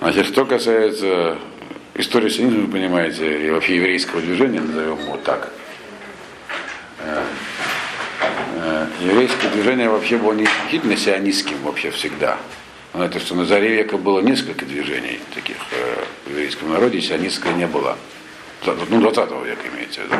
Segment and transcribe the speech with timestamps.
[0.00, 1.38] Значит, что касается
[1.96, 5.52] истории сионизма, вы понимаете, и вообще еврейского движения, назовем его так,
[7.00, 7.24] э,
[8.54, 12.38] э, еврейское движение вообще было не исключительно сионистским вообще всегда.
[12.94, 17.52] Но это что на заре века было несколько движений таких э, в еврейском народе, сионистское
[17.54, 17.98] не было.
[18.64, 20.16] Ну, 20 века имеется в виду.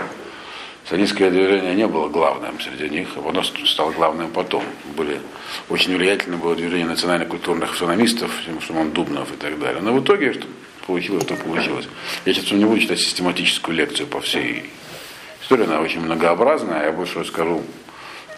[0.88, 4.64] Сионистское движение не было главным среди них, оно стало главным потом.
[4.96, 5.20] Были,
[5.68, 8.30] очень влиятельно было движение национально-культурных автономистов,
[8.66, 9.82] Шимон Дубнов и так далее.
[9.82, 10.46] Но в итоге, что
[10.86, 11.86] получилось, то получилось.
[12.24, 14.70] Я сейчас не буду читать систематическую лекцию по всей
[15.42, 17.62] истории, она очень многообразная, я больше расскажу,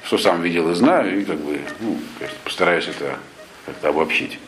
[0.05, 2.00] что сам видел и знаю, и как бы ну,
[2.42, 3.16] постараюсь это
[3.64, 4.41] как-то обобщить.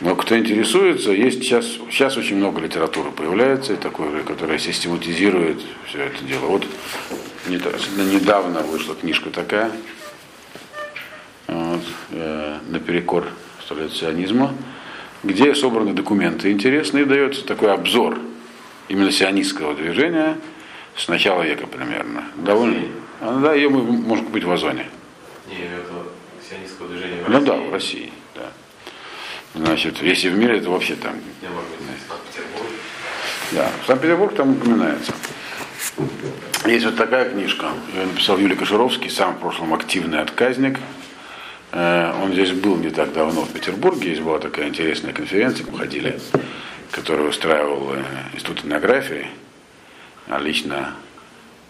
[0.00, 6.24] Но кто интересуется, есть сейчас, сейчас очень много литературы появляется, такой, которая систематизирует все это
[6.24, 6.46] дело.
[6.46, 6.66] Вот
[7.46, 9.70] недавно вышла книжка такая,
[11.46, 13.28] вот, э, наперекор
[13.92, 14.54] сионизма,
[15.22, 18.18] где собраны документы интересные, дается такой обзор
[18.88, 20.36] именно сионистского движения
[20.96, 22.24] с начала века примерно.
[22.36, 22.82] Довольно.
[23.20, 24.88] А, да, ее мы можем купить в Озоне.
[25.48, 26.08] Не, это
[26.48, 28.12] сионистского движения в Ну да, в России.
[29.54, 31.14] Значит, если в мире, это вообще там.
[33.52, 35.12] Да, Санкт-Петербург там упоминается.
[36.64, 37.66] Есть вот такая книжка.
[37.94, 40.78] Ее написал Юлий Кашировский, сам в прошлом активный отказник.
[41.72, 44.12] Э, он здесь был не так давно в Петербурге.
[44.12, 46.18] Здесь была такая интересная конференция, мы ходили,
[46.90, 49.26] которую устраивал э, Институт этнографии,
[50.28, 50.94] а лично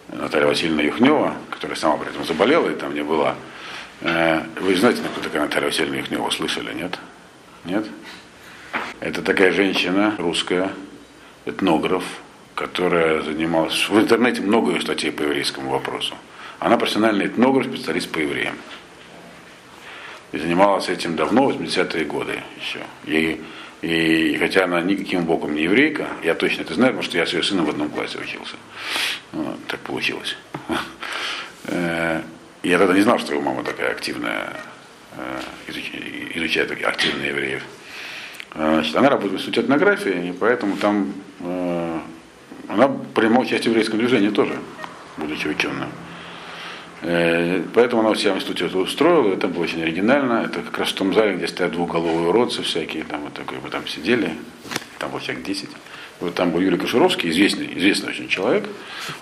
[0.09, 3.35] Наталья Васильевна Юхнева, которая сама при этом заболела и там не была.
[4.03, 6.99] Э, вы знаете, кто такая Наталья Васильевна Юхнева, слышали, нет?
[7.65, 7.87] Нет?
[9.01, 10.71] Это такая женщина русская,
[11.45, 12.05] этнограф,
[12.55, 13.89] которая занималась...
[13.89, 16.15] В интернете много статей по еврейскому вопросу.
[16.59, 18.57] Она профессиональный этнограф, специалист по евреям.
[20.33, 22.81] И занималась этим давно, 80-е годы еще.
[23.05, 23.43] И,
[23.83, 27.33] и хотя она никаким боком не еврейка, я точно это знаю, потому что я с
[27.33, 28.57] ее сыном в одном классе учился.
[29.33, 30.37] Вот, так получилось.
[31.67, 32.23] Э,
[32.65, 34.57] я тогда не знал, что его мама такая активная
[36.35, 37.63] изучает активно евреев.
[38.55, 41.99] Э, значит, она работает в институте этнографии, и поэтому там э,
[42.69, 44.59] она принимала участие в еврейском движении тоже,
[45.17, 45.89] будучи ученым.
[47.03, 50.45] Э, поэтому она у себя в институте это устроила, это было очень оригинально.
[50.45, 53.71] Это как раз в том зале, где стоят двухголовые уродцы всякие, там вот такой, мы
[53.71, 54.35] там сидели,
[54.99, 55.69] там было человек 10.
[56.21, 58.69] Вот там был Юрий Кашировский, известный, известный очень человек.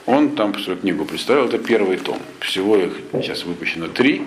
[0.04, 2.18] Он там свою книгу представил, это первый том.
[2.40, 4.22] Всего их сейчас выпущено три,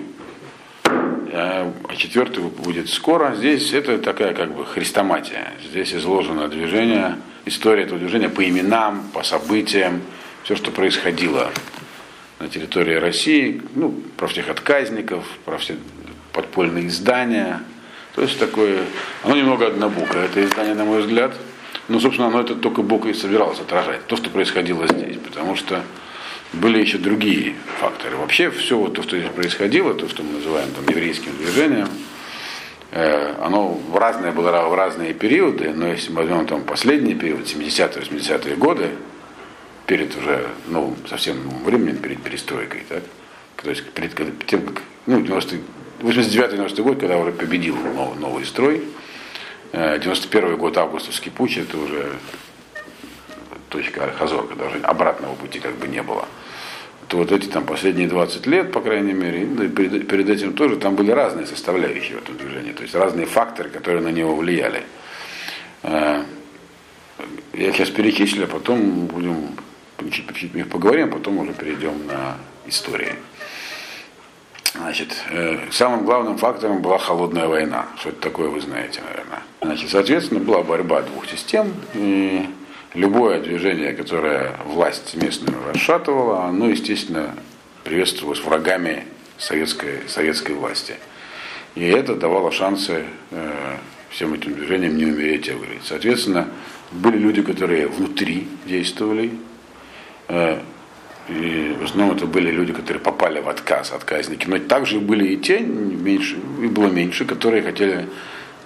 [1.35, 3.33] а, четвертый будет скоро.
[3.35, 5.53] Здесь это такая как бы хрестоматия.
[5.67, 10.01] Здесь изложено движение, история этого движения по именам, по событиям,
[10.43, 11.49] все, что происходило
[12.39, 15.77] на территории России, ну, про всех отказников, про все
[16.33, 17.63] подпольные издания.
[18.13, 18.83] То есть такое,
[19.23, 21.33] оно немного однобокое, это издание, на мой взгляд.
[21.87, 25.17] Но, собственно, оно это только Бог и собиралось отражать, то, что происходило здесь.
[25.17, 25.81] Потому что
[26.53, 28.15] были еще другие факторы.
[28.17, 31.89] Вообще все вот то, что здесь происходило, то, что мы называем там, еврейским движением,
[32.91, 37.41] э, оно в разные было в разные периоды, но если мы возьмем там последний период,
[37.41, 38.89] 70-е, 80-е годы,
[39.87, 43.03] перед уже новым, совсем новым временем, перед перестройкой, так?
[43.61, 44.15] то есть перед
[44.45, 48.83] тем, как, ну, 89-90 год, когда уже победил новый, новый строй,
[49.73, 52.11] 91 э, год августовский путь, это уже
[53.69, 56.27] точка Хазор, когда уже обратного пути как бы не было
[57.07, 60.77] то вот эти там последние 20 лет, по крайней мере, да, перед, перед этим тоже,
[60.77, 64.83] там были разные составляющие в этом движении, то есть разные факторы, которые на него влияли.
[65.83, 66.23] Э,
[67.53, 69.49] я сейчас перечислю, а потом будем
[70.11, 73.15] чуть-чуть их поговорим, а потом уже перейдем на истории.
[74.75, 77.85] Значит, э, самым главным фактором была холодная война.
[77.99, 79.43] Что это такое, вы знаете, наверное.
[79.61, 81.73] Значит, соответственно, была борьба двух систем.
[81.93, 82.49] И
[82.93, 87.35] любое движение, которое власть местную расшатывала, оно, естественно,
[87.83, 89.05] приветствовалось врагами
[89.37, 90.95] советской, советской власти.
[91.75, 93.77] И это давало шансы э,
[94.09, 95.81] всем этим движениям не умереть, а выжить.
[95.83, 96.47] Соответственно,
[96.91, 99.31] были люди, которые внутри действовали,
[100.27, 100.59] э,
[101.29, 104.45] и в основном это были люди, которые попали в отказ, отказники.
[104.47, 108.07] Но также были и те, меньше, и было меньше, которые хотели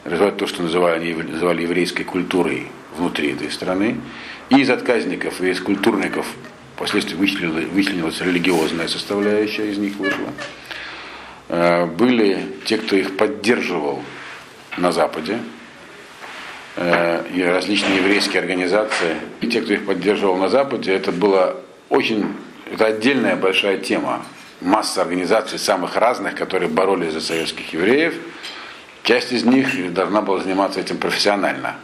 [0.03, 3.97] развивать то, что называли, называли еврейской культурой внутри этой страны.
[4.49, 6.25] И из отказников, и из культурников
[6.75, 10.29] впоследствии вычленилась религиозная составляющая, из них вышла.
[11.49, 14.03] Э, были те, кто их поддерживал
[14.77, 15.39] на Западе,
[16.75, 21.55] э, и различные еврейские организации, и те, кто их поддерживал на Западе, это была
[21.89, 22.33] очень,
[22.71, 24.23] это отдельная большая тема.
[24.61, 28.15] Масса организаций самых разных, которые боролись за советских евреев.
[29.03, 31.75] Часть из них должна была заниматься этим профессионально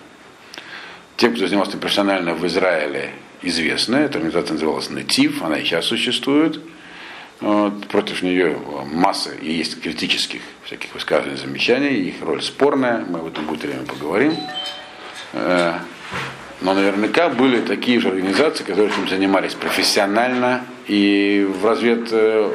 [1.17, 3.11] Те, кто занимался профессионально в Израиле,
[3.43, 3.97] известны.
[3.97, 6.59] Эта организация называлась «Натив», она и сейчас существует.
[7.41, 13.27] Вот, против нее масса и есть критических всяких высказываний, замечаний, их роль спорная, мы об
[13.27, 14.37] этом будет время поговорим.
[15.33, 15.73] Э,
[16.61, 22.53] но наверняка были такие же организации, которые этим занимались профессионально и в развед, э,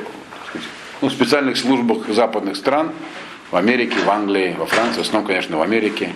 [1.03, 2.93] ну, специальных службах западных стран,
[3.51, 6.15] в Америке, в Англии, во Франции, в основном, конечно, в Америке.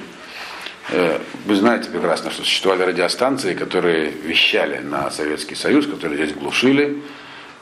[0.91, 7.03] Э, вы знаете прекрасно, что существовали радиостанции, которые вещали на Советский Союз, которые здесь глушили,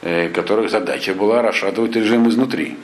[0.03, 2.75] Э, которых задача была расшатывать режим изнутри.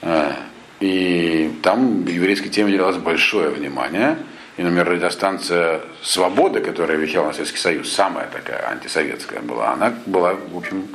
[0.00, 0.32] Э,
[0.80, 4.16] и там еврейской теме уделялось большое внимание.
[4.56, 10.32] И, например, радиостанция «Свобода», которая вещала на Советский Союз, самая такая антисоветская была, она была,
[10.32, 10.88] в общем,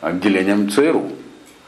[0.00, 1.12] отделением ЦРУ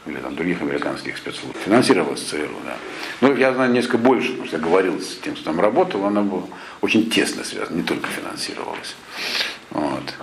[0.05, 1.55] или там других американских спецслужб.
[1.63, 2.75] Финансировалась ЦРУ, да.
[3.21, 6.21] Ну, я знаю несколько больше, потому что я говорил с тем, кто там работал, она
[6.21, 6.43] была
[6.81, 8.95] очень тесно связана, не только финансировалась.
[9.69, 10.13] Вот.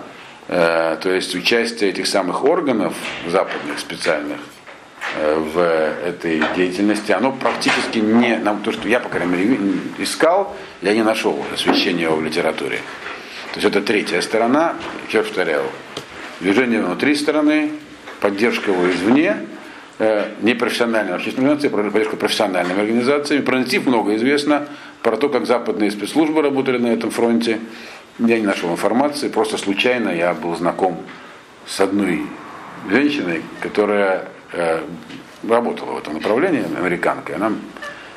[0.48, 2.94] Э, то есть участие этих самых органов
[3.28, 4.38] западных специальных
[5.16, 9.58] э, в этой деятельности, оно практически не, нам то, что я, по крайней мере,
[9.98, 12.78] искал, я не нашел освещения его в литературе.
[13.52, 14.74] То есть это третья сторона,
[15.06, 15.64] еще повторяю,
[16.40, 17.70] движение внутри страны,
[18.20, 19.36] поддержка его извне,
[19.98, 23.42] э, непрофессиональные общественные организации, поддержка профессиональными организациями.
[23.42, 24.66] Про НТИП много известно,
[25.02, 27.60] про то, как западные спецслужбы работали на этом фронте.
[28.18, 30.98] Я не нашел информации, просто случайно я был знаком
[31.66, 32.22] с одной
[32.90, 34.80] женщиной, которая э,
[35.48, 37.36] работала в этом направлении, американкой.
[37.36, 37.52] Она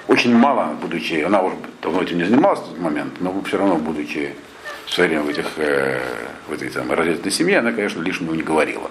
[0.07, 3.75] очень мало, будучи, она уже давно этим не занималась в тот момент, но все равно,
[3.75, 4.33] будучи
[4.85, 6.01] в свое время в, этих, э,
[6.47, 8.89] в этой там, родительной семье, она, конечно, лишнего не говорила.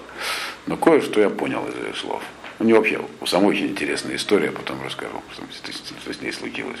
[0.67, 2.23] Но кое-что я понял из ее слов.
[2.61, 6.77] У нее вообще у самой очень интересная история, потом расскажу, что, что с ней случилось.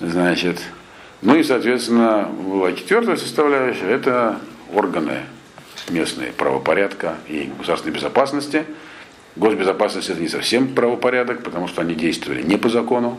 [0.00, 0.60] Значит,
[1.22, 4.40] ну и, соответственно, была четвертая составляющая, это
[4.74, 5.20] органы
[5.88, 8.64] местные правопорядка и государственной безопасности.
[9.36, 13.16] Госбезопасность это не совсем правопорядок, потому что они действовали не по закону.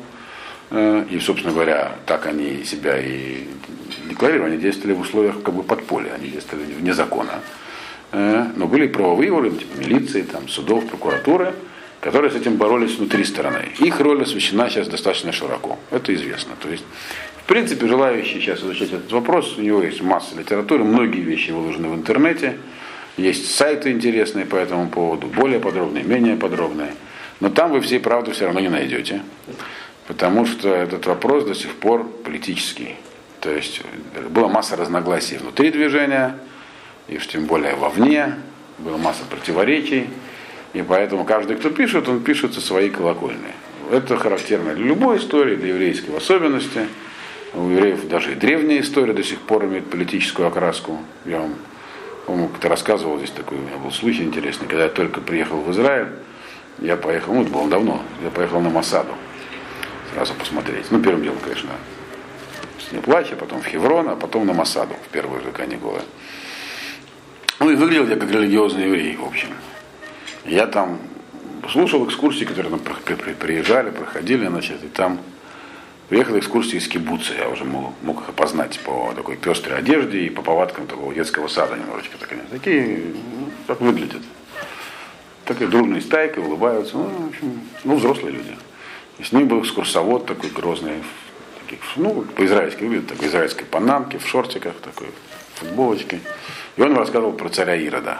[0.69, 3.45] Э, и, собственно говоря, так они себя и
[4.09, 7.39] декларировали, они действовали в условиях как бы подполья, они действовали вне закона.
[8.11, 11.53] Э, но были и правовые органы, типа милиции, там, судов, прокуратуры,
[12.01, 13.69] которые с этим боролись внутри страны.
[13.79, 15.79] Их роль освещена сейчас достаточно широко.
[15.91, 16.55] Это известно.
[16.59, 16.83] То есть
[17.43, 21.89] в принципе, желающие сейчас изучать этот вопрос, у него есть масса литературы, многие вещи выложены
[21.89, 22.57] в интернете,
[23.17, 26.93] есть сайты интересные по этому поводу, более подробные, менее подробные.
[27.39, 29.21] Но там вы всей правды все равно не найдете,
[30.07, 32.95] потому что этот вопрос до сих пор политический.
[33.41, 33.81] То есть
[34.29, 36.37] была масса разногласий внутри движения,
[37.09, 38.35] и уж тем более вовне,
[38.77, 40.07] была масса противоречий,
[40.73, 43.53] и поэтому каждый, кто пишет, он пишет со своей колокольни.
[43.91, 46.87] Это характерно для любой истории, для еврейской в особенности–
[47.53, 50.99] у евреев даже и древняя история до сих пор имеет политическую окраску.
[51.25, 51.55] Я вам,
[52.25, 55.69] по-моему, как-то рассказывал здесь такой, у меня был случай интересный, когда я только приехал в
[55.71, 56.07] Израиль,
[56.79, 59.13] я поехал, ну это было давно, я поехал на Масаду
[60.13, 60.85] сразу посмотреть.
[60.91, 61.69] Ну, первым делом, конечно,
[62.79, 66.01] с Неплача, потом в Хеврон, а потом на Масаду, в первые же каникулы.
[67.59, 69.49] Ну и выглядел я как религиозный еврей, в общем.
[70.45, 70.99] Я там
[71.71, 72.79] слушал экскурсии, которые там
[73.35, 75.19] приезжали, проходили, значит, и там
[76.11, 80.29] Приехала экскурсия из кибуца, я уже мог, мог их опознать по такой пестрой одежде и
[80.29, 82.17] по повадкам такого детского сада немножечко.
[82.17, 84.21] Так, такие, ну, как выглядят.
[85.45, 86.97] Такая дружная стайка, улыбаются.
[86.97, 88.57] Ну, в общем, ну, взрослые люди.
[89.19, 91.01] И с ним был экскурсовод такой грозный,
[91.61, 95.07] таких, ну, по-израильски выглядит, такой израильской панамке, в шортиках, такой
[95.55, 96.19] футболочке.
[96.75, 98.19] И он рассказывал про царя Ирода.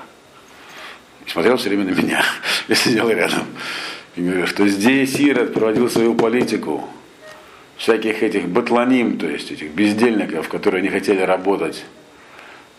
[1.26, 2.24] И смотрел все время на меня.
[2.68, 3.46] Я сидел рядом.
[4.16, 6.88] И говорю, что здесь Ирод проводил свою политику
[7.78, 11.84] всяких этих батланим, то есть этих бездельников, которые не хотели работать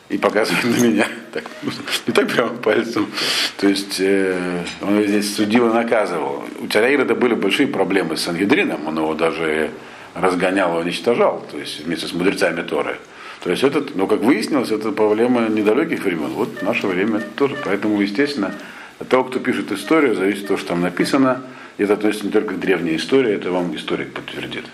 [0.08, 1.06] и показывать на меня.
[1.32, 1.44] Так,
[2.06, 3.10] не так прямо пальцем.
[3.56, 6.44] То есть э, он здесь судил и наказывал.
[6.60, 9.70] У царя Ирода были большие проблемы с Сангедрином, он его даже
[10.14, 12.98] разгонял и уничтожал, то есть вместе с мудрецами Торы.
[13.42, 16.28] То есть этот, ну как выяснилось, это проблема недалеких времен.
[16.28, 17.56] Вот наше время тоже.
[17.64, 18.54] Поэтому, естественно,
[19.00, 21.42] от того, кто пишет историю, зависит то, что там написано.
[21.76, 24.64] И это относится не только к древней истории, это вам историк подтвердит.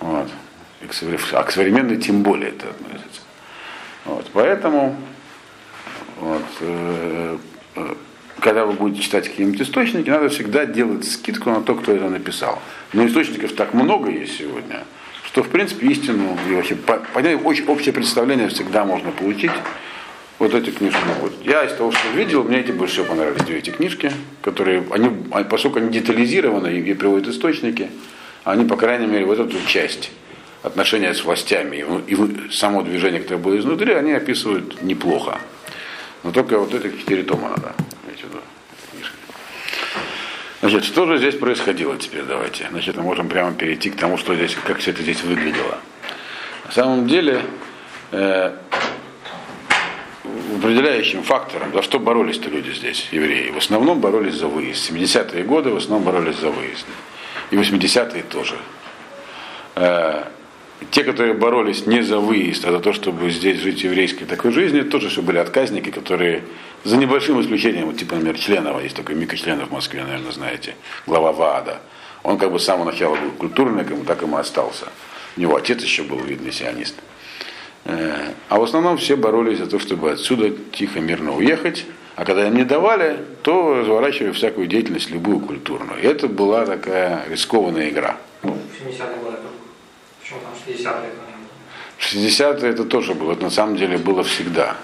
[0.00, 0.28] Вот.
[1.32, 3.20] А к современной тем более это относится.
[4.04, 4.30] Вот.
[4.32, 4.96] Поэтому
[6.20, 7.38] вот, э,
[7.76, 7.94] э,
[8.40, 12.60] когда вы будете читать какие-нибудь источники, надо всегда делать скидку на то, кто это написал.
[12.92, 14.84] Но источников так много есть сегодня,
[15.34, 19.50] что в принципе истину и вообще понять, очень общее представление всегда можно получить.
[20.38, 21.00] Вот эти книжки.
[21.20, 21.32] Вот.
[21.42, 24.12] Я из того, что видел, мне эти больше всего понравились две эти книжки,
[24.42, 25.10] которые, они,
[25.50, 27.90] поскольку они детализированы и, и приводят источники,
[28.44, 30.12] они, по крайней мере, вот эту часть
[30.62, 35.40] отношения с властями и, и само движение, которое было изнутри, они описывают неплохо.
[36.22, 37.74] Но только вот этих четыре тома надо
[38.06, 38.38] иметь в виду.
[38.92, 39.16] книжки.
[40.64, 42.66] Значит, что же здесь происходило теперь, давайте.
[42.70, 45.76] Значит, мы можем прямо перейти к тому, что здесь, как все это здесь выглядело.
[46.64, 47.42] На самом деле,
[48.12, 48.50] э,
[50.56, 54.90] определяющим фактором, за что боролись-то люди здесь, евреи, в основном боролись за выезд.
[54.90, 56.86] 70-е годы в основном боролись за выезд.
[57.50, 58.56] И 80-е тоже.
[59.74, 60.24] Э,
[60.90, 64.86] те, которые боролись не за выезд, а за то, чтобы здесь жить еврейской такой жизнью,
[64.86, 66.42] тоже все были отказники, которые
[66.84, 70.76] за небольшим исключением, вот типа, например, Членова, есть такой Мика Членов в Москве, наверное, знаете,
[71.06, 71.80] глава ВААДа.
[72.22, 74.86] Он как бы с самого начала был культурником, так и остался.
[75.36, 76.94] У него отец еще был видный сионист.
[77.84, 81.86] Э, А в основном все боролись за то, чтобы отсюда тихо, мирно уехать.
[82.16, 86.00] А когда им не давали, то разворачивали всякую деятельность, любую культурную.
[86.00, 88.16] И это была такая рискованная игра.
[88.42, 89.38] В 70-е годы.
[90.22, 92.28] Почему там 60-е это не было?
[92.28, 94.76] 60-е это тоже было, это на самом деле было всегда.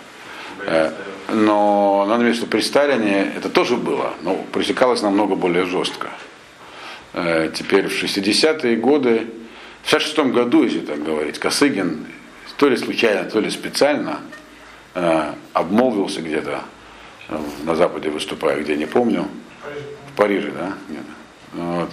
[1.32, 6.08] Но надо иметь, что при Сталине это тоже было, но пресекалось намного более жестко.
[7.12, 9.26] Э, Теперь в 60-е годы,
[9.82, 12.06] в 66 году, если так говорить, Косыгин
[12.56, 14.20] то ли случайно, то ли специально
[14.94, 16.62] э, обмолвился где-то
[17.64, 19.28] на Западе выступая, где не помню,
[20.12, 20.75] в Париже, да?
[20.88, 21.04] Нет.
[21.52, 21.90] Вот.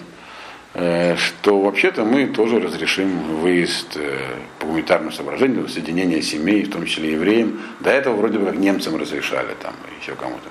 [0.79, 4.19] Э, Что вообще-то мы тоже разрешим выезд э,
[4.59, 7.59] по гуманитарным соображениям, соединение семей, в том числе евреям.
[7.79, 10.47] До этого вроде бы как немцам разрешали там, еще кому-то.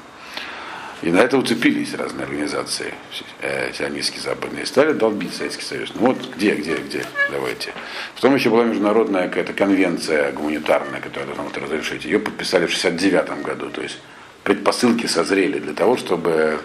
[1.03, 2.93] И на это уцепились разные организации,
[3.41, 5.93] э, сионистские западные, и стали долбить Советский Союз.
[5.95, 7.73] Ну вот где, где, где, давайте.
[8.17, 12.05] Потом еще была международная какая-то конвенция гуманитарная, которая должна это разрешить.
[12.05, 14.01] Ее подписали в 69 году, то есть
[14.43, 16.59] предпосылки созрели для того, чтобы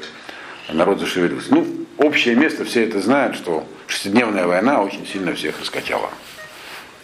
[0.70, 1.54] народ зашевелился.
[1.54, 6.10] Ну, общее место, все это знают, что шестидневная война очень сильно всех раскачала.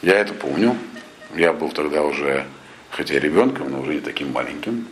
[0.02, 0.76] Я это помню.
[1.36, 2.46] Я был тогда уже,
[2.90, 4.88] хотя ребенком, но уже не таким маленьким.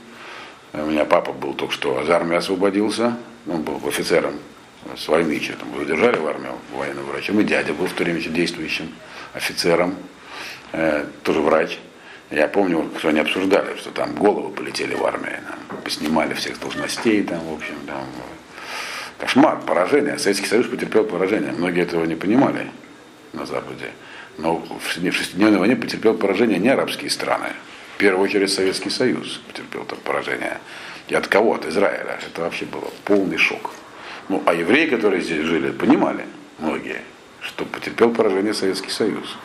[0.74, 3.18] У меня папа был только что из армии освободился.
[3.48, 4.34] Он был офицером
[4.98, 5.54] с войны еще.
[5.54, 7.40] Там его в армию военным врачом.
[7.40, 8.94] И дядя был в то время еще действующим
[9.34, 9.96] офицером.
[10.74, 11.80] Э, тоже врач.
[12.32, 15.40] Я помню, что они обсуждали, что там головы полетели в армии.
[15.48, 18.06] Там, поснимали всех должностей, там, в общем, там,
[19.18, 20.18] кошмар, поражение.
[20.20, 21.52] Советский Союз потерпел поражение.
[21.52, 22.72] Многие этого не понимали
[23.34, 23.92] на Западе.
[24.38, 27.50] Но в шестидневной войне потерпел поражение не арабские страны.
[27.96, 30.60] В первую очередь Советский Союз потерпел там поражение.
[31.08, 31.54] И от кого?
[31.54, 32.20] От Израиля.
[32.26, 33.72] Это вообще было полный шок.
[34.28, 36.26] Ну, а евреи, которые здесь жили, понимали,
[36.60, 37.02] многие,
[37.42, 39.38] что потерпел поражение Советский Союз.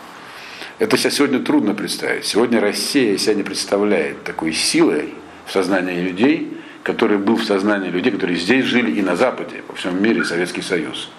[0.79, 2.25] Это сейчас сегодня трудно представить.
[2.25, 5.13] Сегодня Россия себя не представляет такой силой
[5.47, 6.51] в сознании людей,
[6.83, 10.63] который был в сознании людей, которые здесь жили и на Западе, по всему мире, Советский
[10.63, 11.11] Союз.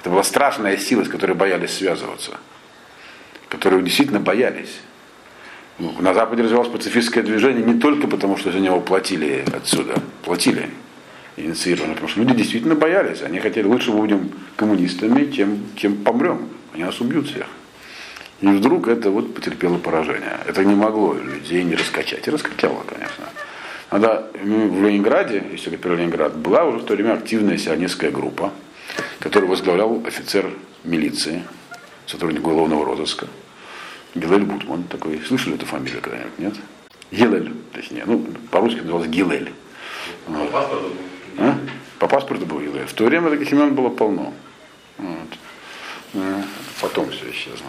[0.00, 2.38] Это была страшная сила, с которой боялись связываться,
[3.48, 4.80] которые действительно боялись.
[5.78, 10.70] Ну, На Западе развивалось пацифистское движение не только потому, что за него платили отсюда, платили
[11.36, 13.22] инициированно, потому что люди действительно боялись.
[13.22, 16.48] Они хотели, лучше будем коммунистами, чем, чем помрем.
[16.72, 17.46] Они нас убьют всех.
[18.40, 20.38] И вдруг это вот потерпело поражение.
[20.46, 22.26] Это не могло людей не раскачать.
[22.26, 23.24] И раскачало, конечно.
[23.90, 28.52] Надо, в Ленинграде, если говорить про Ленинград, была уже в то время активная сионистская группа,
[29.20, 30.50] которую возглавлял офицер
[30.84, 31.42] милиции,
[32.06, 33.28] сотрудник уголовного розыска,
[34.14, 35.20] Гилель Бутман такой.
[35.26, 36.54] Слышали эту фамилию когда-нибудь, нет?
[37.10, 38.04] Гилель, точнее.
[38.06, 39.52] Ну, по-русски называлось Гилель.
[40.26, 40.92] По паспорту
[41.38, 41.58] А?
[41.98, 42.86] По паспорту был Гилель.
[42.86, 44.32] В то время таких имен было полно.
[44.98, 45.28] Вот.
[46.14, 46.42] Э,
[46.80, 47.66] Потом все исчезло.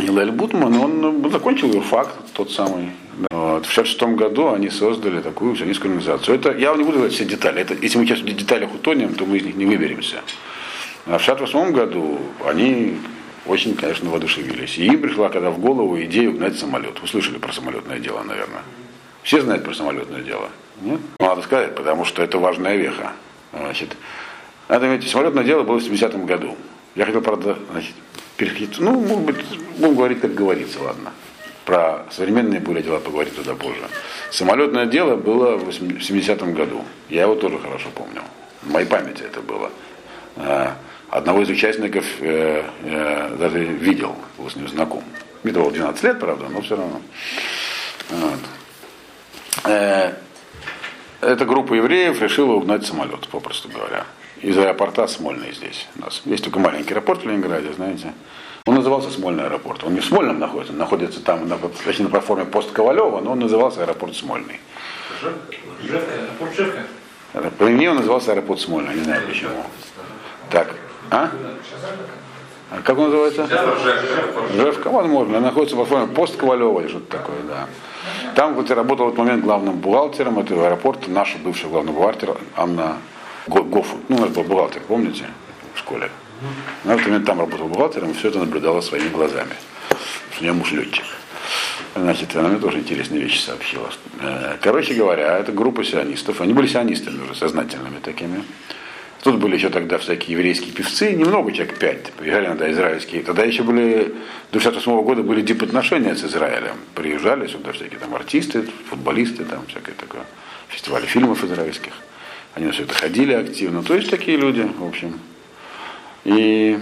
[0.00, 2.90] Гилель Бутман, он э, закончил юрфак, тот самый.
[3.30, 3.66] Вот.
[3.66, 6.36] В 1966 году они создали такую сионистскую организацию.
[6.36, 7.60] Это, я не буду говорить все детали.
[7.60, 10.22] Это, если мы сейчас в деталях утонем, то мы из них не выберемся.
[11.06, 12.98] А в 1968 году они
[13.46, 14.78] очень, конечно, воодушевились.
[14.78, 17.00] И им пришла когда в голову идея угнать самолет.
[17.00, 18.62] Вы слышали про самолетное дело, наверное?
[19.22, 20.48] Все знают про самолетное дело?
[20.80, 21.00] Нет?
[21.18, 23.12] Ну, Надо сказать, потому что это важная веха.
[23.52, 23.96] Значит,
[24.68, 26.56] надо иметь, самолетное дело было в 70-м году.
[26.94, 27.94] Я хотел, правда, значит,
[28.40, 29.36] переходить, ну, может быть,
[29.76, 31.12] будем говорить, как говорится, ладно.
[31.66, 33.82] Про современные более дела поговорить туда позже.
[34.30, 36.82] Самолетное дело было в 70-м году.
[37.10, 38.22] Я его тоже хорошо помню.
[38.62, 39.70] В моей памяти это было.
[40.36, 40.76] А,
[41.10, 45.02] Одного из участников э, э, даже видел, был с ним знаком.
[45.42, 47.00] Мне было 12 лет, правда, но все равно.
[48.10, 48.38] Вот.
[49.64, 50.12] Э,
[51.20, 54.06] Эта группа евреев решила угнать самолет, попросту говоря.
[54.42, 56.22] Из аэропорта Смольный здесь у нас.
[56.24, 58.14] Есть только маленький аэропорт в Ленинграде, знаете.
[58.66, 59.84] Он назывался Смольный аэропорт.
[59.84, 63.32] Он не в Смольном находится, он находится там, на, точнее, на платформе пост Ковалева, но
[63.32, 64.60] он назывался аэропорт Смольный.
[65.20, 67.50] Жевка, аэропорт Жевка.
[67.58, 69.62] По мне он назывался аэропорт Смольный, не знаю почему.
[70.50, 70.74] Так,
[71.10, 71.30] а?
[72.70, 73.46] А как он называется?
[74.54, 74.88] Жевка.
[74.90, 75.38] Возможно.
[75.38, 77.66] Она находится по форме пост Ковалева или что-то такое, да.
[78.34, 82.96] Там я работал в этот момент главным бухгалтером этого аэропорта, наша бывшая главный бухгалтер Анна
[83.46, 83.98] Гофу.
[84.08, 85.24] Ну, у нас был бухгалтер, помните,
[85.74, 86.10] в школе.
[86.84, 89.54] Она в момент там работала бухгалтером, и все это наблюдала своими глазами.
[90.38, 91.04] У нее муж летчик.
[91.94, 93.90] Значит, она мне тоже интересные вещи сообщила.
[94.20, 96.40] Э, Короче говоря, это группа сионистов.
[96.40, 98.44] Они были сионистами уже, сознательными такими.
[99.22, 102.12] Тут были еще тогда всякие еврейские певцы, немного, человек пять.
[102.12, 103.22] Приезжали иногда израильские.
[103.22, 104.14] Тогда еще были,
[104.50, 106.76] до 68 года были дипотношения с Израилем.
[106.94, 110.22] Приезжали сюда всякие там артисты, футболисты, там всякое такое.
[110.68, 111.92] Фестивали фильмов израильских.
[112.54, 113.82] Они на все это ходили активно.
[113.82, 115.18] То есть такие люди, в общем.
[116.24, 116.78] И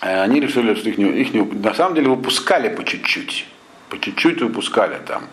[0.00, 3.46] э, они решили, что их, не, их не- на самом деле выпускали по чуть-чуть.
[3.88, 5.24] По чуть-чуть выпускали там.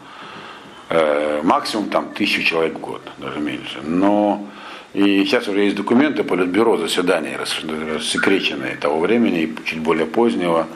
[0.90, 3.80] Э, максимум там тысячу человек в год, даже меньше.
[3.84, 4.48] Но
[4.94, 7.62] и сейчас уже есть документы Политбюро заседания рас-
[7.96, 10.68] рассекреченные того времени и чуть более позднего,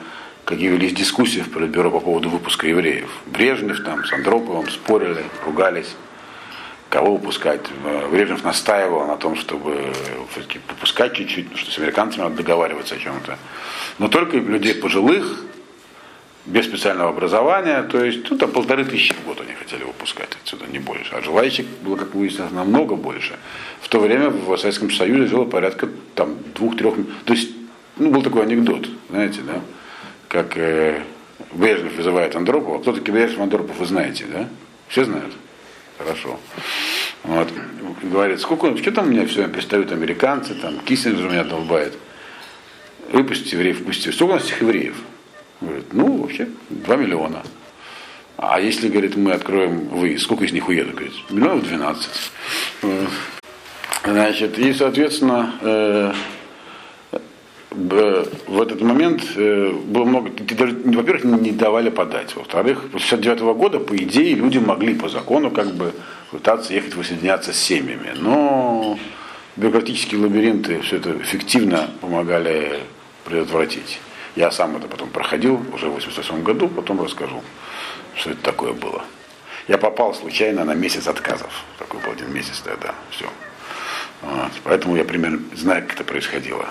[0.45, 3.09] какие велись дискуссии в Политбюро по поводу выпуска евреев.
[3.25, 5.95] Брежнев там с Андроповым спорили, ругались,
[6.93, 7.61] кого выпускать.
[7.85, 9.91] Э, Брежнев настаивал на том, чтобы
[10.31, 13.39] все-таки выпускать чуть-чуть, что с американцами надо договариваться о чем-то.
[13.97, 15.43] Но только людей пожилых,
[16.45, 20.65] без специального образования, то есть ну, там полторы тысячи в год они хотели выпускать отсюда,
[20.67, 21.15] не больше.
[21.15, 23.39] А желающих было, как выяснилось, намного больше.
[23.81, 26.95] В то время в Советском Союзе жило порядка там двух-трех,
[27.25, 27.49] то есть,
[27.97, 29.61] ну, был такой анекдот, знаете, да,
[30.27, 31.01] как э,
[31.53, 32.79] Брежнев вызывает Андропова.
[32.79, 34.47] Кто такой Брежнев Андропов, вы знаете, да?
[34.89, 35.33] Все знают?
[36.03, 36.39] Хорошо.
[37.23, 37.49] Вот.
[38.03, 41.97] Говорит, сколько, что там у меня все пристают американцы, там, Киссинджер меня долбает.
[43.11, 44.11] Выпустите евреев, выпустите.
[44.11, 44.95] Сколько у нас этих евреев?
[45.61, 47.43] Говорит, ну, вообще, 2 миллиона.
[48.35, 50.95] А если, говорит, мы откроем вы, сколько из них уедут?
[50.95, 52.09] Говорит, миллионов 12.
[52.81, 53.09] Вот.
[54.03, 56.13] Значит, и, соответственно, э,
[57.75, 63.79] в этот момент э, было много, даже, во-первых, не давали подать, во-вторых, с 69 года,
[63.79, 65.93] по идее, люди могли по закону как бы
[66.31, 68.97] пытаться ехать воссоединяться с семьями, но
[69.55, 72.79] бюрократические лабиринты все это эффективно помогали
[73.25, 73.99] предотвратить.
[74.35, 77.41] Я сам это потом проходил уже в 88 году, потом расскажу,
[78.15, 79.03] что это такое было.
[79.67, 81.63] Я попал случайно на месяц отказов.
[81.77, 82.95] Такой был один месяц тогда.
[83.11, 83.29] Все.
[84.21, 84.51] Вот.
[84.63, 86.67] Поэтому я примерно знаю, как это происходило.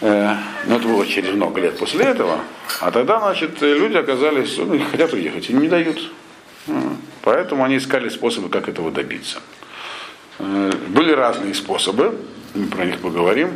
[0.00, 0.34] Э,
[0.66, 2.40] Но это было через много лет после этого.
[2.80, 6.10] А тогда, значит, люди оказались, ну, хотят уехать, им не дают.
[7.22, 9.40] Поэтому они искали способы, как этого добиться.
[10.38, 12.14] Э, Были разные способы,
[12.54, 13.50] мы про них поговорим.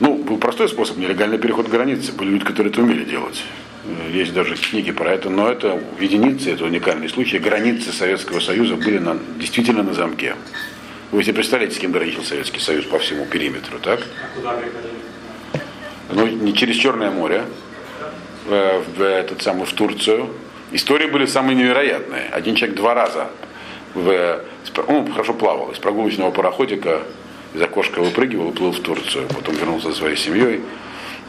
[0.00, 2.12] Ну, был простой способ, нелегальный переход границы.
[2.12, 3.42] Были люди, которые это умели делать.
[3.84, 7.38] Э, Есть даже книги про это, но это единицы, это уникальный случай.
[7.38, 10.34] Границы Советского Союза были на, действительно на замке.
[11.12, 14.00] Вы себе представляете, с кем граничил Советский Союз по всему периметру, так?
[14.00, 14.58] А куда?
[16.10, 17.44] Ну, не через Черное море,
[18.46, 20.30] в, в этот самый, в Турцию.
[20.72, 22.28] Истории были самые невероятные.
[22.32, 23.28] Один человек два раза
[23.94, 24.40] в,
[24.74, 27.02] про- он хорошо плавал, из прогулочного пароходика
[27.54, 29.28] из окошка выпрыгивал и плыл в Турцию.
[29.28, 30.60] Потом вернулся со своей семьей.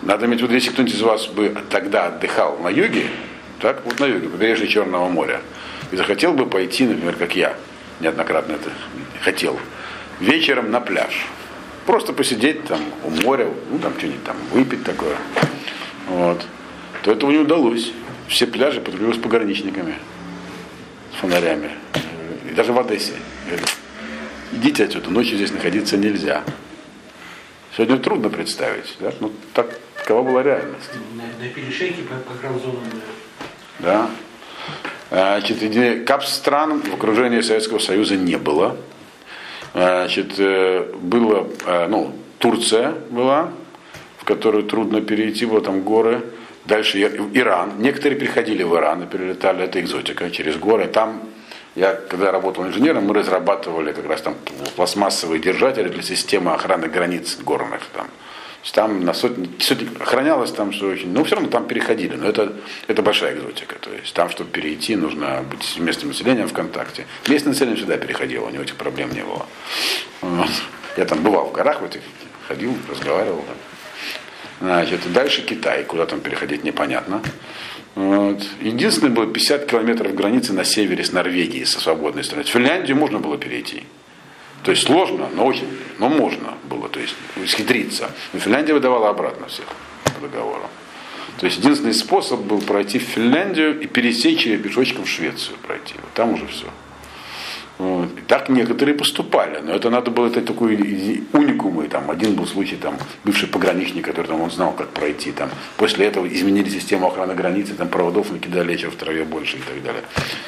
[0.01, 3.07] Надо иметь в виду, если кто-нибудь из вас бы тогда отдыхал на юге,
[3.59, 5.41] так, вот на юге, побережье Черного моря,
[5.91, 7.55] и захотел бы пойти, например, как я,
[7.99, 8.71] неоднократно это
[9.21, 9.59] хотел,
[10.19, 11.27] вечером на пляж.
[11.85, 15.15] Просто посидеть там у моря, ну там что-нибудь там выпить такое.
[16.07, 16.45] Вот.
[17.03, 17.91] То этого не удалось.
[18.27, 19.95] Все пляжи патрулировались пограничниками
[21.13, 21.71] с фонарями.
[22.49, 23.13] И даже в Одессе.
[23.47, 23.73] Говорят,
[24.51, 26.43] Идите отсюда, ночью здесь находиться нельзя.
[27.75, 29.13] Сегодня трудно представить, да?
[29.19, 30.89] Ну, так, такова была реальность.
[31.15, 32.83] На, на перешейке по, по граф-зонам,
[33.79, 34.09] Да.
[35.09, 35.39] да.
[35.39, 38.77] Значит, капс стран в окружении Советского Союза не было.
[39.77, 43.51] Значит, э, было, э, ну, Турция была,
[44.17, 46.23] в которую трудно перейти, вот там горы.
[46.65, 47.73] Дальше Иран.
[47.77, 50.87] Некоторые приходили в Иран и перелетали, это экзотика, через горы.
[50.87, 51.21] Там,
[51.75, 54.33] я когда работал инженером, мы разрабатывали как раз там
[54.75, 57.81] пластмассовые держатели для системы охраны границ горных.
[57.93, 58.07] Там.
[58.73, 62.15] Там на сотни, сотни охранялось там, что очень, но все равно там переходили.
[62.15, 62.53] Но это,
[62.87, 63.75] это большая экзотика.
[63.79, 67.05] То есть там, чтобы перейти, нужно быть с местным населением в контакте.
[67.27, 69.45] Местное население всегда переходило, у него этих проблем не было.
[70.21, 70.49] Вот.
[70.97, 72.01] Я там бывал в горах в этих,
[72.47, 73.45] ходил, разговаривал.
[74.59, 77.21] Значит, и дальше Китай, куда там переходить непонятно.
[77.95, 78.43] Вот.
[78.61, 82.45] Единственное было 50 километров границы на севере с Норвегией, со свободной страной.
[82.45, 83.83] В Финляндию можно было перейти.
[84.67, 85.65] То есть сложно, но очень,
[85.97, 88.11] но можно было, то есть исхитриться.
[88.33, 89.65] Но Финляндия выдавала обратно всех
[90.13, 90.63] по договору.
[91.39, 95.93] То есть единственный способ был пройти в Финляндию и пересечь ее пешочком в Швецию пройти.
[95.95, 96.65] Вот там уже все.
[97.77, 98.09] Вот.
[98.17, 100.75] И так некоторые поступали, но это надо было, это такой
[101.33, 105.49] уникумы, там один был случай, там бывший пограничник, который там он знал, как пройти, там
[105.77, 109.83] после этого изменили систему охраны границы, там проводов накидали еще в траве больше и так
[109.83, 110.01] далее.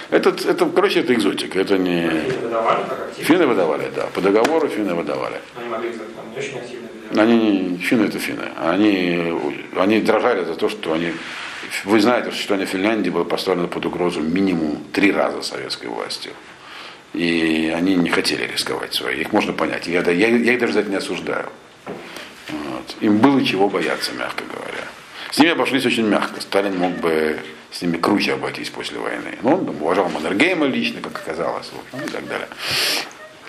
[0.10, 2.10] Это, это короче, это экзотика, это не...
[2.10, 2.84] Финны выдавали?
[3.18, 5.40] Финны выдавали, да, по договору финны выдавали.
[5.56, 6.88] Они могли, там не очень активно.
[7.16, 9.40] Они, финны это финны, они,
[9.76, 11.14] они дрожали за то, что они
[11.86, 16.32] вы знаете, что существование Финляндии было поставлено под угрозу минимум три раза советской властью.
[17.14, 19.22] И они не хотели рисковать свои.
[19.22, 19.88] Их можно понять.
[19.88, 21.50] Я, я, я их даже за это не осуждаю.
[22.50, 22.96] Вот.
[23.02, 24.86] Им было чего бояться, мягко говоря.
[25.32, 26.42] С ними обошлись очень мягко.
[26.42, 27.40] Сталин мог бы
[27.72, 29.38] с ними круче обойтись после войны.
[29.42, 32.48] Но он там, уважал Маннергейма лично, как оказалось, ну, и так далее.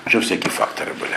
[0.07, 1.17] Еще всякие факторы были.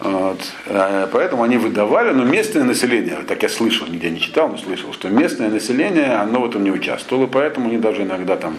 [0.00, 0.40] Вот.
[0.66, 4.92] Э, поэтому они выдавали, но местное население, так я слышал, нигде не читал, но слышал,
[4.92, 8.56] что местное население, оно в этом не участвовало, поэтому они даже иногда там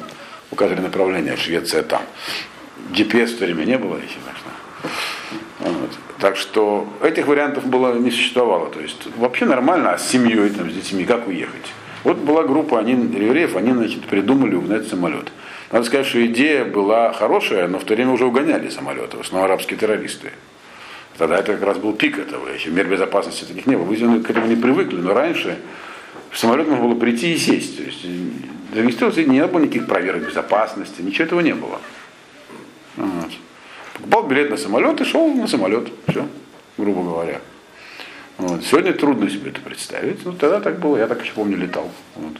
[0.51, 2.03] указывали направление, Швеция там.
[2.91, 4.51] GPS в то время не было еще, конечно.
[5.59, 5.91] Вот.
[6.19, 8.69] Так что этих вариантов было не существовало.
[8.69, 11.73] То есть вообще нормально, а с семьей, там, с детьми, как уехать?
[12.03, 15.31] Вот была группа они, евреев, они значит, придумали угнать самолет.
[15.71, 19.45] Надо сказать, что идея была хорошая, но в то время уже угоняли самолеты, в основном
[19.45, 20.31] арабские террористы.
[21.17, 23.85] Тогда это как раз был пик этого, еще мер безопасности таких не было.
[23.85, 25.57] Вы к этому не привыкли, но раньше
[26.29, 27.77] в самолет можно было прийти и сесть.
[27.77, 28.05] То есть
[28.73, 31.79] зарегистрироваться не было никаких проверок безопасности, ничего этого не было.
[32.95, 33.31] Вот.
[33.93, 35.89] Покупал билет на самолет и шел на самолет.
[36.07, 36.27] Все,
[36.77, 37.41] грубо говоря.
[38.37, 38.63] Вот.
[38.63, 40.25] Сегодня трудно себе это представить.
[40.25, 40.97] Но тогда так было.
[40.97, 41.91] Я так еще помню, летал.
[42.15, 42.33] Вот.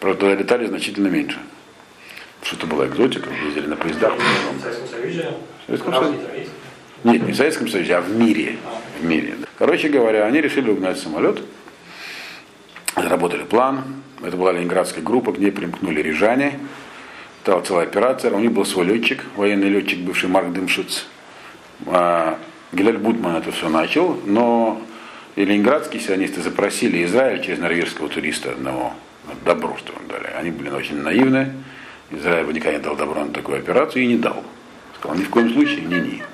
[0.00, 1.38] Правда, тогда летали значительно меньше.
[2.42, 4.14] Что это была экзотика, ездили на поездах.
[4.14, 5.34] В Советском Союзе?
[5.62, 6.48] В Советском Союзе?
[7.04, 8.58] Нет, не в Советском Союзе, а в мире.
[9.00, 9.36] В мире.
[9.58, 11.40] Короче говоря, они решили угнать самолет.
[12.94, 14.02] Заработали план.
[14.22, 16.58] Это была ленинградская группа, к ней примкнули рижане.
[17.46, 18.32] Стала целая операция.
[18.32, 21.06] У них был свой летчик, военный летчик, бывший Марк Дымшиц.
[21.86, 22.40] А,
[22.72, 24.82] Гилель Бутман это все начал, но
[25.36, 28.94] и ленинградские сионисты запросили Израиль через норвежского туриста одного
[29.44, 30.26] добро, что им дали.
[30.36, 31.52] Они были очень наивны.
[32.10, 34.42] Израиль бы никогда не дал добро на такую операцию и не дал.
[34.98, 36.24] Сказал, ни в коем случае, не-не.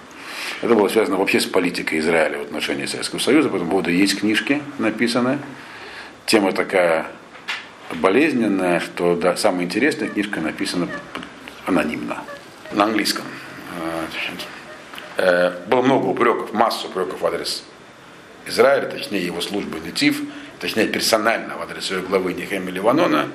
[0.62, 4.18] Это было связано вообще с политикой Израиля в отношении Советского Союза, по этому поводу есть
[4.18, 5.40] книжки написаны.
[6.24, 7.08] Тема такая
[7.96, 10.88] болезненная, что да, самая интересная книжка написана
[11.66, 12.22] анонимно,
[12.72, 13.24] на английском.
[15.16, 17.64] Э, было много упреков, массу упреков в адрес
[18.46, 20.20] Израиля, точнее его службы Нетив,
[20.58, 23.28] точнее персонально в адрес своей главы Нехема Ливанона,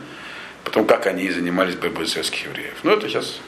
[0.63, 2.75] потом как они занимались борьбой советских евреев.
[2.83, 3.39] Но это сейчас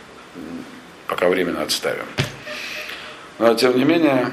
[1.08, 2.06] пока временно отставим.
[3.40, 4.32] Но тем не менее,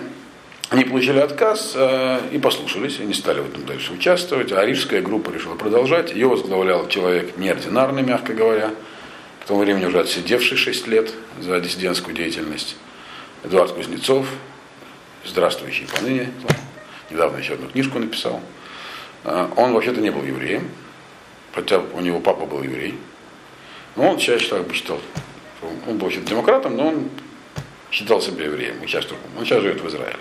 [0.69, 4.51] они получили отказ э, и послушались, и не стали в этом дальше участвовать.
[4.51, 6.13] А рижская группа решила продолжать.
[6.13, 8.71] Ее возглавлял человек неординарный, мягко говоря,
[9.43, 12.77] к тому времени уже отсидевший 6 лет за диссидентскую деятельность.
[13.45, 14.27] Эдуард Кузнецов,
[15.25, 16.33] здравствующий поныне,
[17.11, 18.41] недавно еще одну книжку написал.
[19.23, 20.69] Э, он вообще-то не был евреем,
[21.55, 22.99] хотя у него папа был еврей.
[23.95, 25.01] Но он сейчас так бы считал,
[25.87, 27.09] он был вообще демократом, но он
[27.93, 29.07] считал себя евреем, сейчас,
[29.39, 30.19] он сейчас живет в Израиле.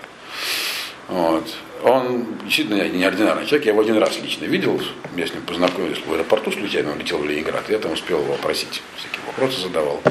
[1.08, 1.54] Вот.
[1.84, 3.66] Он действительно неординарный человек.
[3.66, 4.80] Я его один раз лично видел.
[5.16, 6.92] Я с ним познакомился в аэропорту случайно.
[6.92, 7.68] Он летел в Ленинград.
[7.68, 8.82] Я там успел его опросить.
[8.96, 10.02] Всякие вопросы задавал.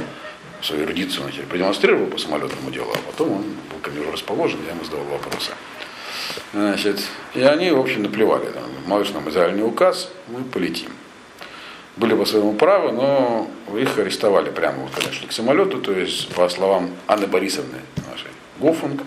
[0.62, 4.60] Свою эрудицию вначале продемонстрировал по самолетному делу, а потом он был ко мне уже расположен,
[4.66, 5.52] я ему задавал вопросы.
[6.54, 7.02] Значит,
[7.36, 8.46] и они, в общем, наплевали.
[8.46, 10.90] Там, Малыш нам Израиль не указ, мы полетим.
[11.98, 16.34] Были по своему праву, но их арестовали прямо, вот, когда шли к самолету, то есть,
[16.34, 19.04] по словам Анны Борисовны нашей, Гофунг,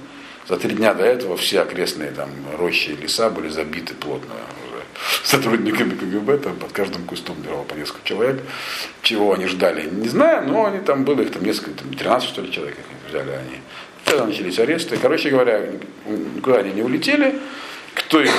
[0.49, 4.35] за три дня до этого все окрестные там рощи и леса были забиты плотно
[4.67, 4.83] уже
[5.25, 8.43] сотрудниками КГБ, там под каждым кустом было по несколько человек.
[9.03, 12.43] Чего они ждали, не знаю, но они там было, их там несколько, там 13 что
[12.43, 13.61] ли человек их взяли они.
[14.05, 14.97] Тогда начались аресты.
[14.97, 15.71] Короче говоря,
[16.07, 17.39] никуда они не улетели.
[17.95, 18.33] Кто их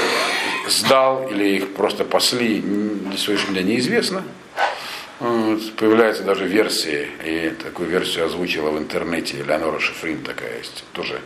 [0.67, 4.23] сдал или их просто пасли, до сегодняшнего дня неизвестно.
[5.19, 5.75] Вот.
[5.75, 11.21] Появляются даже версии, и такую версию озвучила в интернете Леонора Шифрин такая есть, тоже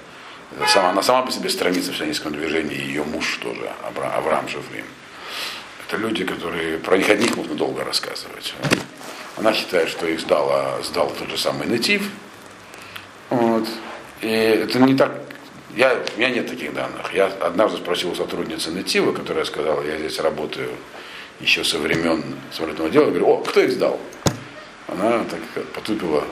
[0.67, 4.47] Сама, она сама по себе страница в сионистском движении, и ее муж тоже, Авраам, Авраам
[4.47, 4.85] Шефрин.
[5.87, 8.53] Это люди, которые про них одних можно долго рассказывать.
[9.37, 12.09] Она считает, что их сдал, а сдал тот же самый Натив.
[13.29, 13.67] Вот.
[14.21, 15.11] И это не так.
[15.75, 17.13] Я, у меня нет таких данных.
[17.13, 20.69] Я однажды спросил у сотрудницы Натива, которая сказала, я здесь работаю
[21.39, 23.99] еще со времен самолетного дела, говорю, о, кто их сдал?
[24.87, 26.23] Она так потупила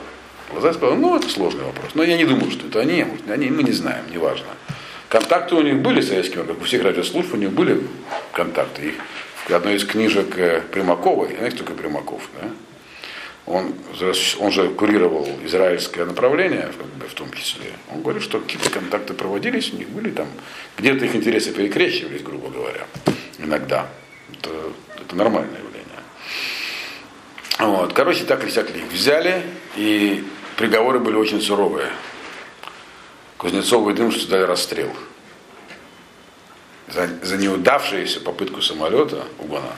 [0.52, 1.92] глаза сказал, ну это сложный вопрос.
[1.94, 4.48] Но я не думаю, что это они, они мы не знаем, неважно.
[5.10, 7.82] Контакты у них были с советскими, как у всех радиослужб, у них были
[8.32, 8.90] контакты.
[8.90, 8.96] Их
[9.48, 12.48] в одной из книжек э, Примаковой, знаете, только Примаков, да?
[13.46, 13.74] он,
[14.40, 17.72] он же курировал израильское направление, как бы, в том числе.
[17.92, 20.28] Он говорит, что какие-то контакты проводились, у них были там,
[20.78, 22.86] где-то их интересы перекрещивались, грубо говоря,
[23.40, 23.88] иногда.
[24.32, 24.50] Это,
[25.02, 25.82] это нормальное явление.
[27.60, 27.94] Вот.
[27.94, 29.42] Короче, так или всяк их взяли,
[29.76, 30.24] и
[30.58, 31.90] приговоры были очень суровые.
[33.38, 34.90] Кузнецову и Дымшицу дали расстрел.
[36.88, 39.74] За, за неудавшуюся попытку самолета Угана.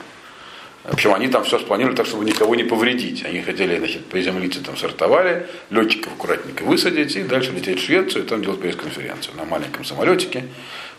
[0.84, 3.24] Причем они там все спланировали так, чтобы никого не повредить.
[3.24, 8.28] Они хотели, значит, приземлиться, там сортовали, летчиков аккуратненько высадить и дальше лететь в Швецию и
[8.28, 10.46] там делать пресс-конференцию на маленьком самолетике.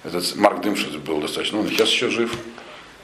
[0.02, 2.34] Этот Марк Дымшиц был достаточно, он сейчас еще жив,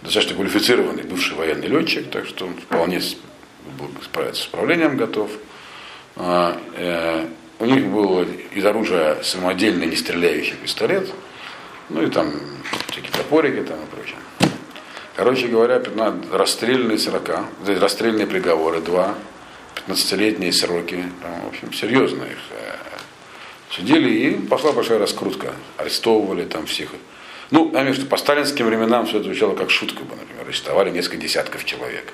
[0.00, 3.02] достаточно квалифицированный бывший военный летчик, так что он вполне
[3.78, 5.30] был справиться с управлением готов.
[6.22, 7.26] А, э,
[7.60, 8.20] у них был
[8.52, 11.08] из оружия самодельный нестреляющий пистолет,
[11.88, 12.30] ну и там
[12.90, 14.18] всякие топорики там и прочее.
[15.16, 19.14] Короче говоря, 15, расстрельные срока, расстрельные приговоры, два,
[19.86, 22.72] 15-летние сроки, там, в общем, серьезно их э,
[23.70, 25.54] судили, и пошла большая раскрутка.
[25.78, 26.90] Арестовывали там всех.
[27.50, 31.16] Ну, виду, что по сталинским временам все это звучало как шутка бы, например, арестовали несколько
[31.16, 32.12] десятков человек.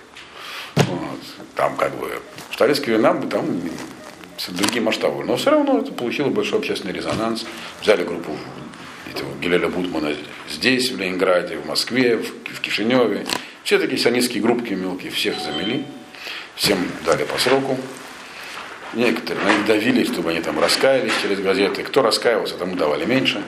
[0.77, 1.19] Вот.
[1.57, 3.61] Там как бы в сталинские времена там
[4.49, 5.25] другие масштабы.
[5.25, 7.47] Но все равно это получило большой общественный резонанс.
[7.83, 8.37] Взяли группу
[9.11, 10.15] этого Гелеля Бутмана
[10.51, 13.27] здесь, в Ленинграде, в Москве, в, в Кишиневе.
[13.65, 15.85] Все такие сионистские группки мелкие, всех замели,
[16.55, 17.79] всем дали по сроку.
[18.95, 21.83] Некоторые на них давили, чтобы они там раскаялись через газеты.
[21.83, 23.43] Кто раскаивался, тому давали меньше.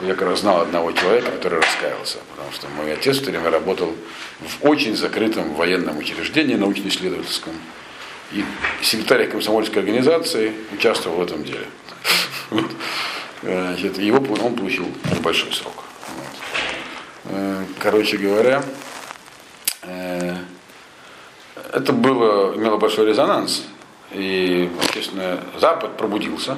[0.00, 3.50] Я как раз знал одного человека, который раскаялся, потому что мой отец в то время
[3.50, 3.94] работал
[4.40, 7.52] в очень закрытом военном учреждении, научно-исследовательском.
[8.32, 8.44] И
[8.82, 11.66] секретарь комсомольской организации участвовал в этом деле.
[13.42, 14.86] Значит, его, он получил
[15.22, 15.84] большой срок.
[17.24, 18.62] Э, короче говоря,
[19.82, 20.36] э,
[21.72, 23.64] это было, имело большой резонанс.
[24.12, 26.56] И, естественно, Запад пробудился.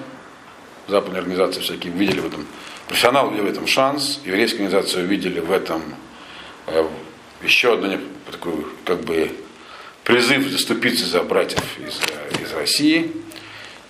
[0.88, 2.46] Западные организации всякие видели в этом,
[2.86, 5.82] профессионалы видели в этом шанс, еврейские организации увидели в этом
[6.68, 6.86] э,
[7.42, 7.98] еще одну
[8.30, 9.32] такую, как бы,
[10.06, 12.00] призыв заступиться за братьев из,
[12.40, 13.10] из России.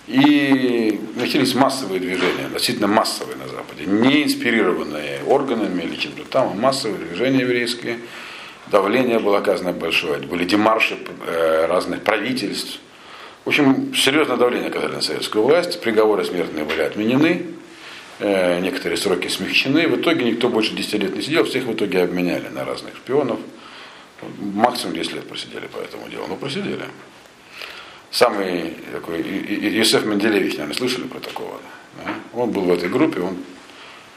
[0.07, 6.55] И начались массовые движения, относительно массовые на Западе, не инспирированные органами или чем-то там, а
[6.55, 7.99] массовые движения еврейские.
[8.71, 12.79] Давление было оказано большое, были демарши э, разных правительств.
[13.45, 17.45] В общем, серьезное давление оказали на советскую власть, приговоры смертные были отменены,
[18.19, 19.87] э, некоторые сроки смягчены.
[19.87, 23.39] В итоге никто больше 10 лет не сидел, всех в итоге обменяли на разных шпионов.
[24.39, 26.85] Максимум 10 лет просидели по этому делу, но просидели.
[28.09, 31.59] Самый такой, Юсеф Менделевич, наверное, слышали про такого?
[32.03, 32.13] Да?
[32.33, 33.37] Он был в этой группе, он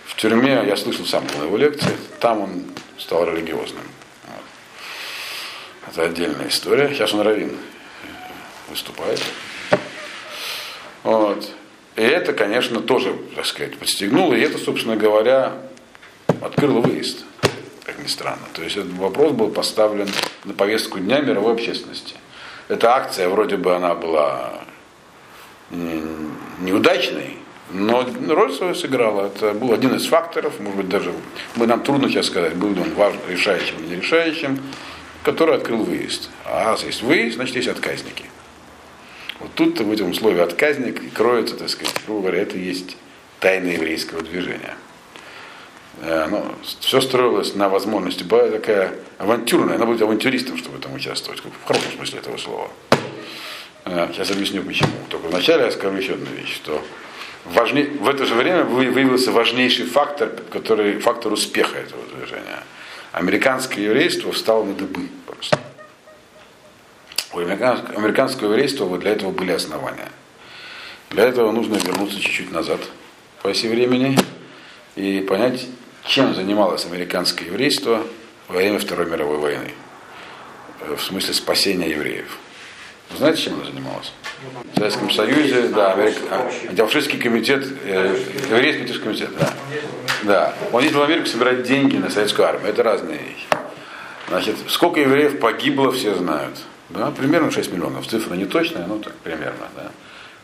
[0.06, 2.64] в тюрьме, я слышал сам был его лекции, там он
[2.98, 3.84] стал религиозным.
[4.26, 4.44] Вот.
[5.88, 6.88] Это отдельная история.
[6.94, 7.56] Сейчас он равин
[8.68, 9.20] выступает.
[11.02, 11.50] Вот.
[11.96, 15.54] И это, конечно, тоже, так сказать, подстегнуло, и это, собственно говоря,
[16.40, 17.24] открыло выезд,
[17.92, 18.46] как ни странно.
[18.52, 20.08] То есть этот вопрос был поставлен
[20.44, 22.14] на повестку дня мировой общественности
[22.70, 24.60] эта акция, вроде бы она была
[25.70, 27.36] неудачной,
[27.70, 29.26] но роль свою сыграла.
[29.26, 31.12] Это был один из факторов, может быть, даже
[31.56, 34.60] мы, нам трудно сейчас сказать, был ли он важным, решающим или не решающим,
[35.24, 36.30] который открыл выезд.
[36.44, 38.24] А раз есть выезд, значит, есть отказники.
[39.40, 42.96] Вот тут в этом слове отказник кроется, так сказать, грубо говоря, это и есть
[43.40, 44.76] тайна еврейского движения.
[46.00, 46.44] Э, ну,
[46.80, 48.22] все строилось на возможности.
[48.22, 52.70] Была такая авантюрная, она будет авантюристом, чтобы этом участвовать, в хорошем смысле этого слова.
[53.84, 54.90] Э, сейчас объясню почему.
[55.10, 56.82] Только вначале я скажу еще одну вещь, что
[57.44, 62.62] важней, в это же время выявился важнейший фактор, который, фактор успеха этого движения.
[63.12, 65.58] Американское еврейство встало на дыбы просто.
[67.32, 70.08] У американского еврейства вот для этого были основания.
[71.10, 72.80] Для этого нужно вернуться чуть-чуть назад
[73.42, 74.16] по оси времени
[74.96, 75.66] и понять,
[76.04, 78.02] чем занималось американское еврейство
[78.48, 79.70] во время Второй мировой войны,
[80.80, 82.38] э, в смысле спасения евреев.
[83.10, 84.12] Вы знаете, чем оно занималось?
[84.72, 86.16] В Советском Союзе, да, Америк...
[86.68, 88.16] антифашистский комитет, э,
[88.48, 89.52] еврейский комитет, да.
[90.22, 90.54] Да.
[90.72, 92.68] Он ездил в Америку собирать деньги на советскую армию.
[92.68, 93.46] Это разные вещи.
[94.28, 96.56] Значит, сколько евреев погибло, все знают.
[96.90, 98.06] Да, примерно 6 миллионов.
[98.06, 99.68] Цифра не точная, но так примерно.
[99.76, 99.90] Да.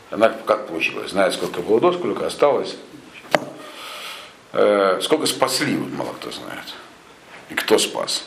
[0.09, 1.11] Она как получилось?
[1.11, 2.75] Знает, сколько было до, сколько осталось.
[4.53, 6.73] Э, сколько спасли, вот мало кто знает.
[7.49, 8.25] И кто спас.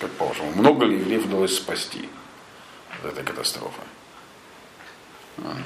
[0.00, 2.08] Как по-вашему, много ли евреев удалось спасти
[3.00, 3.80] от этой катастрофы?
[5.38, 5.56] А.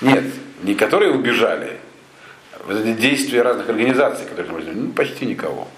[0.00, 0.24] Нет,
[0.62, 1.80] не которые убежали.
[2.64, 5.68] Вот действия разных организаций, которые ну, почти никого.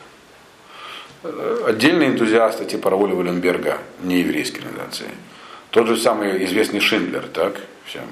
[1.22, 5.10] Отдельные энтузиасты типа Рауля Валенберга, не еврейские организации.
[5.70, 8.04] Тот же самый известный Шиндлер, так, всем.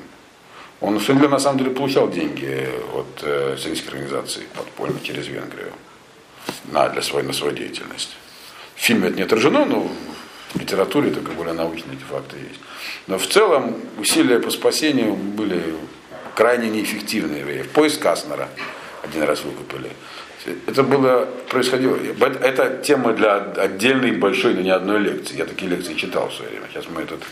[0.81, 5.73] Он, Шиндлер, на самом деле, получал деньги от э, сионистской организации подпольно через Венгрию
[6.71, 8.17] на, для своей, на свою деятельность.
[8.77, 9.91] В фильме это не отражено, но
[10.55, 12.61] в литературе только более научные эти факты есть.
[13.09, 15.75] Но в целом усилия по спасению были
[16.35, 17.65] крайне неэффективные.
[17.65, 18.49] Поиск Каснера
[19.03, 19.91] один раз выкупили.
[20.67, 21.97] Это было происходило.
[21.97, 25.37] Это тема для отдельной большой, но не одной лекции.
[25.37, 26.67] Я такие лекции читал в свое время.
[26.73, 27.23] Сейчас мы этот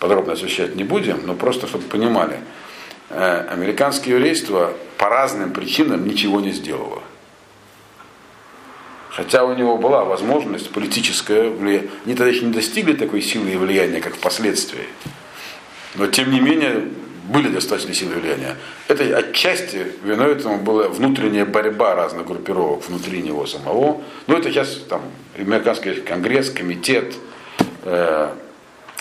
[0.00, 2.40] подробно освещать не будем, но просто чтобы понимали.
[3.10, 7.02] Э, американское еврейство по разным причинам ничего не сделало.
[9.10, 11.90] Хотя у него была возможность политическая влияние.
[12.06, 14.86] Они тогда еще не достигли такой силы и влияния, как впоследствии.
[15.96, 16.88] Но тем не менее
[17.24, 18.56] были достаточно силы влияния.
[18.86, 24.00] Это отчасти виной этому была внутренняя борьба разных группировок внутри него самого.
[24.28, 25.02] Но это сейчас там
[25.36, 27.14] американский конгресс, комитет,
[27.82, 28.30] э,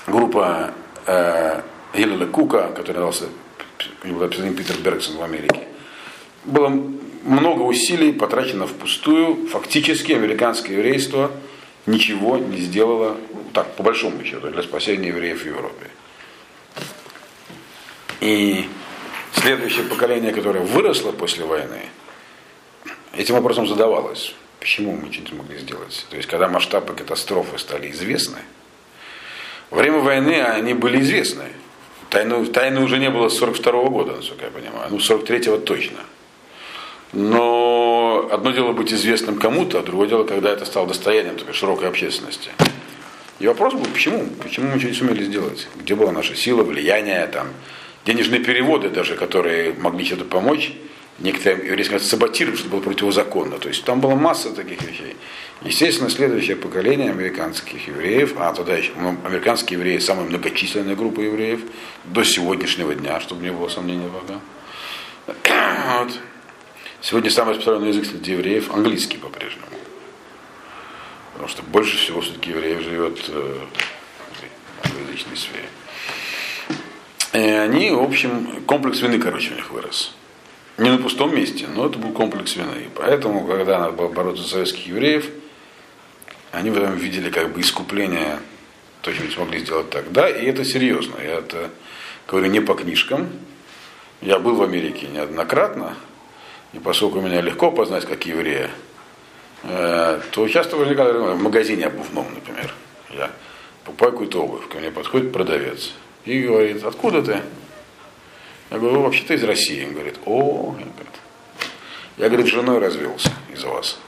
[0.07, 0.71] группа
[1.05, 1.61] э,
[1.93, 3.25] Гиллела Кука, который назывался
[4.01, 5.67] псевдоним Питер Бергсон в Америке.
[6.45, 6.69] Было
[7.23, 9.47] много усилий потрачено впустую.
[9.47, 11.31] Фактически американское еврейство
[11.85, 13.17] ничего не сделало,
[13.53, 15.87] так, по большому счету, для спасения евреев в Европе.
[18.21, 18.65] И
[19.33, 21.81] следующее поколение, которое выросло после войны,
[23.15, 24.33] этим вопросом задавалось.
[24.59, 26.05] Почему мы не могли сделать?
[26.09, 28.39] То есть, когда масштабы катастрофы стали известны,
[29.71, 31.45] время войны они были известны.
[32.09, 34.87] Тайны, тайны уже не было с 42 -го года, насколько я понимаю.
[34.89, 35.99] Ну, 43-го точно.
[37.13, 41.87] Но одно дело быть известным кому-то, а другое дело, когда это стало достоянием такой широкой
[41.87, 42.49] общественности.
[43.39, 44.25] И вопрос был, почему?
[44.43, 45.67] Почему мы ничего не сумели сделать?
[45.75, 47.47] Где была наша сила, влияние, там,
[48.05, 50.73] денежные переводы даже, которые могли что-то помочь,
[51.19, 53.59] некоторые еврейские саботировали, что было противозаконно.
[53.59, 55.15] То есть там была масса таких вещей.
[55.61, 61.61] Естественно, следующее поколение американских евреев, а тогда еще ну, американские евреи самая многочисленная группа евреев
[62.05, 64.39] до сегодняшнего дня, чтобы не было сомнений пока.
[65.99, 66.13] Вот.
[67.01, 69.67] Сегодня самый распространенный язык среди евреев английский по-прежнему.
[71.33, 73.59] Потому что больше всего все-таки евреев живет э,
[74.81, 75.69] в англоязычной сфере.
[77.33, 80.13] И они, в общем, комплекс вины, короче, у них вырос.
[80.79, 82.85] Не на пустом месте, но это был комплекс вины.
[82.85, 85.29] И поэтому, когда надо было бороться за советских евреев,
[86.53, 88.39] они в этом видели как бы искупление,
[89.01, 91.15] то, что смогли сделать тогда, и это серьезно.
[91.21, 91.69] Я это
[92.27, 93.29] говорю не по книжкам.
[94.21, 95.95] Я был в Америке неоднократно,
[96.71, 98.69] и поскольку меня легко познать как еврея,
[99.63, 102.73] э, то часто возникали в магазине обувном, например.
[103.11, 103.31] Я
[103.83, 105.91] покупаю какую-то обувь, ко мне подходит продавец
[106.23, 107.41] и говорит, откуда ты?
[108.69, 109.85] Я говорю, вообще-то из России.
[109.85, 111.13] Он говорит, о, я, говорит,
[112.17, 113.99] я говорит, с женой развелся из-за вас.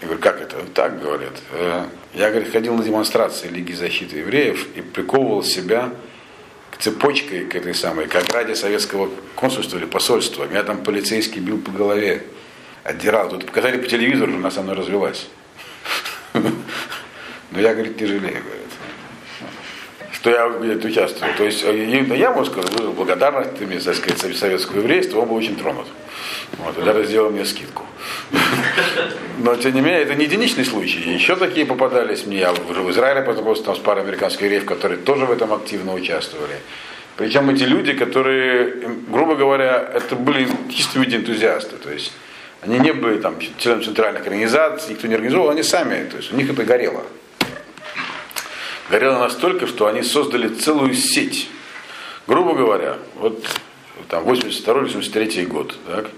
[0.00, 0.56] Я говорю, как это?
[0.74, 1.32] Так, говорят.
[1.52, 5.92] «Э, я, говорит, ходил на демонстрации Лиги защиты евреев и приковывал себя
[6.70, 10.44] к цепочкой, к этой самой, как ради советского консульства или посольства.
[10.44, 12.24] Меня там полицейский бил по голове,
[12.84, 13.28] отдирал.
[13.28, 15.28] Тут показали по телевизору, она со мной развелась.
[16.32, 18.42] Но я, говорит, не жалею,
[20.16, 21.34] что я участвую.
[21.36, 25.86] То есть я, могу сказать, благодарность мне, так сказать, советского еврейства, он был очень тронут.
[26.58, 27.84] Вот, и даже сделал мне скидку.
[29.38, 31.00] Но, тем не менее, это не единичный случай.
[31.00, 32.38] Еще такие попадались мне.
[32.38, 35.92] Я уже в Израиле познакомился там с парой американских евреев, которые тоже в этом активно
[35.92, 36.56] участвовали.
[37.16, 38.74] Причем эти люди, которые,
[39.08, 41.76] грубо говоря, это были чисто виде энтузиасты.
[41.76, 42.12] То есть
[42.62, 46.36] они не были там членами центральных организаций, никто не организовал, они сами, то есть у
[46.36, 47.04] них это горело
[48.90, 51.48] горело настолько, что они создали целую сеть.
[52.26, 53.44] Грубо говоря, вот
[54.08, 56.10] там 82-83 год, так,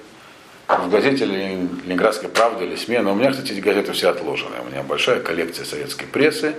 [0.68, 4.56] в газете Ленинградская правда или СМИ, но у меня, кстати, эти газеты все отложены.
[4.66, 6.54] У меня большая коллекция советской прессы,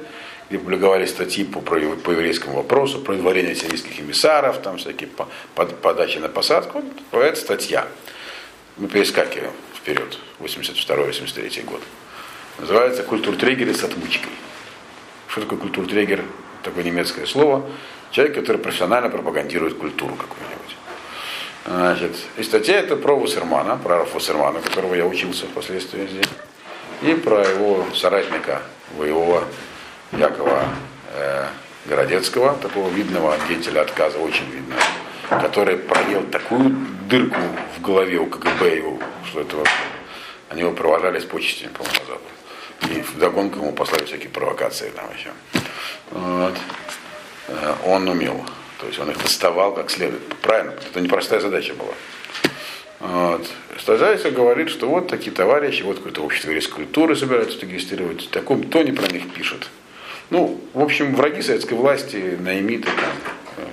[0.49, 5.65] где публиковали статьи по, по еврейскому вопросу, про дворение сирийских эмиссаров, там всякие по, по,
[5.65, 6.83] подачи на посадку.
[7.11, 7.87] Вот эта статья.
[8.77, 11.81] Мы перескакиваем вперед, 82-83 год.
[12.57, 14.31] Называется «Культуртриггеры с отмычкой».
[15.29, 16.23] Что такое культуртрегер?
[16.63, 17.63] Такое немецкое слово.
[18.11, 20.75] Человек, который профессионально пропагандирует культуру какую-нибудь.
[21.65, 26.29] Значит, и статья это про Вассермана, про Рафа Вассермана, которого я учился впоследствии здесь,
[27.03, 28.63] и про его соратника,
[28.97, 29.43] воевого
[30.11, 30.63] Якова
[31.13, 31.45] э,
[31.85, 34.81] Городецкого, такого видного деятеля отказа, очень видного,
[35.29, 36.75] который проел такую
[37.07, 37.39] дырку
[37.77, 38.97] в голове у КГБ его,
[39.27, 39.57] что это
[40.49, 42.38] они его провожали с почестями, по-моему, на.
[42.87, 45.31] И вдогонку ему послали всякие провокации там еще.
[46.11, 46.55] Вот.
[47.47, 48.45] Э, он умел.
[48.79, 50.23] То есть он их доставал как следует.
[50.37, 51.93] Правильно, это непростая задача была.
[52.99, 53.47] Вот.
[53.77, 58.25] Стажайся говорит, что вот такие товарищи, вот какое-то общество еврейской культуры собираются регистрировать.
[58.25, 59.69] В таком тоне про них пишет.
[60.29, 63.65] Ну, в общем, враги советской власти, наимиты там.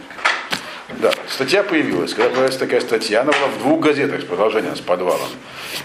[0.88, 2.14] Да, статья появилась.
[2.14, 5.28] Когда появилась такая статья, она была в двух газетах с продолжением, с подвалом.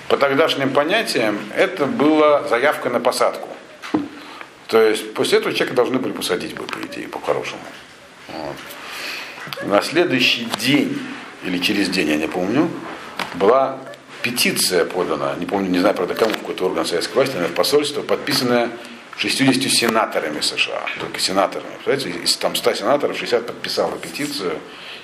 [0.07, 3.49] По тогдашним понятиям это была заявка на посадку.
[4.67, 7.61] То есть после этого человека должны были посадить бы, по идее, по-хорошему.
[8.27, 8.55] Вот.
[9.67, 10.97] На следующий день,
[11.43, 12.69] или через день, я не помню,
[13.33, 13.79] была
[14.21, 18.01] петиция подана, не помню, не знаю, правда, кому, какой-то орган советской власти, наверное, в посольство,
[18.01, 18.69] подписанная
[19.17, 21.71] 60 сенаторами США, только сенаторами.
[21.83, 24.57] Представляете, из там 100 сенаторов 60 подписало петицию,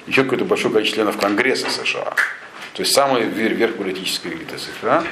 [0.08, 2.16] еще какое-то большое количество членов Конгресса США.
[2.74, 5.04] То есть самый верх политической элиты США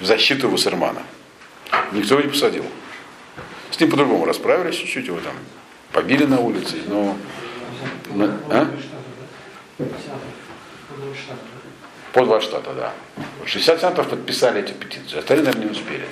[0.00, 1.02] в защиту Вассермана.
[1.92, 2.64] Никто его не посадил.
[3.70, 5.34] С ним по-другому расправились чуть-чуть, его там
[5.92, 7.16] побили на улице, но...
[8.50, 8.68] а?
[12.12, 12.92] По два штата, да.
[13.46, 16.06] 60 сенаторов подписали эти петиции, остальные, наверное, не успели.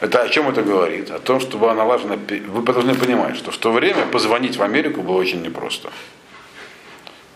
[0.00, 1.10] Это о чем это говорит?
[1.10, 2.16] О том, что была налажена...
[2.16, 5.90] Вы должны понимать, что в то время позвонить в Америку было очень непросто.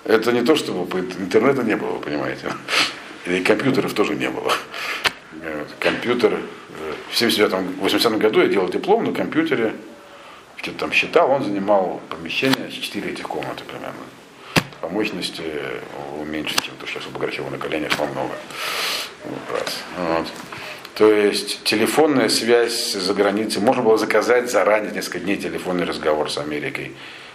[0.05, 2.53] Это не то, чтобы интернета не было, понимаете.
[3.27, 4.53] И компьютеров тоже не было.
[5.81, 6.39] Компьютер
[7.11, 9.75] в 79-80 году я делал диплом на компьютере,
[10.57, 13.95] что-то там считал, он занимал помещение 4 этих комнаты примерно.
[14.81, 15.43] По мощности
[16.27, 18.35] меньше, чем то, что сейчас у Баграчева на коленях много.
[19.51, 19.79] Раз.
[19.97, 20.27] Вот.
[20.95, 26.39] То есть телефонная связь за границей, можно было заказать заранее несколько дней телефонный разговор с
[26.39, 26.93] Америкой.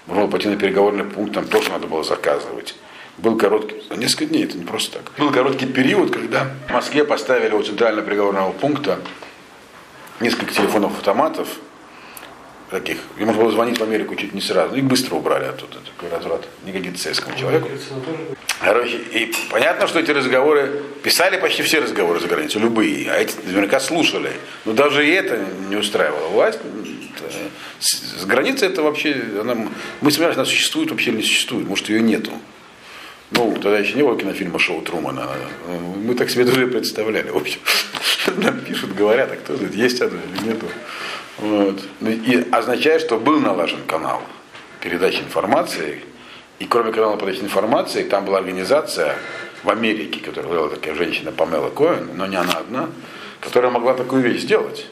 [0.09, 2.75] Можно было пойти на переговорный пункт, там тоже надо было заказывать.
[3.19, 5.11] Был короткий, несколько дней, это не просто так.
[5.19, 8.99] Был короткий период, когда в Москве поставили у центрального переговорного пункта
[10.19, 11.47] несколько телефонов автоматов,
[12.69, 16.09] таких, и можно было звонить в Америку чуть не сразу, их быстро убрали оттуда, такой
[16.09, 17.69] разврат, не годится советскому человеку.
[18.61, 23.35] Короче, и понятно, что эти разговоры, писали почти все разговоры за границей, любые, а эти
[23.45, 24.31] наверняка слушали,
[24.65, 25.39] но даже и это
[25.69, 26.59] не устраивало власть.
[27.79, 29.55] С границы это вообще, она,
[30.01, 32.31] мы смеялись, она существует, вообще не существует, может ее нету.
[33.31, 35.29] Ну, тогда еще не было кинофильма «Шоу Трумана».
[36.03, 37.59] Мы так себе даже представляли, в общем.
[38.37, 40.65] Нам пишут, говорят, а кто тут, есть оно или нету.
[41.39, 41.81] Вот.
[42.01, 44.21] Ну, и означает, что был налажен канал
[44.81, 46.03] передачи информации.
[46.59, 49.15] И кроме канала передачи информации, там была организация
[49.63, 52.89] в Америке, которая была такая женщина Памела Коэн, но не она одна,
[53.39, 54.87] которая могла такую вещь сделать.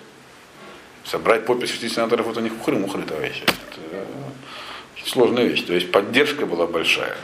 [1.04, 3.44] Собрать подпись 60 сенаторов, вот у них ухры-мухры, товарищи.
[3.44, 4.06] Это
[5.06, 5.64] сложная вещь.
[5.64, 7.16] То есть поддержка была большая.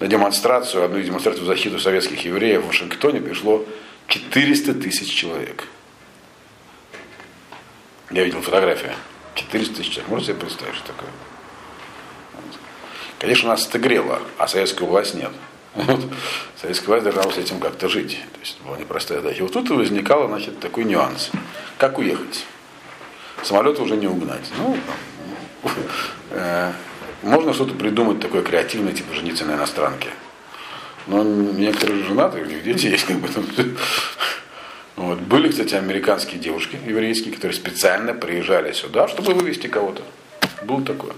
[0.00, 3.64] На демонстрацию, одну из демонстраций в защиту советских евреев в Вашингтоне пришло
[4.08, 5.64] 400 тысяч человек.
[8.10, 8.92] Я видел фотографию.
[9.34, 10.10] 400 тысяч человек.
[10.10, 11.10] Можете себе представить, что такое?
[13.18, 15.30] Конечно, нас это грело, а советская власть нет.
[16.60, 18.18] Советская власть должна с этим как-то жить.
[18.32, 19.42] То есть была непростая задача.
[19.42, 21.30] Вот тут и возникал значит, такой нюанс.
[21.78, 22.44] Как уехать?
[23.42, 24.48] Самолет уже не угнать.
[24.58, 24.76] Ну,
[26.30, 26.72] э,
[27.22, 30.10] можно что-то придумать такое креативное, типа жениться на иностранке.
[31.06, 33.28] Но некоторые женаты, у них дети есть, как бы.
[34.96, 35.18] Вот.
[35.18, 40.02] Были, кстати, американские девушки, еврейские, которые специально приезжали сюда, чтобы вывести кого-то.
[40.62, 41.10] Был такой.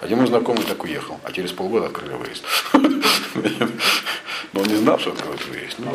[0.00, 2.44] Один мой знакомый так уехал, а через полгода открыли выезд.
[4.52, 5.76] Но он не знал, что откроют выезд.
[5.78, 5.86] Ну,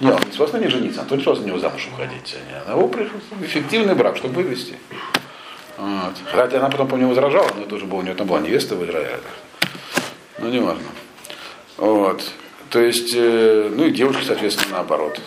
[0.00, 2.36] нет, он не просто не жениться, он не просто на него замуж уходить.
[2.66, 4.76] А его пришел эффективный брак, чтобы вывести.
[5.78, 6.14] Вот.
[6.30, 8.84] Хотя она потом по нему возражала, но тоже был, у нее там была невеста в
[8.84, 9.20] Израиле.
[10.38, 10.84] Ну, не важно.
[11.78, 12.22] Вот.
[12.68, 15.20] То есть, э, ну и девушки, соответственно, наоборот,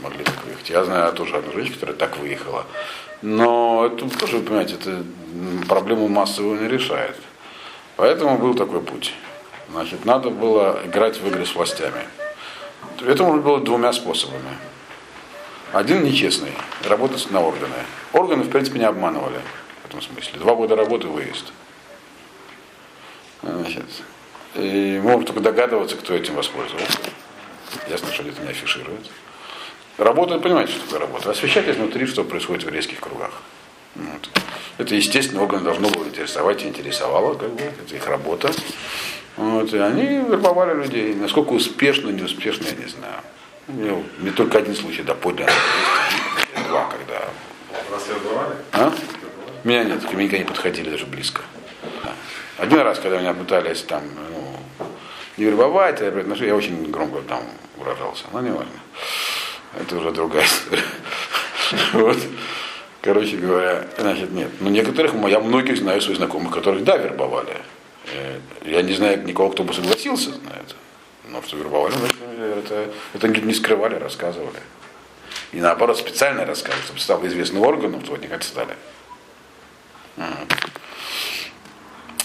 [0.00, 0.70] могли так выехать.
[0.70, 2.66] Я знаю тоже одну женщину, которая так выехала.
[3.22, 5.04] Но это тоже, понимаете, это
[5.68, 7.16] проблему массовую не решает.
[7.96, 9.14] Поэтому был такой путь.
[9.70, 12.06] Значит, надо было играть в игры с властями.
[13.04, 14.56] Это можно было двумя способами.
[15.72, 16.52] Один нечестный,
[16.84, 17.74] работать на органы.
[18.12, 19.40] Органы, в принципе, не обманывали
[19.82, 20.38] в этом смысле.
[20.38, 21.52] Два года работы, выезд.
[23.42, 23.84] Значит,
[24.54, 26.98] и можно только догадываться, кто этим воспользовался.
[27.88, 29.10] Ясно, что это не афиширует.
[29.98, 31.30] Работа, понимаете, что такое работа?
[31.30, 33.30] Освещать изнутри, что происходит в резких кругах.
[33.94, 34.28] Вот.
[34.76, 38.52] Это, естественно, органы должно было интересовать и интересовало, как бы, это их работа.
[39.36, 41.14] Вот, и они вербовали людей.
[41.14, 43.22] Насколько успешно, неуспешно, я не знаю.
[43.68, 45.50] Ну, не только один случай, да, подлинно.
[46.68, 47.24] Два, когда...
[47.90, 48.54] Вас вербовали?
[48.72, 48.92] А?
[49.64, 51.40] Меня нет, ко мне никогда не подходили даже близко.
[52.58, 54.86] Один раз, когда меня пытались там, ну,
[55.36, 57.42] не вербовать, а я очень громко там
[57.76, 58.80] выражался, но не важно.
[59.80, 60.82] Это уже другая история.
[61.92, 62.18] Вот.
[63.02, 64.50] Короче говоря, значит, нет.
[64.60, 67.56] Но некоторых, я многих знаю своих знакомых, которых, да, вербовали.
[68.12, 70.74] Э, я не знаю никого, кто бы согласился на это.
[71.28, 71.94] Но что вербовали,
[72.58, 74.60] это, это не скрывали, рассказывали.
[75.52, 78.76] И наоборот специально рассказывают, чтобы стало известным органом, то вот не как стали.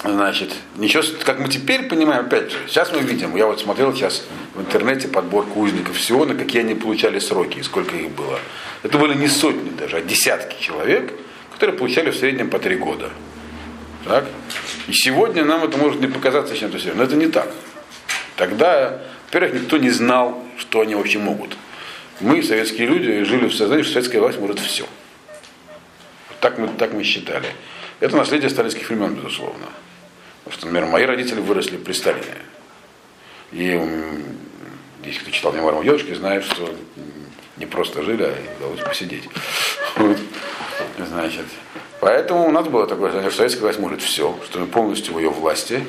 [0.03, 4.25] Значит, ничего, как мы теперь понимаем, опять же, сейчас мы видим, я вот смотрел сейчас
[4.55, 8.39] в интернете подборку узников Сиона, какие они получали сроки и сколько их было.
[8.81, 11.13] Это были не сотни даже, а десятки человек,
[11.53, 13.11] которые получали в среднем по три года.
[14.05, 14.25] Так?
[14.87, 17.51] И сегодня нам это может не показаться чем-то серьезным, но это не так.
[18.37, 21.55] Тогда, во-первых, никто не знал, что они вообще могут.
[22.21, 24.87] Мы, советские люди, жили в сознании, что советская власть может все.
[26.39, 27.49] Так мы, так мы считали.
[27.99, 29.67] Это наследие сталинских времен, безусловно.
[30.51, 32.25] Потому что, например, мои родители выросли при Сталине.
[33.53, 33.79] И
[35.05, 36.75] если кто читал мемуар девушки, знает, что
[37.55, 39.29] не просто жили, а удалось посидеть.
[39.95, 40.17] Вот.
[40.97, 41.45] Значит,
[42.01, 45.29] поэтому у нас было такое что советская власть может все, что мы полностью в ее
[45.29, 45.85] власти.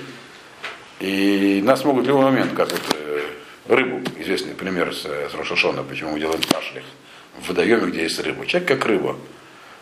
[1.01, 3.23] И нас могут в любой момент, как вот э,
[3.67, 6.85] рыбу, известный пример с, с Рошашона, почему мы делаем кашлях
[7.41, 8.47] в водоеме, где есть рыба.
[8.47, 9.17] Человек как рыба.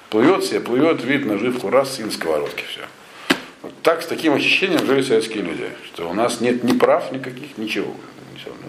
[0.08, 2.80] Плывет себе, плывет, вид наживку, раз, и на сковородке все.
[3.82, 7.94] Так, с таким ощущением жили советские люди, что у нас нет ни прав никаких, ничего.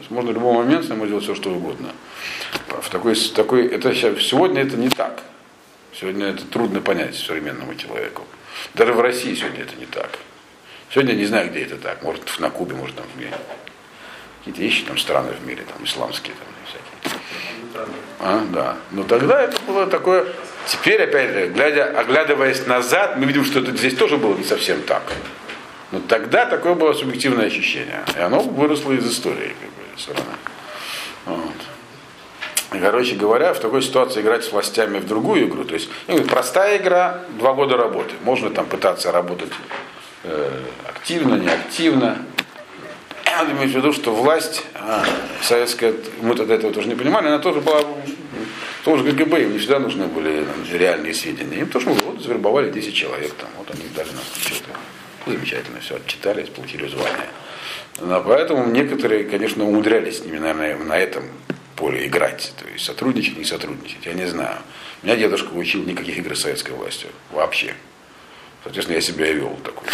[0.09, 1.91] Можно в любой момент с нами делать все, что угодно.
[2.81, 5.21] В такой, такой, это, сегодня это не так.
[5.93, 8.23] Сегодня это трудно понять современному человеку.
[8.73, 10.19] Даже в России сегодня это не так.
[10.89, 12.03] Сегодня не знаю, где это так.
[12.03, 13.37] Может, на Кубе, может, там в мире.
[14.39, 17.19] Какие-то вещи там страны в мире, там исламские там всякие.
[18.19, 18.77] А, да.
[18.91, 20.25] Но тогда это было такое.
[20.67, 25.03] Теперь, опять глядя, оглядываясь назад, мы видим, что это здесь тоже было не совсем так.
[25.91, 28.03] Но тогда такое было субъективное ощущение.
[28.15, 30.31] И оно выросло из истории, как бы, все равно.
[31.25, 32.75] Вот.
[32.77, 35.65] И, короче говоря, в такой ситуации играть с властями в другую игру.
[35.65, 35.89] То есть,
[36.29, 38.13] простая игра, два года работы.
[38.23, 39.51] Можно там пытаться работать
[40.23, 42.25] э, активно, неактивно.
[43.37, 45.05] Надо иметь в виду, что власть а,
[45.41, 47.81] советская, мы тогда этого тоже не понимали, она тоже была,
[48.83, 51.59] тоже КГБ, им не всегда нужны были реальные сведения.
[51.59, 54.77] Им тоже вот, завербовали 10 человек, там, вот они дали нам что-то.
[55.25, 57.29] Замечательно, все, отчитались, получили звание.
[57.99, 61.25] Но поэтому некоторые, конечно, умудрялись с ними, наверное, на этом
[61.75, 62.53] поле играть.
[62.57, 64.57] То есть сотрудничать, не сотрудничать, я не знаю.
[65.03, 67.09] Меня дедушка учил никаких игр с советской властью.
[67.31, 67.75] Вообще.
[68.63, 69.87] Соответственно, я себя вел такой.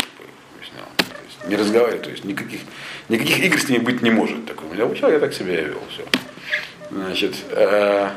[1.48, 2.62] Не разговаривать, то есть никаких,
[3.10, 4.46] никаких игр с ними быть не может.
[4.46, 5.82] Такой меня учил, я так себя и вел.
[5.90, 6.04] Все.
[6.92, 8.10] Значит, э,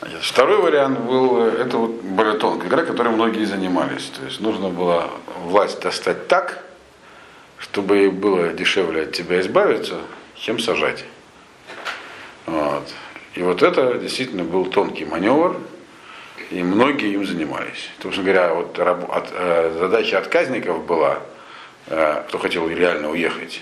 [0.00, 4.10] Значит, второй вариант был, это вот более тонкая игра, которой многие занимались.
[4.18, 5.10] То есть нужно было
[5.44, 6.64] власть достать так,
[7.58, 9.98] чтобы было дешевле от тебя избавиться,
[10.36, 11.04] чем сажать.
[12.46, 12.88] Вот.
[13.34, 15.58] И вот это действительно был тонкий маневр,
[16.50, 17.90] и многие им занимались.
[17.98, 21.20] Что говоря, вот от, э, задача отказников была,
[21.86, 23.60] кто хотел реально уехать,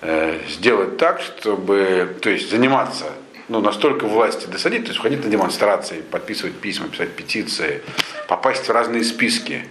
[0.00, 3.06] э, сделать так, чтобы, то есть заниматься,
[3.48, 7.82] ну, настолько власти досадить, то есть ходить на демонстрации, подписывать письма, писать петиции,
[8.28, 9.66] попасть в разные списки.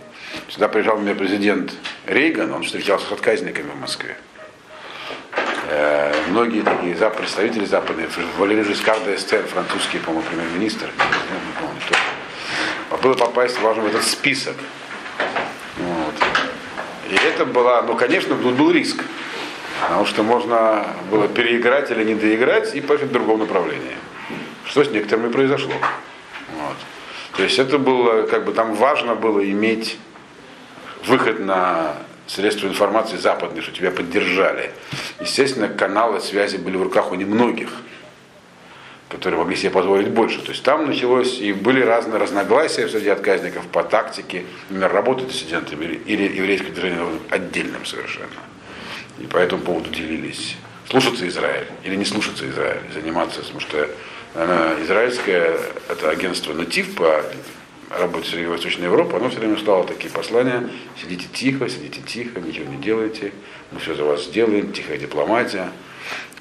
[0.50, 1.74] Сюда приезжал мне президент
[2.06, 4.18] Рейган, он встречался с отказниками в Москве.
[5.70, 8.08] Э, многие такие зап представители западные,
[8.38, 12.98] Валерий Жискар d'Естер, французский, по-моему, премьер-министр, не помню, кто.
[12.98, 14.56] Было попасть, важно, в этот список.
[17.16, 19.04] И это была, ну, конечно, был риск.
[19.82, 23.96] Потому что можно было переиграть или не доиграть и пойти в другом направлении.
[24.66, 25.74] Что с некоторыми произошло.
[26.58, 26.76] Вот.
[27.38, 29.98] То есть это было, как бы там важно было иметь
[31.06, 31.96] выход на
[32.28, 34.72] средства информации западные, что тебя поддержали.
[35.20, 37.70] Естественно, каналы связи были в руках у немногих,
[39.10, 40.42] которые могли себе позволить больше.
[40.42, 46.00] То есть там началось, и были разные разногласия среди отказников по тактике, например, работать диссидентами
[46.06, 48.30] или еврейское движение отдельным совершенно.
[49.20, 50.58] И по этому поводу делились.
[50.90, 53.90] Слушаться Израиль или не слушаться Израиль, заниматься, потому что
[54.36, 55.58] она, израильское,
[55.90, 57.24] это агентство «Натив» по
[57.90, 60.70] работе Средней Восточной Европы, оно все время слало такие послания,
[61.02, 63.32] сидите тихо, сидите тихо, ничего не делайте,
[63.72, 65.70] мы все за вас сделаем, тихая дипломатия.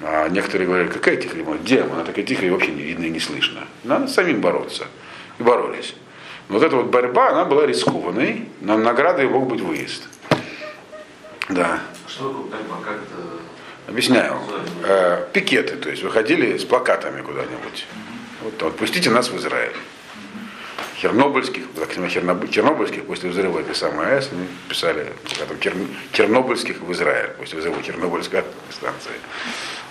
[0.01, 3.09] А некоторые говорили, какая тихая дипломатия, где она такая тихая и вообще не видно и
[3.09, 3.67] не слышно.
[3.83, 4.87] Надо самим бороться.
[5.39, 5.95] И боролись.
[6.49, 10.03] Но вот эта вот борьба, она была рискованной, но наградой мог быть выезд.
[11.49, 11.79] Да.
[12.07, 12.77] Что такое борьба?
[12.83, 13.35] Как это
[13.87, 14.39] Объясняю.
[14.83, 17.85] Э, пикеты, то есть выходили с плакатами куда-нибудь.
[18.41, 19.75] Вот, вот, пустите нас в Израиль.
[21.01, 21.63] Чернобыльских,
[22.49, 25.57] Чернобыльских после взрыва этой самой АЭС, они писали там,
[26.11, 29.11] Чернобыльских в Израиль после взрыва Чернобыльской станции.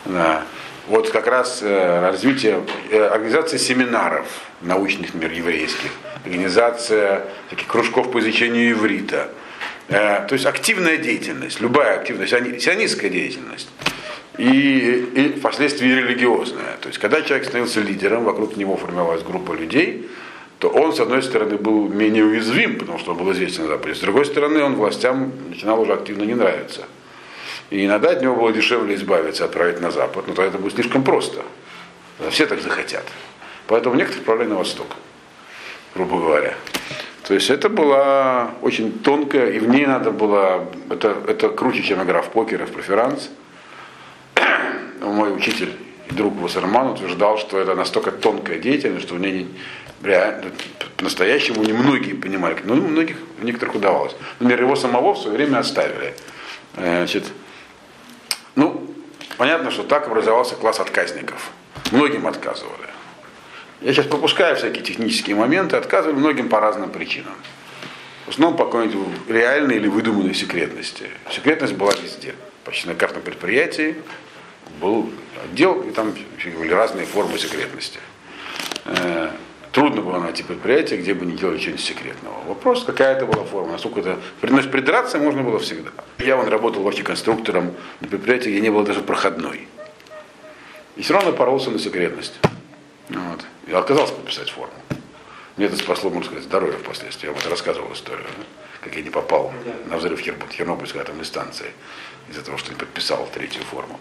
[0.07, 0.45] Да.
[0.87, 4.27] Вот как раз э, развитие э, организации семинаров
[4.61, 5.91] научных мир еврейских,
[6.25, 9.31] организация таких кружков по изучению иврита,
[9.89, 13.69] э, то есть активная деятельность, любая активность, сионистская деятельность.
[14.37, 16.77] и, и впоследствии религиозное.
[16.81, 20.09] То есть, когда человек становился лидером, вокруг него формировалась группа людей,
[20.65, 23.95] то он, с одной стороны, был менее уязвим, потому что он был известен на Западе.
[23.95, 26.87] С другой стороны, он властям начинал уже активно не нравиться.
[27.69, 31.05] И иногда от него было дешевле избавиться, отправить на Запад, но тогда это будет слишком
[31.05, 31.43] просто.
[32.31, 33.05] Все так захотят.
[33.67, 34.87] Поэтому некоторые отправляли на Восток,
[35.95, 36.55] грубо говоря.
[37.29, 42.03] То есть это была очень тонкая, и в ней надо было, это, это круче, чем
[42.03, 43.29] игра в покер и в преферанс.
[45.03, 45.75] Мой учитель
[46.11, 49.47] и друг Вассерман утверждал, что это настолько тонкая деятельность, что в ней
[50.97, 52.57] по-настоящему немногие понимали.
[52.65, 54.15] Ну, многих, некоторых удавалось.
[54.39, 56.15] Например, его самого в свое время оставили.
[56.75, 57.25] Значит,
[58.55, 58.89] ну,
[59.37, 61.51] понятно, что так образовался класс отказников.
[61.91, 62.89] Многим отказывали.
[63.81, 67.35] Я сейчас пропускаю всякие технические моменты, отказывали многим по разным причинам.
[68.27, 71.11] В основном по какой-нибудь реальной или выдуманной секретности.
[71.31, 72.35] Секретность была везде.
[72.65, 73.97] Почти на каждом предприятии
[74.81, 75.11] был
[75.45, 76.15] отдел, и там
[76.59, 77.99] были разные формы секретности.
[79.75, 82.45] Трудно было найти предприятие, где бы не делали чего-нибудь секретного.
[82.47, 84.21] Вопрос, какая это была форма, насколько это...
[84.41, 85.91] Приносить придраться можно было всегда.
[86.19, 89.67] Я вон работал вообще конструктором на предприятии, где не было даже проходной.
[90.95, 92.35] И все равно поролся на секретность.
[93.09, 93.45] Вот.
[93.67, 94.73] Я отказался подписать форму.
[95.57, 97.27] Мне это спасло, можно сказать, здоровье впоследствии.
[97.27, 98.45] Я вот рассказывал историю, да?
[98.81, 99.53] как я не попал
[99.87, 101.73] на взрыв Чернобыльской атомной станции
[102.31, 103.99] из-за того, что не подписал третью форму.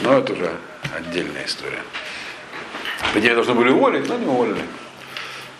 [0.00, 0.56] Но это уже
[0.96, 1.82] отдельная история.
[3.14, 4.62] Где должны были уволить, но не уволили.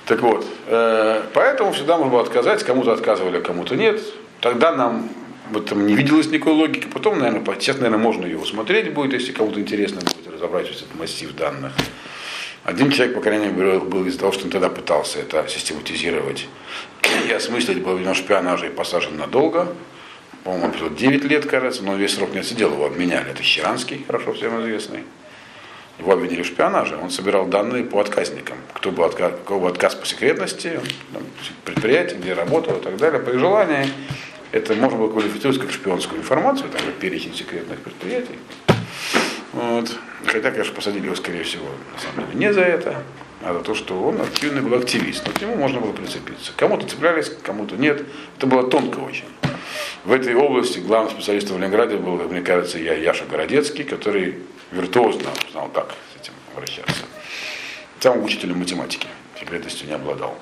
[0.06, 4.00] Так вот, э, поэтому всегда можно было отказать, кому-то отказывали, а кому-то нет.
[4.40, 5.08] Тогда нам
[5.50, 6.88] в этом не виделось никакой логики.
[6.92, 10.94] Потом, наверное, сейчас, наверное, можно его смотреть будет, если кому-то интересно будет разобрать весь этот
[10.98, 11.72] массив данных.
[12.64, 16.46] Один человек, по крайней мере, был из-за того, что он тогда пытался это систематизировать
[17.28, 19.68] и осмыслить, вино шпионажа и посажен надолго.
[20.44, 23.30] По-моему, он 9 лет, кажется, но весь срок не отсидел, его обменяли.
[23.30, 25.04] Это Щеранский, хорошо всем известный.
[26.02, 26.98] Его обвинили в шпионаже.
[27.00, 28.56] Он собирал данные по отказникам.
[28.74, 30.80] Кто был, отказ, кого был отказ по секретности,
[31.12, 31.22] там,
[31.64, 33.20] предприятие, где работал и так далее.
[33.20, 33.86] При желании
[34.50, 38.36] это можно было квалифицировать как шпионскую информацию, там же перечень секретных предприятий.
[39.52, 39.96] Вот.
[40.26, 43.04] Хотя, конечно, посадили его, скорее всего, на самом деле, не за это,
[43.44, 45.24] а за то, что он активный был активист.
[45.24, 46.50] Но к нему можно было прицепиться.
[46.56, 48.02] Кому-то цеплялись, кому-то нет.
[48.38, 49.26] Это было тонко очень.
[50.04, 54.38] В этой области главным специалистом в Ленинграде был, мне кажется, я, Яша Городецкий, который
[54.72, 57.04] виртуозно знал, как с этим обращаться.
[58.00, 59.06] Сам учителем математики,
[59.38, 60.36] секретностью не обладал.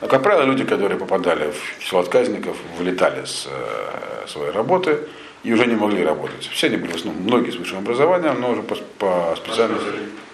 [0.00, 5.00] Но, как правило, люди, которые попадали в число отказников, вылетали с э, своей работы
[5.42, 6.48] и уже не могли работать.
[6.52, 9.88] Все они были в основном, многие с высшим образованием, но уже по, по специальности.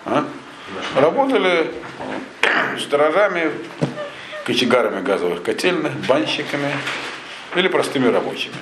[0.05, 0.25] А?
[0.97, 1.71] Работали
[2.81, 3.53] сторожами,
[4.45, 6.73] кочегарами газовых котельных, банщиками
[7.55, 8.55] или простыми рабочими.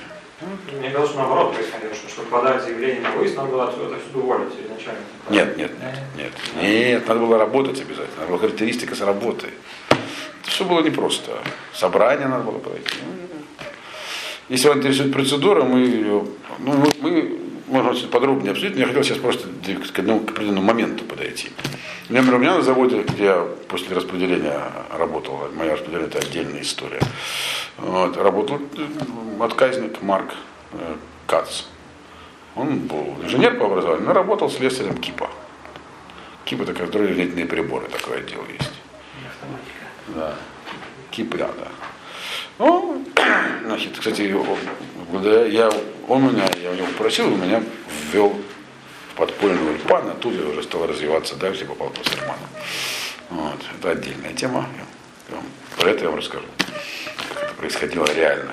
[0.71, 4.17] Мне казалось, что наоборот происходило, что чтобы подать заявление на выезд, надо было отсюда, отсюда
[4.17, 5.01] уволить изначально.
[5.29, 6.31] Нет, нет, нет, нет,
[6.61, 9.49] нет, надо было работать обязательно, надо была характеристика с работы.
[9.89, 11.31] Это все было непросто.
[11.73, 12.97] Собрание надо было пройти.
[14.49, 16.23] Если вас интересует процедура, мы,
[16.59, 17.37] ну, мы
[17.67, 21.49] можем чуть подробнее обсудить, но я хотел сейчас просто к, одному, к определенному моменту подойти.
[22.11, 26.99] Например, у меня на заводе, где я после распределения работал, моя распределение это отдельная история,
[27.77, 30.33] вот, работал э, отказник Марк
[30.73, 30.95] э,
[31.25, 31.63] Кац.
[32.57, 35.29] Он был инженер по образованию, но работал слесарем КИПа.
[36.43, 38.71] КИП это которые летние приборы, такой отдел есть.
[40.07, 40.35] Да.
[41.11, 41.67] КИП, да, да.
[42.59, 43.05] Ну,
[43.65, 45.71] значит, кстати, я,
[46.09, 47.63] он меня, я у него попросил, он меня
[48.11, 48.35] ввел
[49.11, 52.47] в подпольный ульпан, оттуда я уже стал развиваться дальше, попал по Серману.
[53.29, 54.65] Вот, это отдельная тема.
[55.77, 56.45] Про это я вам расскажу,
[57.33, 58.51] как это происходило реально.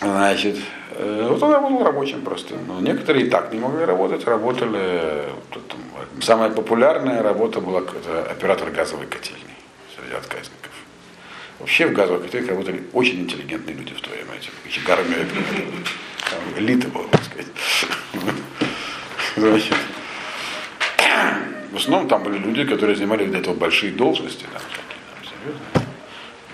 [0.00, 0.56] Значит,
[0.92, 2.54] э, вот он работал рабочим просто.
[2.66, 5.24] Но некоторые и так не могли работать, работали.
[6.22, 7.80] Самая популярная работа была
[8.30, 9.56] оператор газовой котельной
[9.94, 10.72] среди отказников.
[11.58, 14.30] Вообще в газовых котельных работали очень интеллигентные люди в то время.
[14.38, 14.50] Эти
[16.30, 17.46] там, элита была, так сказать.
[19.40, 19.74] Значит,
[21.72, 24.62] в основном там были люди, которые занимали для этого большие должности, там,
[25.44, 25.54] там,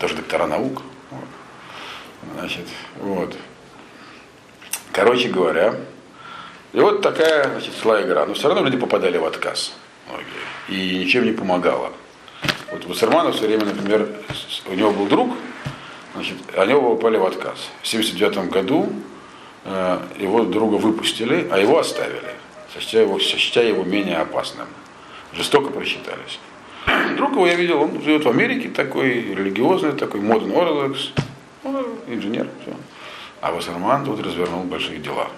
[0.01, 0.82] даже доктора наук.
[1.11, 1.28] Вот.
[2.39, 2.66] Значит,
[3.01, 3.37] вот.
[4.93, 5.74] Короче говоря,
[6.72, 8.26] и вот такая значит, шла игра.
[8.26, 9.72] Но все равно люди попадали в отказ.
[10.09, 10.26] Многие.
[10.68, 11.93] И ничем не помогало.
[12.70, 14.09] Вот у Басермана все время, например,
[14.66, 15.34] у него был друг,
[16.14, 17.59] значит, они оба попали в отказ.
[17.82, 18.93] В 1979 году
[19.64, 22.34] э, его друга выпустили, а его оставили,
[22.77, 24.66] сочтя его, сочтя его менее опасным.
[25.33, 26.39] Жестоко просчитались.
[27.16, 31.11] Друг его я видел, он живет в Америке, такой религиозный, такой модный orthodox,
[31.64, 32.74] ну, инженер, все.
[33.41, 35.29] А Вассерман тут развернул большие дела.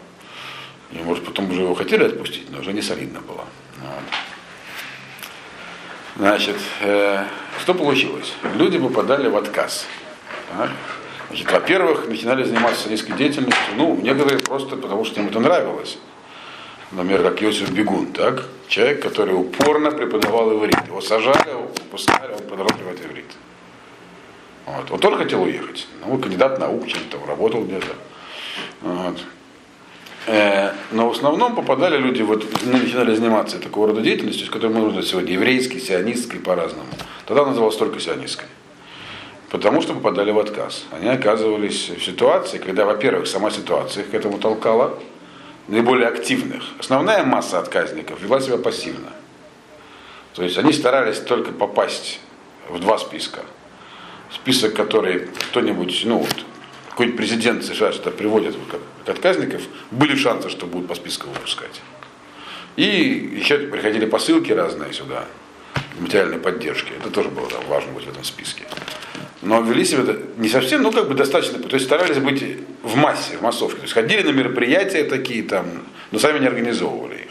[0.93, 3.45] И, может, потом уже его хотели отпустить, но уже не солидно было.
[3.81, 4.03] Вот.
[6.17, 7.25] Значит, э,
[7.61, 8.33] что получилось?
[8.57, 9.87] Люди попадали в отказ.
[10.57, 10.71] Так?
[11.29, 15.99] Значит, во-первых, начинали заниматься садистской деятельностью, ну, некоторые просто потому, что им это нравилось.
[16.93, 18.45] Например, как Йосиф Бегун, так?
[18.67, 20.87] Человек, который упорно преподавал иврит.
[20.87, 23.27] Его сажали, его он продолжал преподавать иврит.
[24.67, 24.91] Вот.
[24.91, 25.87] Он тоже хотел уехать.
[26.05, 27.87] Ну, кандидат наук, чем-то работал где-то.
[28.83, 29.19] Вот.
[30.27, 34.81] Э, но в основном попадали люди, вот, начинали заниматься такого рода деятельностью, с которой мы
[34.81, 36.89] называем сегодня еврейской, сионистской по-разному.
[37.27, 38.49] Тогда называлась только сионистской.
[39.51, 40.85] Потому что попадали в отказ.
[40.91, 44.99] Они оказывались в ситуации, когда, во-первых, сама ситуация их к этому толкала,
[45.69, 46.65] наиболее активных.
[46.79, 49.13] Основная масса отказников вела себя пассивно.
[50.35, 52.21] То есть они старались только попасть
[52.69, 53.41] в два списка.
[54.33, 56.45] Список, который кто-нибудь, ну вот,
[56.91, 58.81] какой-нибудь президент США что-то приводит как
[59.17, 61.81] отказников, были шансы, что будут по списку выпускать.
[62.77, 65.25] И еще приходили посылки разные сюда,
[65.99, 66.93] материальной поддержки.
[66.99, 68.65] Это тоже было там, важно быть в этом списке.
[69.43, 72.43] Но вели себя не совсем, ну как бы достаточно, то есть старались быть
[72.83, 73.77] в массе, в массовке.
[73.77, 77.31] То есть ходили на мероприятия такие там, но сами не организовывали их.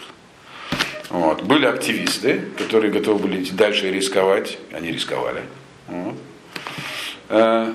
[1.09, 1.41] Вот.
[1.43, 4.57] Были активисты, которые готовы были идти дальше и рисковать.
[4.71, 5.41] Они рисковали.
[5.87, 6.15] Вот.
[7.29, 7.73] Э,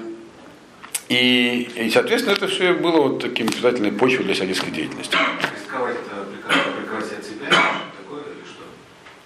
[1.08, 5.16] и, и, соответственно, это все было вот таким обязательной почвой для садистской деятельности.
[5.54, 7.48] Рисковать это прекратить себя?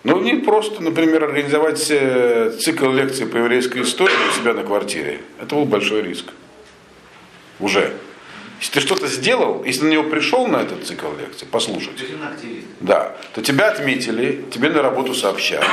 [0.06, 0.16] Что?
[0.16, 5.20] Ну, не просто, например, организовать э, цикл лекций по еврейской истории у себя на квартире.
[5.40, 6.26] Это был большой риск.
[7.58, 7.92] Уже.
[8.60, 12.02] Если ты что-то сделал, если на него пришел на этот цикл лекций, послушать,
[12.80, 15.66] да, то тебя отметили, тебе на работу сообщают.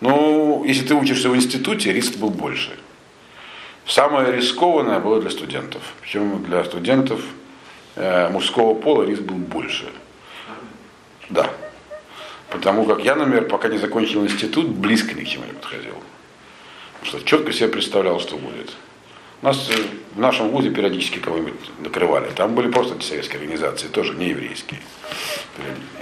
[0.00, 2.76] Ну, если ты учишься в институте, риск был больше.
[3.86, 5.82] Самое рискованное было для студентов.
[6.02, 7.20] Причем для студентов
[7.96, 9.86] э, мужского пола риск был больше.
[11.30, 11.50] Да.
[12.50, 15.94] Потому как я, например, пока не закончил институт, близко ни к чему не подходил.
[17.00, 18.72] Потому что четко себе представлял, что будет.
[19.40, 19.74] У нас э,
[20.14, 22.28] в нашем вузе периодически кого-нибудь накрывали.
[22.34, 24.80] Там были просто антисоветские организации, тоже не еврейские.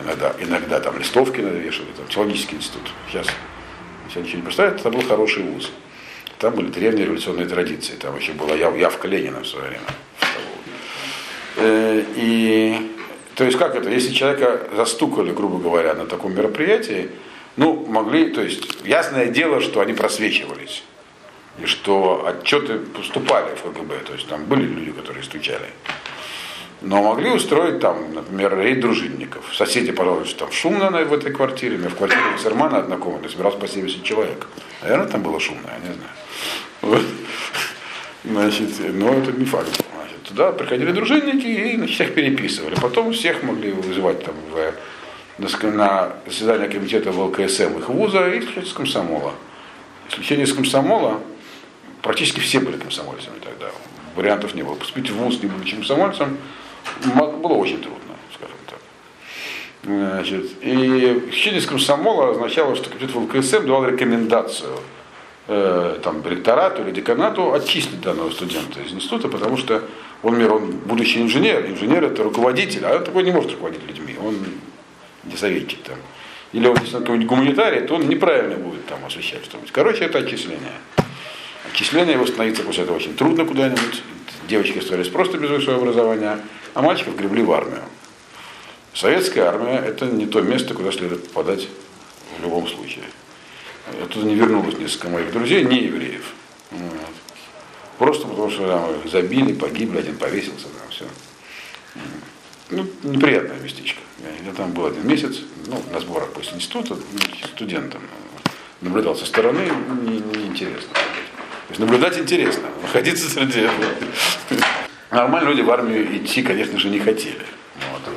[0.03, 2.90] Иногда, иногда там листовки навешивали, там теологический институт.
[3.09, 3.26] Сейчас,
[4.09, 5.70] сейчас ничего не представляет, это был хороший вуз.
[6.38, 7.94] Там были древние революционные традиции.
[7.94, 9.84] Там еще была яв, явка Ленина в свое время.
[11.57, 12.95] Э, И
[13.37, 17.11] то есть как это, если человека застукали, грубо говоря, на таком мероприятии,
[17.57, 20.82] ну, могли, то есть, ясное дело, что они просвечивались.
[21.59, 25.68] И что отчеты поступали в ФГБ, то есть там были люди, которые стучали.
[26.80, 29.55] Но могли устроить там, например, рейд дружинников.
[29.55, 31.76] Соседи пожалуйста, что там шумно в этой квартире.
[31.76, 34.47] У меня в квартире Сермана однокомнатной собирался по 70 человек.
[34.82, 36.11] Наверное, там было шумно, я не знаю.
[36.82, 37.03] Вот.
[38.24, 39.82] Значит, но это не факт.
[40.27, 42.74] Туда приходили дружинники и значит, всех переписывали.
[42.74, 44.72] Потом всех могли вызывать там в,
[45.39, 49.35] на, на заседание комитета ВЛКСМ их вуза и исключить из комсомола.
[50.09, 51.20] Исключение из комсомола,
[52.03, 53.66] практически все были комсомольцами тогда.
[54.16, 54.74] Вариантов не было.
[54.74, 56.37] Поступить в вуз, не будучи комсомольцем,
[57.14, 58.79] было очень трудно, скажем так.
[59.85, 64.77] Значит, и исключение из комсомола означало, что комитет ВЛКСМ давал рекомендацию
[65.47, 69.85] э, там, ректорату или деканату отчислить данного студента из института, потому что
[70.27, 74.16] он, например, он будущий инженер, инженер это руководитель, а он такой не может руководить людьми,
[74.20, 74.37] он
[75.22, 75.95] не советчик там.
[76.53, 79.70] Или он, если он какой-нибудь гуманитарий, то он неправильно будет там освещать что-нибудь.
[79.70, 80.72] Короче, это отчисление.
[81.70, 84.03] Отчисление восстановиться после этого очень трудно куда-нибудь.
[84.49, 86.41] Девочки остались просто без высшего образования,
[86.74, 87.83] а мальчиков гребли в армию.
[88.95, 91.68] Советская армия это не то место, куда следует попадать
[92.37, 93.05] в любом случае.
[94.03, 96.33] Оттуда не вернулось несколько моих друзей, не евреев.
[96.72, 97.26] Вот.
[97.99, 101.05] Просто потому что там забили, погибли, один повесился, там все.
[102.70, 104.01] Ну, неприятное местечко.
[104.18, 108.03] Я, я там был один месяц, ну, на сборах после института, ну, студентом.
[108.80, 109.62] Наблюдал со стороны,
[110.03, 110.59] неинтересно.
[110.59, 113.86] Не То есть наблюдать интересно, находиться среди этого.
[115.11, 117.47] Нормально люди в армию идти, конечно же, не хотели.
[117.92, 118.14] Вот.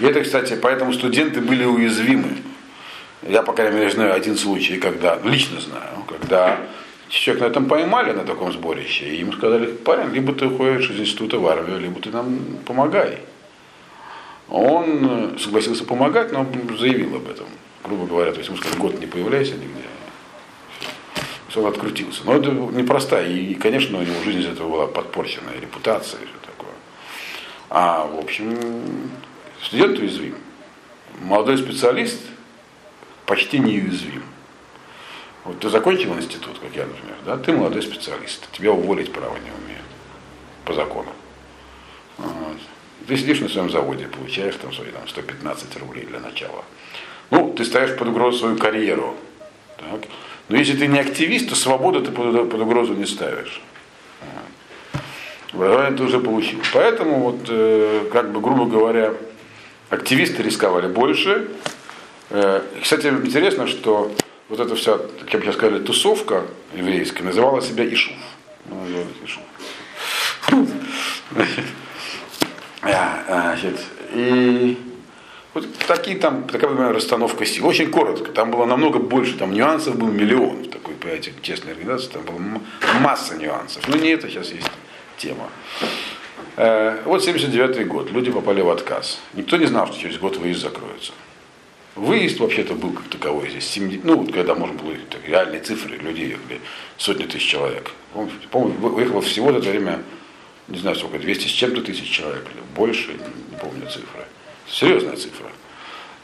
[0.00, 2.38] И это, кстати, поэтому студенты были уязвимы.
[3.22, 6.60] Я, по крайней мере, знаю один случай, когда, лично знаю, когда
[7.08, 11.00] человек на этом поймали, на таком сборище, и ему сказали, парень, либо ты уходишь из
[11.00, 13.18] института в армию, либо ты нам помогай.
[14.48, 16.46] Он согласился помогать, но
[16.78, 17.46] заявил об этом.
[17.84, 19.84] Грубо говоря, то есть ему сказали, год не появляйся нигде.
[21.48, 22.22] Все, он открутился.
[22.24, 26.34] Но это непростая, и, конечно, у него жизнь из этого была подпорчена, репутация, и все
[26.44, 26.72] такое.
[27.70, 28.58] А, в общем,
[29.62, 30.34] студент уязвим.
[31.22, 32.20] Молодой специалист
[33.26, 34.22] почти неуязвим.
[35.48, 39.50] Вот ты закончил институт, как я, например, да, ты молодой специалист, тебя уволить право не
[39.50, 39.86] умеют
[40.66, 41.08] по закону.
[42.18, 42.58] Вот.
[43.06, 46.66] Ты сидишь на своем заводе, получаешь там свои там, 115 рублей для начала.
[47.30, 49.14] Ну, ты ставишь под угрозу свою карьеру.
[49.78, 50.02] Так?
[50.50, 53.62] Но если ты не активист, то свободу ты под, под угрозу не ставишь.
[55.54, 56.60] Образование ты уже получил.
[56.74, 59.14] Поэтому, вот, э, как бы, грубо говоря,
[59.88, 61.48] активисты рисковали больше.
[62.28, 64.12] Э, кстати, интересно, что
[64.48, 66.44] вот эта вся, как бы сейчас сказали, тусовка
[66.74, 68.16] еврейская называла себя Ишув.
[70.50, 70.66] Ну.
[72.80, 73.80] А, Значит,
[74.12, 74.78] и
[75.52, 77.66] вот такие там, такая например, расстановка сил.
[77.66, 78.30] Очень коротко.
[78.30, 82.12] Там было намного больше, там нюансов был миллион в такой, понимаете, честной организации.
[82.12, 82.38] Там была
[83.00, 83.86] масса нюансов.
[83.88, 84.70] Но не это сейчас есть
[85.16, 85.48] тема.
[86.56, 88.12] Э, вот 79 год.
[88.12, 89.18] Люди попали в отказ.
[89.34, 91.12] Никто не знал, что через год выезд закроется.
[91.98, 93.68] Выезд вообще-то был как таковой здесь.
[93.70, 96.60] 70, ну, когда можно было так, реальные цифры, люди ехали,
[96.96, 97.90] сотни тысяч человек.
[98.52, 100.02] По-моему, выехало всего за это время,
[100.68, 104.24] не знаю сколько, 200 с чем-то тысяч человек, или больше, не помню цифры.
[104.68, 105.50] Серьезная цифра.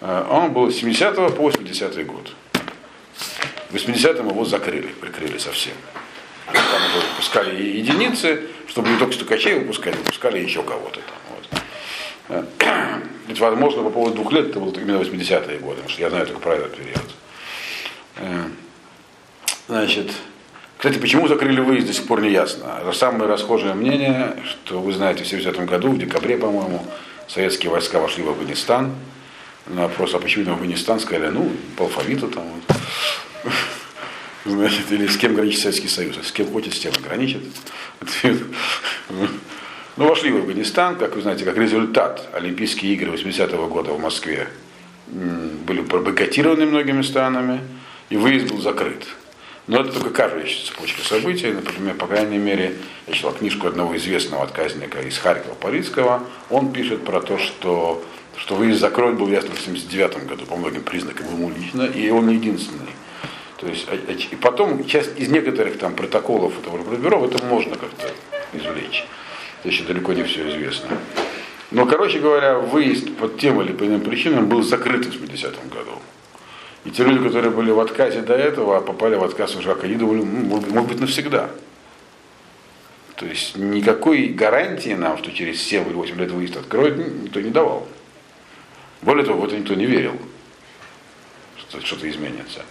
[0.00, 2.32] Э, он был с 70 по 80 год.
[3.70, 5.74] В 80-м его закрыли, прикрыли совсем.
[6.46, 11.16] Там уже выпускали единицы, чтобы не только стукачей выпускали, выпускали еще кого-то там.
[12.28, 16.26] Ведь, возможно, по поводу двух лет это было именно 80-е годы, потому что я знаю
[16.26, 17.04] только про этот период.
[18.16, 18.44] Э,
[19.68, 20.12] значит,
[20.76, 22.80] кстати, почему закрыли выезд, до сих пор не ясно.
[22.92, 26.84] Самое расхожее мнение, что вы знаете, в 70 году, в декабре, по-моему,
[27.26, 28.94] советские войска вошли в Афганистан.
[29.66, 33.52] На вопрос, а почему в Афганистан, сказали, ну, по алфавиту там вот.
[34.44, 37.42] Значит, или с кем граничит Советский Союз, с кем хочет, с тем и граничит.
[39.96, 44.48] Ну, вошли в Афганистан, как вы знаете, как результат Олимпийские игры 80-го года в Москве
[45.06, 47.60] были бойкотированы многими странами,
[48.10, 49.06] и выезд был закрыт.
[49.68, 51.52] Но это только кажущая цепочка событий.
[51.52, 52.74] Например, по крайней мере,
[53.06, 56.24] я читал книжку одного известного отказника из Харькова Парицкого.
[56.50, 58.02] Он пишет про то, что,
[58.36, 62.26] что выезд закроют был ясно в 79 году по многим признакам ему лично, и он
[62.26, 62.90] не единственный.
[63.58, 67.76] То есть, а, а, и потом часть из некоторых там протоколов этого бюро это можно
[67.76, 68.10] как-то
[68.52, 69.04] извлечь.
[69.64, 70.98] Еще далеко не все известно.
[71.70, 75.98] Но, короче говоря, выезд под тем или по иным причинам был закрыт в 80-м году.
[76.84, 80.86] И те люди, которые были в отказе до этого, попали в отказ уже Акаиду, может,
[80.86, 81.50] быть, навсегда.
[83.16, 87.50] То есть никакой гарантии нам, что через 7 или 8 лет выезд откроет, никто не
[87.50, 87.88] давал.
[89.00, 90.16] Более того, в это никто не верил,
[91.56, 92.62] что что-то изменится.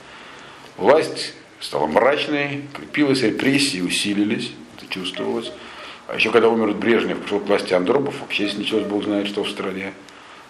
[0.78, 5.52] Власть стала мрачной, крепилась, репрессии усилились, это чувствовалось.
[6.08, 9.50] А еще когда умер Брежнев, пришел к власти Андропов, вообще началось, Бог знает, что в
[9.50, 9.94] стране.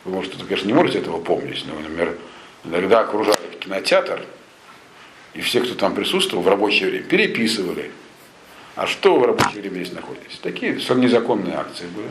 [0.03, 2.17] Вы, может, конечно, не можете этого помнить, но, например,
[2.65, 4.25] иногда окружали кинотеатр,
[5.33, 7.91] и все, кто там присутствовал в рабочее время, переписывали.
[8.75, 10.39] А что в рабочее время здесь находитесь?
[10.41, 12.09] Такие незаконные акции были.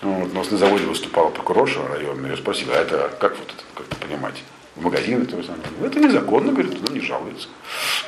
[0.00, 3.64] Вот, у нас на заводе выступала прокурорша районная, я спросила, а это как вот это,
[3.74, 4.44] как это понимать?
[4.76, 5.36] В магазин это,
[5.80, 7.48] ну, это незаконно, говорит, ну не жалуется.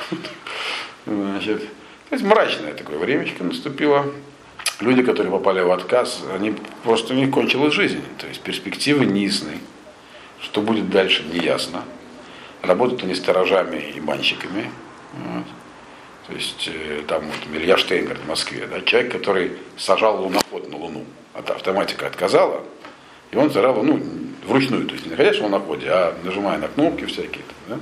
[1.05, 1.63] Значит,
[2.11, 4.05] то есть мрачное такое времечко наступило.
[4.81, 6.53] Люди, которые попали в отказ, они
[6.83, 8.03] просто у них кончилась жизнь.
[8.17, 9.59] То есть перспективы неясны.
[10.41, 11.85] Что будет дальше, неясно.
[12.63, 14.69] Работают они сторожами и банщиками.
[15.13, 15.45] Вот.
[16.27, 20.75] То есть э, там вот Илья Штейнгер в Москве, да, человек, который сажал луноход на
[20.75, 21.05] Луну.
[21.33, 22.61] автоматика отказала,
[23.31, 24.01] и он сажал, ну,
[24.45, 27.45] вручную, то есть не находясь в луноходе, а нажимая на кнопки всякие.
[27.69, 27.79] Да?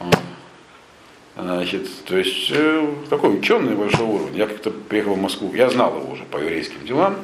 [0.00, 0.18] Вот.
[1.38, 4.38] Значит, то есть э, такой ученый большого уровня.
[4.38, 7.14] Я как-то приехал в Москву, я знал его уже по еврейским делам.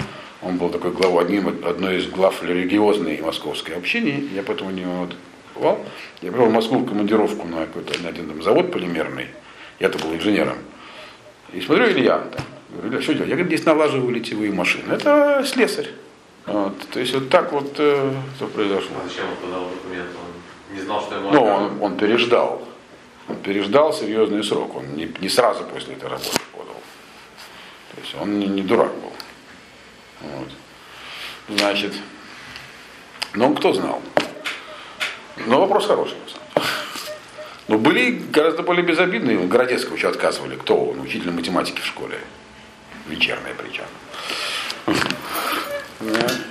[0.40, 4.28] Он был такой главой, одним, одной из глав религиозной московской общины.
[4.32, 5.16] Я поэтому не вот,
[5.56, 5.80] бывал.
[6.22, 9.26] Я пришел в Москву в командировку на какой-то на один там, завод полимерный.
[9.80, 10.58] Я-то был инженером.
[11.52, 12.44] И смотрю, Илья там.
[12.70, 13.30] Говорю, Илья, что делать?
[13.30, 14.92] Я говорю, здесь налаживаю литьевые машины.
[14.92, 15.88] Это слесарь.
[16.46, 16.74] Вот.
[16.92, 18.96] То есть вот так вот э, что произошло.
[19.04, 20.10] А зачем он подал документ?
[20.14, 22.62] Он не знал, что ему Ну, он, он переждал.
[23.28, 24.76] Он переждал серьезный срок.
[24.76, 26.80] Он не, не сразу после этой работы подал.
[27.94, 29.12] То есть он не, не дурак был.
[30.20, 30.48] Вот.
[31.58, 31.92] Значит,
[33.34, 34.00] ну кто знал?
[35.46, 36.66] Но вопрос хороший, на самом деле.
[37.66, 39.38] Но были гораздо более безобидные.
[39.38, 40.56] Городецкого еще отказывали.
[40.56, 41.00] Кто он?
[41.00, 42.18] Учитель математики в школе.
[43.08, 43.84] Вечерная причем.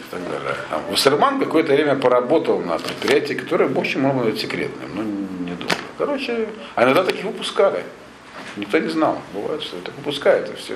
[0.09, 0.55] так далее.
[0.71, 5.22] А Вассерман какое-то время поработал на предприятии, которое, в общем, могло быть секретным, но.
[5.97, 7.83] Короче, а иногда таких выпускали.
[8.57, 9.21] Никто не знал.
[9.33, 10.75] Бывает, что это выпускают, и все.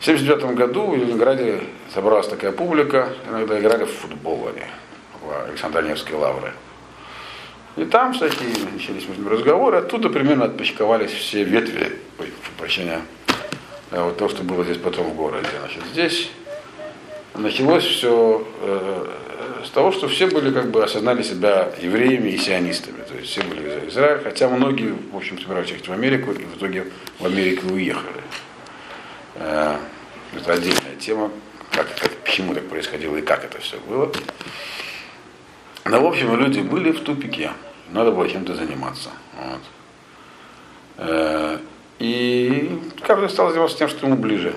[0.00, 1.62] В 1979 году в Ленинграде
[1.94, 4.64] собралась такая публика, иногда играли в футбол они,
[5.22, 6.52] в Александр-Невской лавры.
[7.76, 13.00] И там всякие начались разговоры, оттуда примерно отпочковались все ветви, ой, прощения,
[13.90, 15.48] вот то, что было здесь потом в городе.
[15.60, 16.30] Значит, здесь
[17.34, 18.46] началось все
[19.64, 23.02] с того, что все были как бы осознали себя евреями и сионистами.
[23.02, 26.44] То есть все были за Израиль, хотя многие, в общем, собирались ехать в Америку, и
[26.44, 26.86] в итоге
[27.18, 28.22] в Америку уехали.
[29.36, 29.76] Э,
[30.36, 31.30] это отдельная тема,
[31.70, 34.10] как, как, почему так происходило и как это все было.
[35.84, 37.52] Но, в общем, люди были в тупике.
[37.90, 39.10] Надо было чем-то заниматься.
[39.38, 39.60] Вот.
[40.98, 41.58] Э,
[41.98, 44.54] и каждый стал заниматься тем, что ему ближе.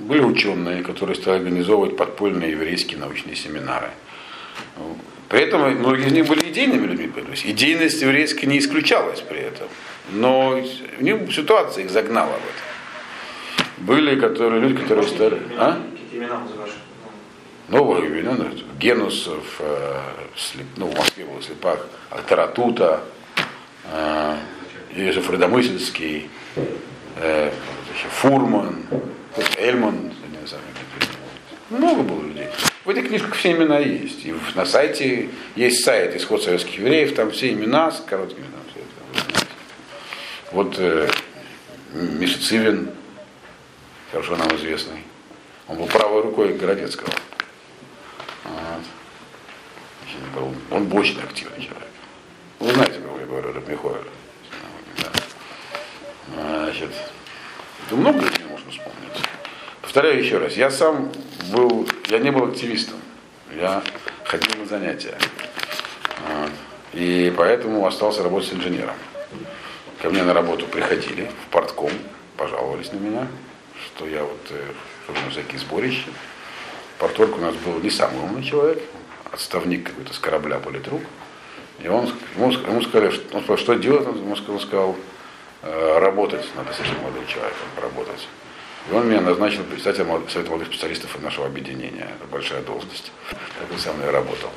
[0.00, 3.90] Были ученые, которые стали организовывать подпольные еврейские научные семинары.
[5.28, 7.08] При этом многие из них были идейными людьми.
[7.08, 9.68] То есть идейность еврейская не исключалась при этом.
[10.10, 10.60] Но
[11.00, 13.76] них ситуация их загнала в это.
[13.78, 15.38] Были которые, люди, которые стали...
[15.58, 15.82] А?
[17.68, 20.00] Новые имена, ну, Генусов, э,
[20.36, 23.02] слеп, ну, в Москве был Слепак, Алтаратута,
[23.92, 24.36] э,
[24.94, 25.28] Иосиф
[27.16, 27.50] э,
[28.20, 28.84] Фурман,
[29.58, 30.62] Эльман, не знаю,
[31.70, 32.48] много было людей.
[32.84, 34.24] В этих книжках все имена есть.
[34.24, 38.80] И на сайте есть сайт исход советских евреев, там все имена с короткими там все
[38.80, 39.46] это.
[40.52, 41.10] Вот э,
[41.92, 42.90] Миша Цивин,
[44.12, 45.02] хорошо нам известный.
[45.66, 47.10] Он был правой рукой Городецкого.
[48.44, 48.84] Вот.
[50.70, 51.88] Он был очень активный человек.
[52.60, 54.06] Вы знаете, кого я говорю, Рабмихоэль.
[54.98, 55.10] Да.
[56.64, 56.90] Значит,
[57.90, 59.22] да много людей можно вспомнить.
[59.82, 61.12] Повторяю еще раз, я сам
[61.52, 62.96] был, я не был активистом,
[63.54, 63.82] я
[64.24, 65.16] ходил на занятия.
[66.28, 66.50] Вот.
[66.92, 68.96] И поэтому остался работать инженером.
[70.02, 71.90] Ко мне на работу приходили в портком,
[72.36, 73.28] пожаловались на меня,
[73.86, 74.72] что я вот э,
[75.30, 76.08] всякие сборища.
[76.98, 78.82] Порторг у нас был не самый умный человек,
[79.30, 81.02] отставник какой-то с корабля политрук.
[81.78, 84.96] И он, ему, сказали, что, он сказал, что делать, он ему сказал,
[85.98, 88.28] работать, надо с этим молодым человеком работать.
[88.88, 92.08] И он меня назначил председателем Совета молодых специалистов нашего объединения.
[92.18, 93.10] Это большая должность.
[93.30, 94.50] Так он со мной работал.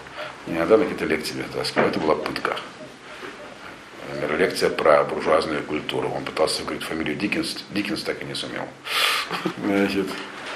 [0.46, 1.86] И иногда на какие-то лекции меня таскал.
[1.86, 2.56] Это была пытка.
[4.14, 6.12] Например, лекция про буржуазную культуру.
[6.16, 7.64] Он пытался говорить фамилию Диккенс.
[7.72, 8.68] Диккенс так и не сумел.
[9.64, 10.08] Значит,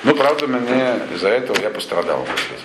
[0.03, 2.59] ну, правда, мне из-за этого я пострадал, может быть.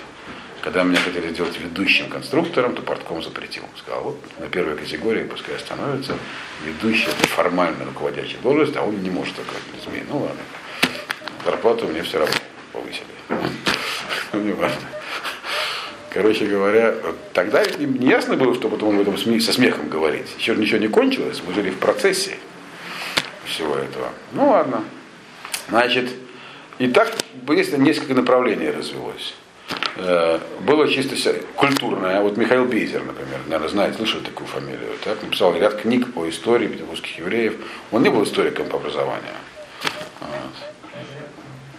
[0.63, 3.63] Когда меня хотели сделать ведущим конструктором, то портком запретил.
[3.77, 6.17] Сказал, вот на первой категории пускай становится
[6.65, 10.05] ведущий, это формально руководящая должность, а он не может такой людьми.
[10.09, 10.41] Ну ладно.
[11.45, 12.35] Зарплату мне все равно
[12.73, 13.05] повысили.
[14.31, 14.83] Ну, не важно.
[16.11, 16.95] Короче говоря,
[17.33, 20.27] тогда ведь не ясно было, что потом об этом со смехом говорить.
[20.39, 22.37] Еще ничего не кончилось, мы жили в процессе
[23.47, 24.11] всего этого.
[24.33, 24.85] Ну ладно.
[25.71, 26.11] Значит,
[26.79, 27.15] и так
[27.49, 29.35] есть несколько направлений развелось.
[29.97, 31.17] Э, было чисто
[31.57, 32.21] культурное.
[32.21, 34.91] Вот Михаил Бейзер, например, наверное, знаете, слышали такую фамилию.
[35.05, 35.23] Так?
[35.23, 37.57] Написал ряд книг по истории петербургских евреев.
[37.91, 39.35] Он не был историком по образованию.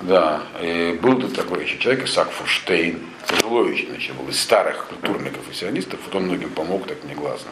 [0.02, 4.86] Да, и был тут такой еще человек, Исаак Фурштейн, пожилой очень значит, был из старых
[4.86, 7.52] культурников и сионистов, вот он многим помог так негласно.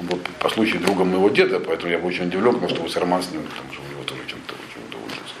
[0.00, 3.22] Он был по случаю другом моего деда, поэтому я был очень удивлен, потому что Роман
[3.22, 5.34] с ним, потому что у него тоже чем-то чем учился.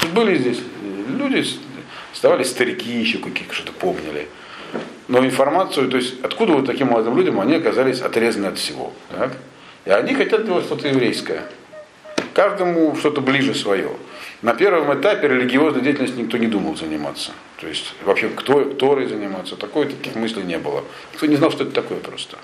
[0.00, 0.60] Тут были здесь
[1.08, 1.44] люди,
[2.18, 4.26] оставались старики еще каких что-то помнили.
[5.06, 8.92] Но информацию, то есть откуда вот таким молодым людям они оказались отрезаны от всего.
[9.10, 9.36] Так?
[9.84, 11.44] И они хотят делать что-то еврейское.
[12.34, 13.90] Каждому что-то ближе свое.
[14.42, 17.30] На первом этапе религиозной деятельностью никто не думал заниматься.
[17.60, 20.82] То есть вообще кто, Торой заниматься, такой, таких мыслей не было.
[21.14, 22.36] Кто не знал, что это такое просто.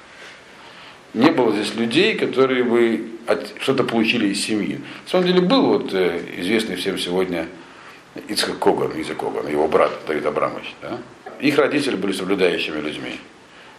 [1.14, 3.08] Не было здесь людей, которые бы
[3.60, 4.80] что-то получили из семьи.
[5.04, 7.48] На самом деле был вот э, известный всем сегодня
[8.28, 10.74] Ицхак Коган, Иза Коган, его брат Давид Абрамович.
[10.82, 10.98] Да?
[11.40, 13.18] Их родители были соблюдающими людьми.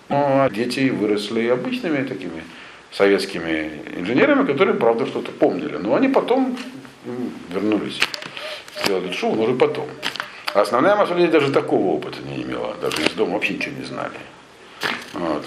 [0.10, 2.44] Ну, а дети выросли обычными такими
[2.92, 5.78] советскими инженерами, которые, правда, что-то помнили.
[5.78, 6.58] Но они потом
[7.50, 8.00] вернулись,
[8.84, 9.88] сделали шоу, но уже потом.
[10.54, 13.86] А основная масса людей даже такого опыта не имела, даже из дома вообще ничего не
[13.86, 14.18] знали.
[15.14, 15.46] Вот.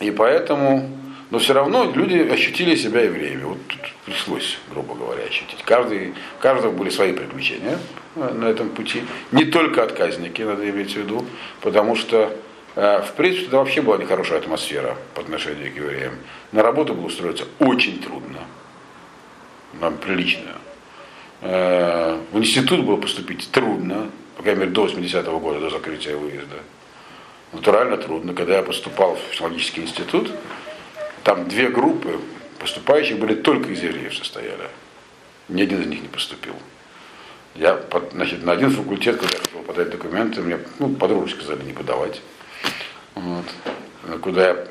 [0.00, 0.90] И поэтому,
[1.30, 3.44] но все равно люди ощутили себя евреями.
[3.44, 3.58] Вот
[4.06, 5.62] пришлось, грубо говоря, ощутить.
[5.64, 7.78] Каждый, у каждого были свои приключения
[8.14, 9.02] на этом пути.
[9.32, 11.24] Не только отказники, надо иметь в виду,
[11.60, 12.34] потому что
[12.76, 16.14] э, в принципе, это вообще была нехорошая атмосфера по отношению к евреям.
[16.52, 18.40] На работу было устроиться очень трудно
[19.74, 20.56] нам приличную.
[21.42, 26.56] Э, в институт было поступить трудно, по крайней мере, до 80-го года, до закрытия выезда.
[27.52, 28.34] Натурально трудно.
[28.34, 30.30] Когда я поступал в технологический институт,
[31.28, 32.18] там две группы
[32.58, 34.70] поступающих были только из евреев состояли.
[35.50, 36.54] Ни один из них не поступил.
[37.54, 37.78] Я
[38.12, 42.22] значит, на один факультет, когда я хотел подать документы, мне ну, подруги сказали не подавать.
[43.14, 43.44] Вот.
[44.22, 44.66] Куда я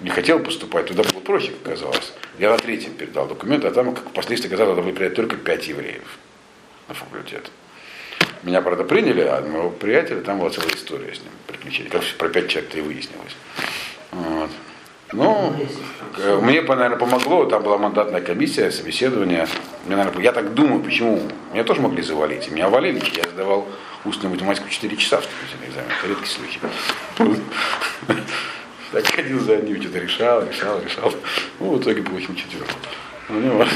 [0.00, 2.12] не хотел поступать, туда было проще, как оказалось.
[2.36, 5.68] Я на третьем передал документы, а там, как впоследствии оказалось, надо было принять только пять
[5.68, 6.18] евреев
[6.88, 7.48] на факультет.
[8.42, 11.92] Меня, правда, приняли, а моего приятеля там была целая история с ним, приключения.
[11.92, 13.36] Как про пять человек-то и выяснилось.
[14.10, 14.50] Вот.
[15.12, 15.54] Ну,
[16.16, 19.46] э, мне, наверное, помогло, там была мандатная комиссия, собеседование.
[19.86, 21.20] Мне, наверное, я так думаю, почему.
[21.52, 22.50] Меня тоже могли завалить.
[22.50, 23.68] Меня валили, я сдавал
[24.04, 25.90] устную математику 4 часа в вступительный экзамен.
[25.98, 26.60] Это редкий случай.
[28.92, 31.12] Так ходил за ним, что-то решал, решал, решал.
[31.60, 32.74] Ну, в итоге получил четверку.
[33.30, 33.74] Ну, не важно.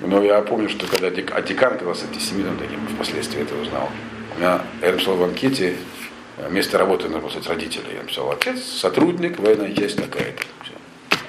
[0.00, 1.30] Но я помню, что когда дек...
[1.32, 3.88] а декан оказался антисемитом таким, впоследствии это узнал.
[4.34, 5.76] У меня, написал в анкете,
[6.50, 7.94] место работы надо написать родителей.
[7.94, 10.42] Я написал отец, сотрудник, военная часть такая-то.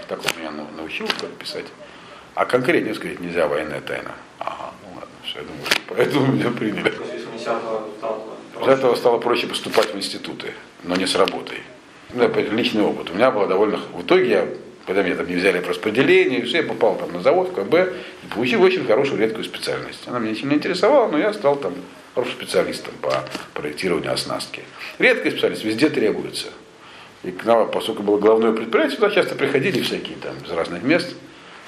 [0.08, 1.66] Так он меня научил как писать.
[2.36, 4.12] А конкретнее сказать нельзя, военная тайна.
[4.40, 6.90] Ага, ну ладно, все, я думаю, поэтому меня приняли.
[6.90, 8.22] После 70-го стало
[8.54, 11.60] После этого стало проще поступать в институты, но не с работой.
[12.14, 13.10] Ну, это личный опыт.
[13.10, 13.78] У меня было довольно...
[13.94, 14.48] В итоге я
[14.86, 17.94] когда меня там не взяли по распределению, все, я попал там на завод, в КБ,
[18.24, 20.02] и получил очень хорошую редкую специальность.
[20.08, 21.74] Она меня сильно интересовала, но я стал там
[22.14, 24.64] хорошим специалистом по проектированию оснастки.
[25.00, 26.48] Редкая специальность везде требуется.
[27.24, 31.16] И к нам, поскольку было главное предприятие, туда часто приходили всякие там из разных мест,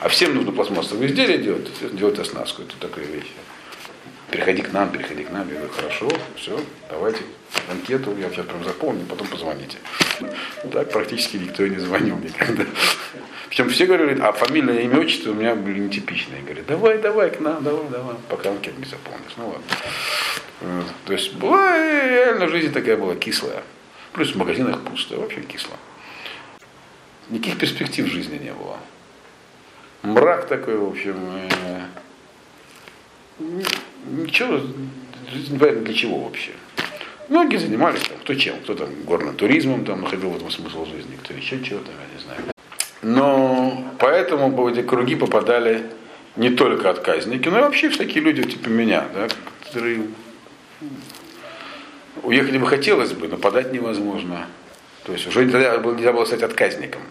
[0.02, 2.64] а всем нужно пластмассовые изделия делать, делать оснастку.
[2.64, 3.32] Это такая вещь.
[4.30, 5.48] Переходи к нам, переходи к нам.
[5.48, 7.20] Я говорю, хорошо, все, давайте
[7.72, 9.78] анкету, я сейчас прям заполню, потом позвоните.
[10.72, 12.66] Так практически никто не звонил никогда.
[13.56, 16.42] Причем все говорили, а фамилия, имя, отчество у меня были нетипичные.
[16.42, 19.32] Говорят, давай, давай к нам, давай, давай, пока анкету не заполнишь.
[19.38, 19.64] Ну ладно.
[20.60, 20.86] Вот.
[21.06, 23.64] То есть была реально жизнь такая была кислая.
[24.12, 25.78] Плюс в магазинах пусто, вообще кисло.
[27.30, 28.78] Никаких перспектив жизни не было.
[30.02, 31.16] Мрак такой, в общем,
[33.40, 33.46] э,
[34.06, 34.60] ничего,
[35.32, 36.52] жизнь для чего вообще.
[37.30, 41.16] Многие занимались там, кто чем, кто там горным туризмом там находил в этом смысл жизни,
[41.24, 42.55] кто еще чего-то, я не знаю.
[43.02, 45.84] Но поэтому в эти круги попадали
[46.36, 49.28] не только отказники, но и вообще всякие люди типа меня, да,
[49.64, 50.08] которые
[52.24, 54.48] уехать бы хотелось бы, но подать невозможно.
[55.04, 57.02] То есть уже нельзя было, нельзя было стать отказником.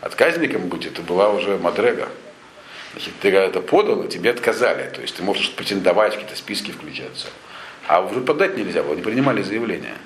[0.00, 2.08] Отказником быть это была уже Мадрега.
[2.92, 4.88] Значит, ты это подал, и тебе отказали.
[4.94, 7.26] То есть ты можешь претендовать, какие-то списки включаться.
[7.88, 9.96] А уже подать нельзя было, не принимали заявления.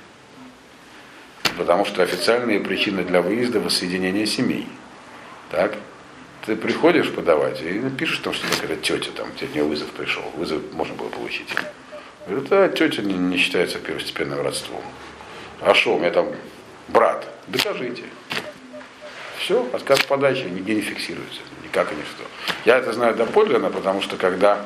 [1.59, 4.67] Потому что официальные причины для выезда воссоединение семей.
[5.51, 5.75] Так?
[6.47, 10.23] Ты приходишь подавать и напишешь там, что какая-то тетя, там, тебе от нее вызов пришел.
[10.37, 11.49] Вызов можно было получить.
[12.27, 14.83] Говорит, а тетя не, не считается первостепенным родством.
[15.61, 16.29] А что, у меня там
[16.89, 17.27] брат.
[17.49, 18.05] Докажите.
[19.39, 21.41] Все, отказ подачи нигде не фиксируется.
[21.65, 22.25] Никак и ничто.
[22.65, 24.57] Я это знаю доподлинно, потому что когда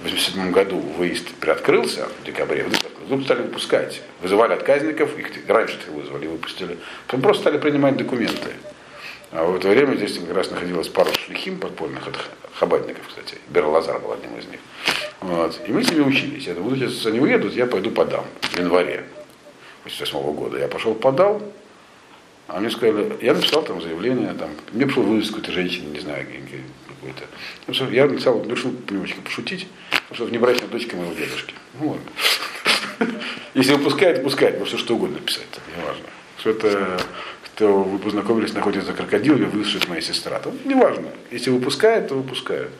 [0.00, 2.66] в 1987 году выезд приоткрылся в декабре,
[3.04, 4.02] вдруг стали выпускать.
[4.20, 6.78] Вызывали отказников, их раньше вызвали, выпустили.
[7.06, 8.52] Потом просто стали принимать документы.
[9.32, 12.18] А в это время здесь как раз находилась пара шлихим подпольных от
[12.54, 13.36] хабатников, кстати.
[13.48, 14.60] Берлазар был одним из них.
[15.20, 15.58] Вот.
[15.66, 16.46] И мы с ними учились.
[16.46, 19.04] Я думаю, если они уедут, я пойду подам в январе
[19.84, 20.58] 1988 года.
[20.58, 21.40] Я пошел подал,
[22.48, 26.26] а мне сказали, я написал там заявление, там, мне пришел вызов какой-то женщины, не знаю,
[26.88, 27.90] какой-то.
[27.90, 29.66] Я написал, решил немножечко пошутить,
[30.12, 31.54] что внебрачная дочка моего дедушки.
[31.80, 31.90] Ну
[32.98, 33.18] ладно.
[33.54, 36.04] Если выпускает, пускает, может что угодно писать, там, неважно.
[36.38, 37.00] Что это,
[37.54, 40.38] кто вы познакомились, находится крокодил или высшая моя сестра.
[40.38, 41.08] Там, неважно.
[41.30, 42.70] Если выпускает, то выпускает.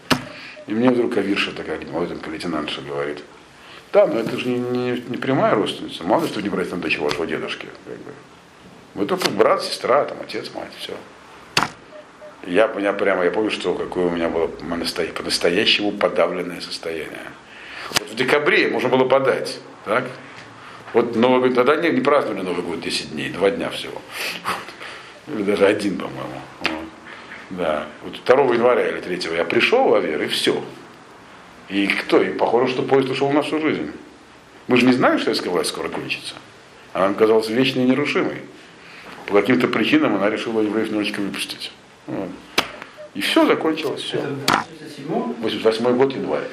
[0.66, 3.22] И мне вдруг Авирша такая, мой там лейтенантша говорит,
[3.92, 6.04] да, но это же не, не, не прямая родственница.
[6.04, 7.66] Мало что не брать на дочь вашего дедушки.
[7.84, 8.12] Как бы.
[8.94, 10.94] Вы только брат, сестра, там, отец, мать, все.
[12.46, 17.30] Я, меня прямо, я помню, что какое у меня было по-настоящему подавленное состояние.
[17.98, 20.04] Вот в декабре можно было подать, так?
[20.92, 24.00] Вот Новый год, тогда не, не праздновали Новый год 10 дней, два дня всего.
[24.44, 25.34] Вот.
[25.34, 26.40] Или даже один, по-моему.
[26.60, 26.70] Вот.
[27.50, 27.86] Да.
[28.02, 30.62] Вот 2 января или 3 я пришел в Авер, и все.
[31.68, 32.22] И кто?
[32.22, 33.90] И похоже, что поезд ушел на всю жизнь.
[34.68, 36.34] Мы же не знали, что советская власть скоро кончится.
[36.92, 38.42] Она нам казалась вечной и нерушимой.
[39.26, 41.72] По каким-то причинам она решила евреев немножечко выпустить.
[42.06, 42.28] Вот.
[43.14, 44.22] И все, закончилось, все.
[45.06, 46.48] 88 год, январь.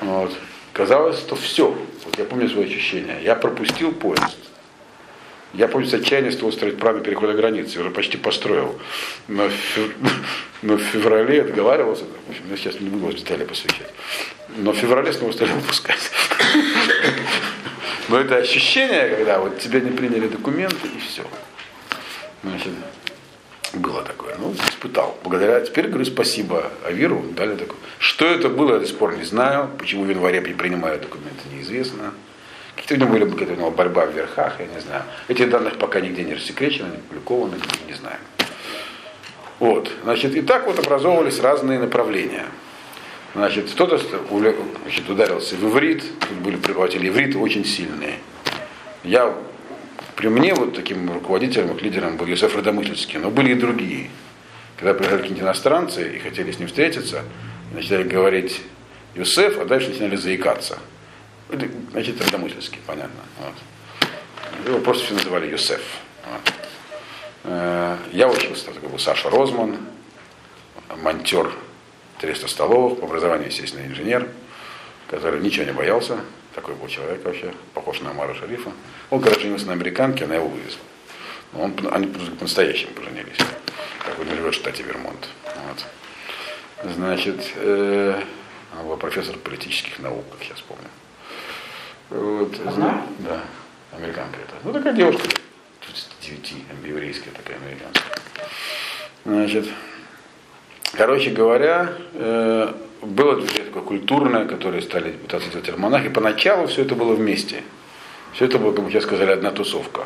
[0.00, 0.32] Вот.
[0.74, 1.68] Казалось, что все.
[2.04, 3.20] Вот я помню свои ощущения.
[3.22, 4.36] Я пропустил поезд.
[5.52, 8.76] Я помню, с отчаяния стал строить планы перехода границы, уже почти построил.
[9.28, 9.92] Но в, фев...
[10.62, 13.90] Но в феврале отговаривался, общем, я сейчас не буду детали посвящать.
[14.56, 16.10] Но в феврале снова стали выпускать.
[18.08, 21.22] Но это ощущение, когда вот тебя не приняли документы и все.
[22.42, 22.72] Значит,
[23.76, 24.36] было такое.
[24.38, 25.18] Ну, испытал.
[25.22, 27.78] Благодаря, теперь говорю спасибо Авиру, дали такое.
[27.98, 29.70] Что это было, я до сих пор не знаю.
[29.78, 32.12] Почему в январе не принимают документы, неизвестно.
[32.76, 35.04] Какие-то были какая-то борьба в верхах, я не знаю.
[35.28, 37.54] Этих данных пока нигде не рассекречено, не опубликовано,
[37.86, 38.18] не знаю.
[39.60, 42.46] Вот, значит, и так вот образовывались разные направления.
[43.34, 48.18] Значит, кто-то значит, ударился в иврит, тут были преподаватели иврита очень сильные.
[49.02, 49.34] Я,
[50.16, 54.10] при мне вот таким руководителем, лидером был Юсеф Радомысльский, но были и другие.
[54.76, 57.24] Когда приехали какие-нибудь иностранцы и хотели с ним встретиться,
[57.72, 58.60] начали говорить
[59.14, 60.78] Юсеф, а дальше начинали заикаться.
[61.92, 63.20] Значит, Радомысльский, понятно.
[63.40, 64.68] Вот.
[64.68, 65.82] Его просто все называли Юсеф.
[66.30, 66.52] Вот.
[67.44, 69.76] Э, Я учился, такой был Саша Розман,
[71.02, 71.52] монтер
[72.20, 74.28] 300 столовых, по образованию, естественно, инженер,
[75.08, 76.18] который ничего не боялся.
[76.54, 78.70] Такой был человек вообще, похож на Амара Шарифа.
[79.10, 80.80] Он, когда женился на американке, она его вывезла.
[81.52, 83.38] Но он, они по-настоящему поженились.
[84.04, 85.28] Как он живет в штате Вермонт.
[85.66, 86.92] Вот.
[86.94, 88.20] Значит, э,
[88.72, 90.88] она была профессор политических наук, как сейчас помню.
[92.10, 93.40] Вот, зна- Да,
[93.96, 94.54] американка это.
[94.62, 95.22] Ну, такая девушка,
[95.80, 98.12] 39, еврейская такая американская.
[99.24, 99.66] Значит,
[100.92, 102.72] короче говоря, э,
[103.04, 106.08] было движение такое культурное, которое стали пытаться делать альманахи.
[106.08, 107.62] Поначалу все это было вместе.
[108.32, 110.04] Все это было, как бы сейчас сказали, одна тусовка.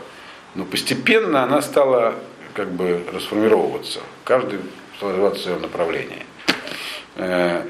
[0.55, 2.15] Но постепенно она стала
[2.55, 4.01] как бы расформировываться.
[4.25, 4.61] Каждый
[4.97, 6.27] стал развиваться в своем направлении.
[7.17, 7.65] Э,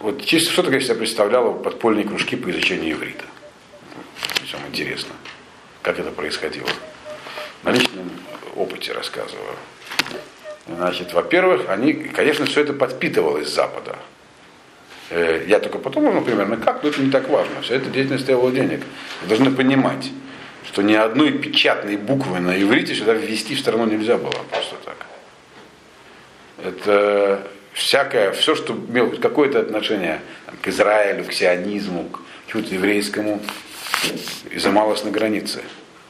[0.00, 3.24] вот чисто что такое себя представляло подпольные кружки по изучению иврита.
[4.44, 5.14] Всем интересно,
[5.82, 6.68] как это происходило.
[7.64, 8.10] На личном
[8.56, 9.56] опыте рассказываю.
[10.66, 13.96] Значит, во-первых, они, конечно, все это подпитывалось с Запада.
[15.10, 17.62] Э, Я только потом, ну, примерно как, но это не так важно.
[17.62, 18.82] Вся эта деятельность требовала денег.
[19.22, 20.10] Вы должны понимать,
[20.66, 25.06] что ни одной печатной буквы на иврите сюда ввести в страну нельзя было просто так.
[26.62, 30.20] Это всякое, все, что имело какое-то отношение
[30.60, 32.20] к Израилю, к сионизму, к
[32.50, 33.40] чему-то еврейскому,
[34.50, 35.62] изымалось на границе.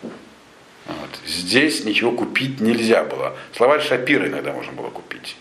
[0.03, 1.11] Вот.
[1.27, 3.37] Здесь ничего купить нельзя было.
[3.55, 5.37] Словарь Шапира иногда можно было купить.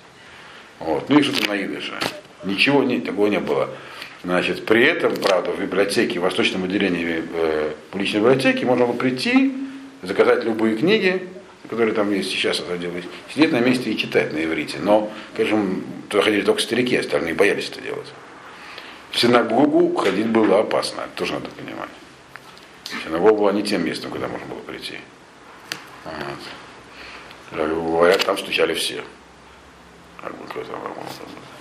[0.80, 1.10] Вот.
[1.10, 1.94] Ну и что-то на идыше.
[2.48, 3.70] Ничего не, такого не было.
[4.24, 9.54] Значит, при этом, правда, в библиотеке, в восточном отделении э, публичной библиотеки можно было прийти,
[10.02, 11.28] заказать любые книги,
[11.70, 13.04] которые там есть сейчас, делать,
[13.34, 14.78] сидеть на месте и читать на иврите.
[14.82, 18.08] Но, конечно, туда ходили только старики, остальные боялись это делать.
[19.12, 21.90] В синагогу ходить было опасно, тоже надо понимать.
[23.04, 25.00] Синагога была не тем местом, куда можно было прийти.
[26.06, 26.16] Вот.
[27.52, 29.04] Говорят, там стучали все.
[30.22, 30.46] Как бы,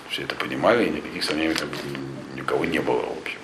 [0.09, 1.69] все это понимали, и никаких сомнений там
[2.35, 3.39] никого не было, в общем.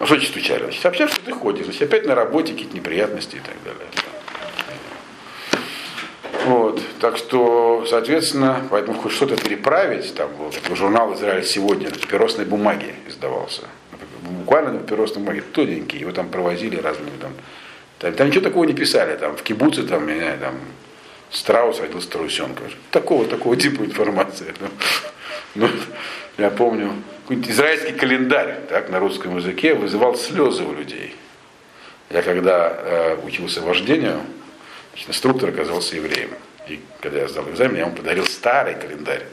[0.00, 0.72] Ну что значит стучали?
[0.80, 3.86] Значит, что ты ходишь, значит, опять на работе какие-то неприятности и так далее.
[6.44, 11.94] Вот, так что, соответственно, поэтому хоть что-то переправить, там был такой журнал «Израиль сегодня», на
[11.94, 13.62] папиросной бумаге издавался.
[14.22, 17.32] Буквально на папиросной бумаге, тоненький, его там провозили разными там.
[18.00, 20.54] Там, там ничего такого не писали, там в кибуце, там, не знаю, там,
[21.30, 22.64] страус родился страусенка.
[22.90, 24.52] Такого, такого типа информации.
[25.54, 25.68] Ну,
[26.38, 26.92] я помню,
[27.28, 31.14] израильский календарь так, на русском языке вызывал слезы у людей.
[32.10, 34.20] Я когда э, учился вождению,
[34.90, 36.30] значит, инструктор оказался евреем.
[36.68, 39.24] И когда я сдал экзамен, я ему подарил старый календарь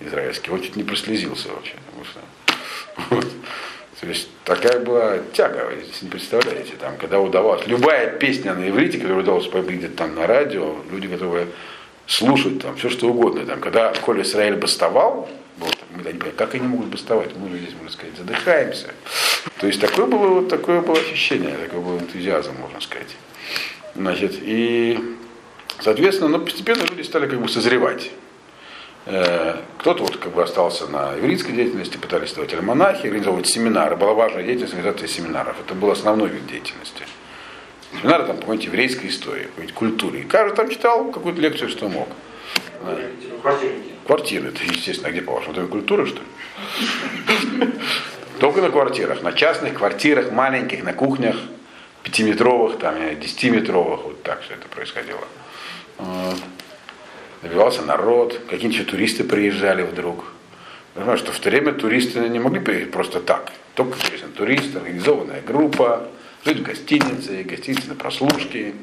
[0.00, 0.50] израильский.
[0.50, 1.74] Он чуть не прослезился вообще.
[1.86, 2.20] Потому что,
[3.10, 3.26] вот.
[4.00, 6.72] То есть такая была тяга, вы здесь не представляете.
[6.80, 11.48] Там, когда удавалось, любая песня на иврите, которая удалось победить там на радио, люди готовы
[12.06, 13.46] слушать там все что угодно.
[13.46, 15.28] Там, когда Коля Израиль бастовал,
[15.58, 18.94] было, мы не понимали, как они могут бастовать, мы здесь, можно сказать, задыхаемся.
[19.60, 23.14] То есть такое было, вот такое было ощущение, такой был энтузиазм, можно сказать.
[23.94, 24.98] Значит, и,
[25.80, 28.10] соответственно, ну, постепенно люди стали как бы созревать.
[29.04, 33.96] Кто-то вот как бы остался на еврейской деятельности, пытались ставить альманахи, организовывать семинары.
[33.96, 35.56] Была важная деятельность организации семинаров.
[35.58, 37.04] Это был основной вид деятельности.
[37.92, 40.20] Семинары там какой-нибудь еврейской истории, какой-нибудь культуре.
[40.20, 42.08] И каждый там читал какую-то лекцию, что мог.
[43.42, 43.90] Квартирники.
[44.06, 45.52] Квартиры, это естественно, а где по-вашему?
[45.52, 47.68] Это культура, что ли?
[48.38, 51.36] Только на квартирах, на частных квартирах, маленьких, на кухнях,
[52.02, 55.20] пятиметровых, там, десятиметровых, вот так все это происходило.
[57.42, 60.24] Добивался народ, какие-нибудь туристы приезжали вдруг.
[60.94, 63.52] Понимаю, что в то время туристы не могли приехать просто так.
[63.74, 66.08] Только конечно, туристы, организованная группа,
[66.44, 68.74] жить в гостинице, гостиницы на прослушке,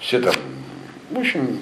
[0.00, 0.34] все там,
[1.10, 1.60] в общем,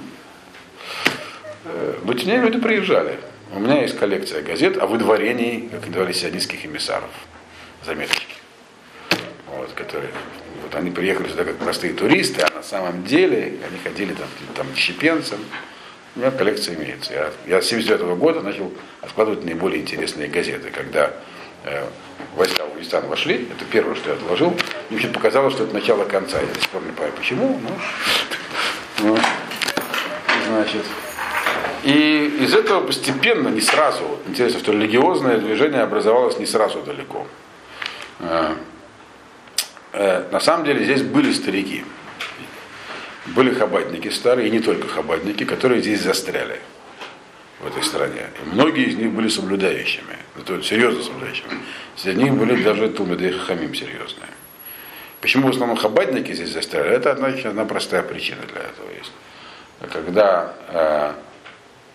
[2.05, 3.19] но тем не люди приезжали.
[3.55, 7.11] У меня есть коллекция газет о выдворении, как говорили, сионистских эмиссаров.
[7.85, 8.35] Заметочки.
[9.47, 10.11] Вот, которые,
[10.63, 14.67] вот они приехали сюда как простые туристы, а на самом деле они ходили там, там
[14.75, 15.39] щепенцем.
[16.17, 17.13] У меня коллекция имеется.
[17.13, 20.71] Я, я с 79 года начал откладывать наиболее интересные газеты.
[20.71, 21.13] Когда
[22.37, 24.51] войска в Афганистан вошли, это первое, что я отложил.
[24.51, 24.59] Мне
[24.91, 26.41] вообще показалось, что это начало конца.
[26.41, 27.61] Я до сих пор не понимаю, почему.
[29.01, 29.19] Ну,
[30.49, 30.85] значит,
[31.85, 37.27] И из этого постепенно, не сразу, вот интересно, что религиозное движение образовалось не сразу далеко.
[38.21, 38.55] Э,
[39.93, 41.85] э, На самом деле здесь были старики.
[43.27, 46.61] Были хабадники старые, и не только хабадники, которые здесь застряли
[47.63, 48.27] в этой стране.
[48.43, 51.51] И многие из них были соблюдающими, то есть серьезно соблюдающими.
[51.97, 54.29] Среди них были даже Тумеды и Хахамим серьезные.
[55.21, 56.91] Почему в основном хабадники здесь застряли?
[56.91, 59.13] Это одна, одна простая причина для этого есть.
[59.93, 61.13] Когда, э,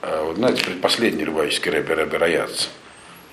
[0.03, 2.69] э, вот знаете, предпоследний рыбаческий рэбе Рэбе Раяц,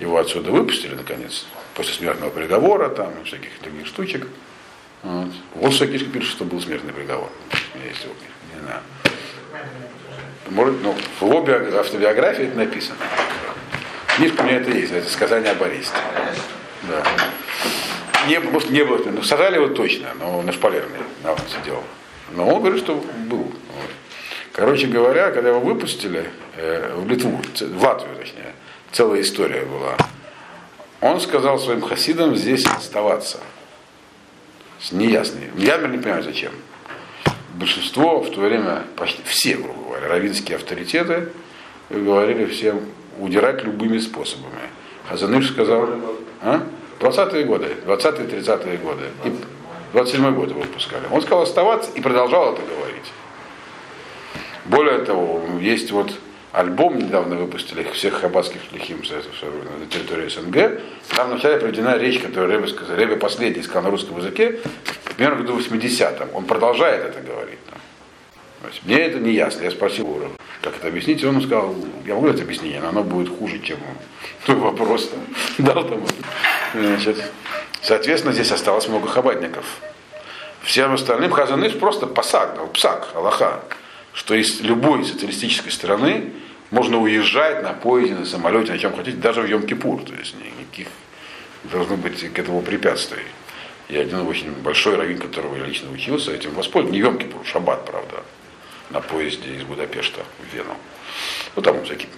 [0.01, 4.27] его отсюда выпустили, наконец, после смертного приговора, там, всяких других штучек.
[5.05, 5.29] Вот.
[5.55, 7.31] Вот в своей книжке пишет, что был смертный приговор.
[7.75, 8.09] У книжка,
[8.53, 8.81] не знаю.
[10.51, 12.97] Может, ну, в его биог- автобиографии это написано.
[14.17, 15.97] Книжка у меня это есть, это сказание об аресте.
[16.83, 17.03] Да.
[18.29, 21.83] Не, может, не было, ну, сажали его точно, но на шпалерной, на он сидел.
[22.33, 22.95] Но он говорит, что
[23.27, 23.45] был.
[23.45, 23.91] Вот.
[24.53, 28.55] Короче говоря, когда его выпустили э, в Литву, в Латвию точнее,
[28.93, 29.97] целая история была.
[31.01, 33.41] Он сказал своим хасидам здесь оставаться.
[34.81, 35.51] С неясной.
[35.57, 36.53] Я не понимаю, зачем.
[37.55, 41.29] Большинство в то время, почти все, грубо говоря, равинские авторитеты
[41.89, 42.81] говорили всем
[43.21, 44.59] удирать любыми способами.
[45.09, 45.89] Хазаныш сказал,
[46.43, 46.63] а?
[46.99, 49.05] 20-е годы, 20-30-е годы.
[49.25, 51.05] И 27-й год его выпускали.
[51.13, 53.13] Он сказал оставаться и продолжал это говорить.
[54.65, 56.13] Более того, есть вот
[56.55, 60.81] альбом недавно выпустили всех хаббатских шлихим на территории СНГ.
[61.17, 64.61] Там вначале приведена речь, которую Ребе сказал, Ребе последний сказал на русском языке,
[65.17, 66.29] примерно в году 80-м.
[66.33, 67.59] Он продолжает это говорить.
[67.69, 67.79] там.
[68.63, 69.65] То есть мне это не ясно.
[69.65, 70.31] Я спросил его,
[70.63, 71.75] как это объяснить, и он сказал,
[72.07, 73.79] я могу дать объяснение, но оно будет хуже, чем
[74.47, 75.11] твой вопрос.
[75.59, 76.05] Дал там.
[76.73, 77.33] Значит,
[77.83, 79.65] соответственно, здесь осталось много хабадников.
[80.63, 83.61] Всем остальным Хазаныш просто пасак, дал, псак, Аллаха,
[84.15, 86.33] что из любой социалистической страны
[86.75, 90.05] можно уезжать на поезде, на самолете, на чем хотите, даже в Йом-Кипур.
[90.05, 90.89] То есть никаких
[91.65, 93.23] должно быть к этому препятствий.
[93.89, 97.01] И один очень большой раввин, которого я лично учился, этим воспользовался.
[97.01, 98.25] Не Йом-Кипур, Шаббат, правда,
[98.91, 100.77] на поезде из Будапешта в Вену.
[101.55, 102.09] Ну, там всякие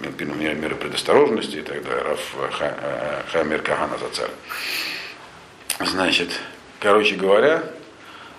[0.55, 2.01] меры, предосторожности и так далее.
[2.01, 4.31] Раф Ха- э, Хамер Кагана Зацар.
[5.79, 6.31] Значит,
[6.79, 7.63] короче говоря,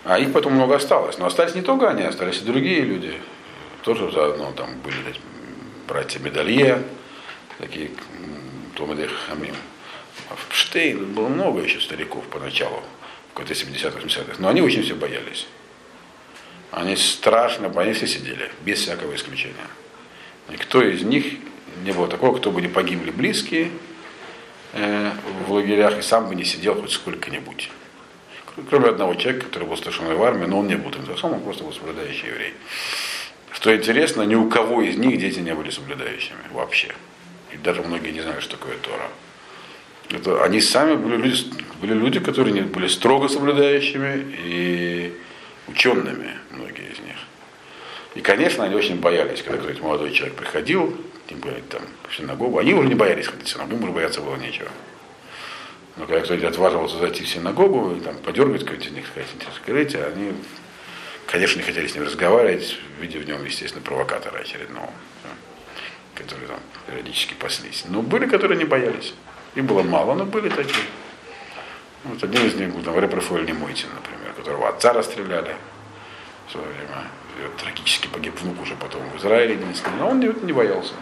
[0.05, 1.19] а их потом много осталось.
[1.19, 3.15] Но остались не только они, остались и другие люди.
[3.85, 4.97] Тоже заодно там были
[5.89, 6.83] братья Медалье,
[7.59, 7.91] такие
[8.77, 9.55] Томеды Хамим.
[10.31, 12.83] А в Штейн было много еще стариков поначалу,
[13.31, 14.35] в какой-то 70-х, 80-х.
[14.39, 15.47] Но они очень все боялись.
[16.71, 19.55] Они страшно, они все сидели, без всякого исключения.
[20.51, 21.25] Никто из них
[21.83, 23.71] не было такого, кто бы не погибли близкие
[24.75, 25.11] э,
[25.47, 27.71] в лагерях и сам бы не сидел хоть сколько-нибудь.
[28.69, 31.65] Кроме одного человека, который был старшиной в армии, но он не был тем он просто
[31.65, 32.55] был соблюдающий еврей.
[33.53, 36.95] Что интересно, ни у кого из них дети не были соблюдающими вообще.
[37.53, 39.09] И даже многие не знают, что такое Тора.
[40.11, 41.45] Это, они сами были люди,
[41.81, 45.15] были люди, которые не, были строго соблюдающими и
[45.67, 47.17] учеными, многие из них.
[48.15, 50.97] И, конечно, они очень боялись, когда какой-то молодой человек приходил,
[51.29, 52.59] тем более там, в синагогу.
[52.59, 54.69] Они уже не боялись ходить в синагогу, уже бояться было нечего.
[55.97, 60.33] Но когда кто-то отваживался зайти в синагогу и там подергать них, сказать, скажите, они,
[61.29, 64.91] конечно, не хотели с ним разговаривать, видя в нем, естественно, провокатора очередного,
[65.23, 65.31] да,
[66.23, 67.85] который там периодически паслись.
[67.87, 69.15] Но были, которые не боялись.
[69.55, 70.87] Их было мало, но были такие.
[72.05, 75.55] Вот один из них был там Рэп Рафаэль Немойтин, например, которого отца расстреляли
[76.49, 77.05] в свое время.
[77.39, 80.95] И трагически погиб внук уже потом в Израиле единственный, но он не, не боялся.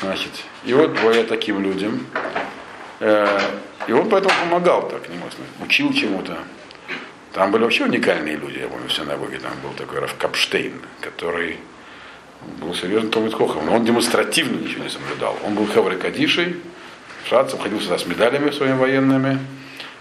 [0.00, 0.30] Значит,
[0.64, 2.06] и вот боя таким людям.
[3.00, 3.38] Э,
[3.86, 6.38] и он поэтому помогал так немножко, учил чему-то.
[7.32, 11.58] Там были вообще уникальные люди, я помню, в синагоге там был такой Раф Капштейн, который
[12.60, 15.36] был серьезным Томит Хохом, но он демонстративно ничего не соблюдал.
[15.44, 16.56] Он был Хаври Кадишей,
[17.28, 19.38] шатцем, ходил сюда с медалями своими военными.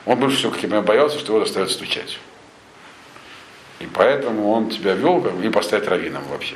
[0.05, 2.19] Он больше всего, как я боялся, что его заставят стучать.
[3.79, 6.55] И поэтому он себя вел, как, и поставить раввином вообще.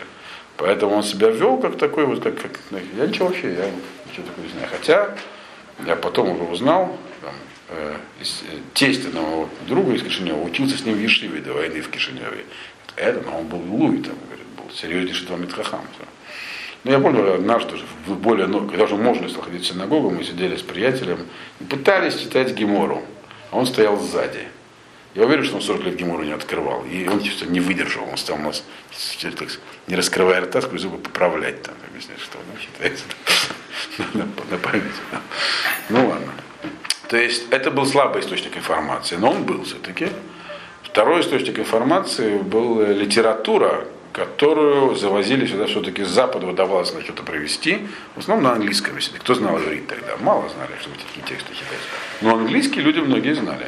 [0.58, 2.52] Поэтому он себя вел как такой, вот как, как
[2.98, 3.70] я ничего вообще, я
[4.10, 4.68] ничего такого не знаю.
[4.72, 5.16] Хотя
[5.86, 7.34] я потом уже узнал, там,
[8.74, 12.46] тесть одного друга из Кишинева учился с ним в Ешиве до войны в Кишиневе.
[12.96, 15.82] Это, но он был Луи, там, говорит, был серьезнейший Талмит Хахам.
[16.84, 20.10] Но я помню, однажды уже в более, ну, когда уже можно стало ходить в синагогу,
[20.10, 21.20] мы сидели с приятелем
[21.60, 23.04] и пытались читать Гемору.
[23.52, 24.48] А он стоял сзади.
[25.14, 26.86] Я уверен, что он 40 лет Гемору не открывал.
[26.86, 28.08] И он чисто не выдержал.
[28.10, 28.64] Он стал у нас,
[29.22, 29.50] так,
[29.88, 33.04] не раскрывая рта, сквозь зубы поправлять, там, объяснять, что он считается
[34.50, 34.84] на память.
[35.90, 36.32] Ну ладно.
[37.12, 40.08] То есть это был слабый источник информации, но он был все-таки.
[40.82, 47.88] Второй источник информации был литература которую завозили сюда все-таки с запада удавалось на что-то провести,
[48.16, 49.20] в основном на английском языке.
[49.20, 50.18] Кто знал иврит тогда?
[50.18, 51.80] Мало знали, что такие тексты читать.
[52.20, 53.68] Но английский люди многие знали.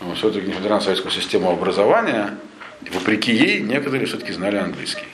[0.00, 2.38] Но все-таки, несмотря на советскую систему образования,
[2.92, 5.08] вопреки ей, некоторые все-таки знали английский.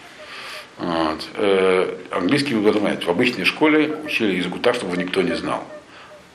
[0.77, 1.27] Вот.
[1.37, 5.67] Э, английский, вы знаете, в обычной школе учили языку так, чтобы никто не знал.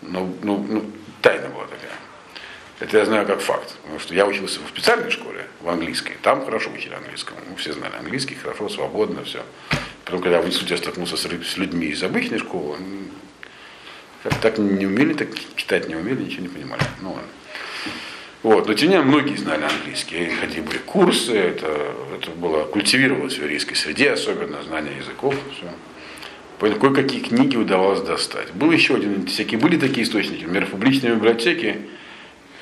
[0.07, 0.85] Ну, ну, ну,
[1.21, 1.91] тайна была такая.
[2.79, 3.75] Это я знаю как факт.
[3.83, 6.15] Потому что я учился в специальной школе, в английской.
[6.21, 7.39] Там хорошо учили английскому.
[7.49, 9.43] Мы все знали английский, хорошо, свободно, все.
[10.03, 12.77] Потом, когда в институте столкнулся с, людьми из обычной школы,
[14.23, 16.83] как так не умели, так читать не умели, ничего не понимали.
[17.01, 17.17] Ну.
[18.41, 18.67] Вот.
[18.67, 20.29] Но тем не менее, многие знали английский.
[20.41, 25.35] Ходили были курсы, это, это было культивировалось в еврейской среде, особенно знание языков.
[25.55, 25.69] Все.
[26.59, 28.51] Кое-какие книги удавалось достать.
[28.53, 31.77] Был еще один, всякие были такие источники, например, в публичной библиотеке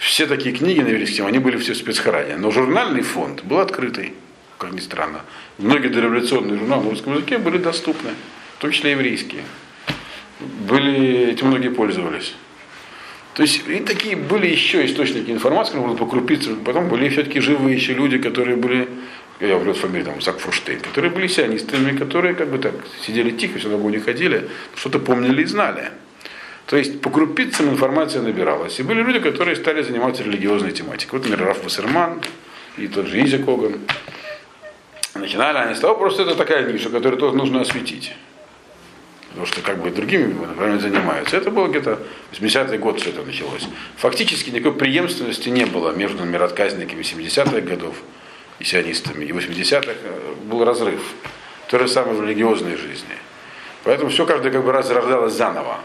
[0.01, 2.35] все такие книги на еврейском, они были все в спецхране.
[2.35, 4.13] Но журнальный фонд был открытый,
[4.57, 5.21] как ни странно.
[5.59, 8.09] Многие дореволюционные журналы на русском языке были доступны,
[8.57, 9.43] в том числе еврейские.
[10.67, 12.33] Были, этим многие пользовались.
[13.35, 16.55] То есть и такие были еще источники информации, можно было покрупиться.
[16.55, 18.89] Потом были все-таки живые еще люди, которые были,
[19.47, 22.73] я говорю фамилию, там, Зак Фурштейн, которые были сионистами, которые как бы так
[23.05, 25.91] сидели тихо, сюда не ходили, что-то помнили и знали.
[26.67, 28.79] То есть по крупицам информация набиралась.
[28.79, 31.19] И были люди, которые стали заниматься религиозной тематикой.
[31.19, 32.21] Вот, например, Раф Вассерман
[32.77, 33.79] и тот же Изи Коган.
[35.15, 38.13] Начинали они с того, просто это такая ниша, которую тоже нужно осветить.
[39.29, 41.37] Потому что как бы другими направлениями занимаются.
[41.37, 41.99] Это было где-то
[42.31, 43.67] 80-й год все это началось.
[43.97, 47.95] Фактически никакой преемственности не было между миротказниками 70-х годов
[48.61, 49.25] и сионистами.
[49.25, 51.01] И 80-х э, был разрыв.
[51.67, 53.15] То же самое в религиозной жизни.
[53.83, 55.79] Поэтому все каждый как бы разрождалось заново.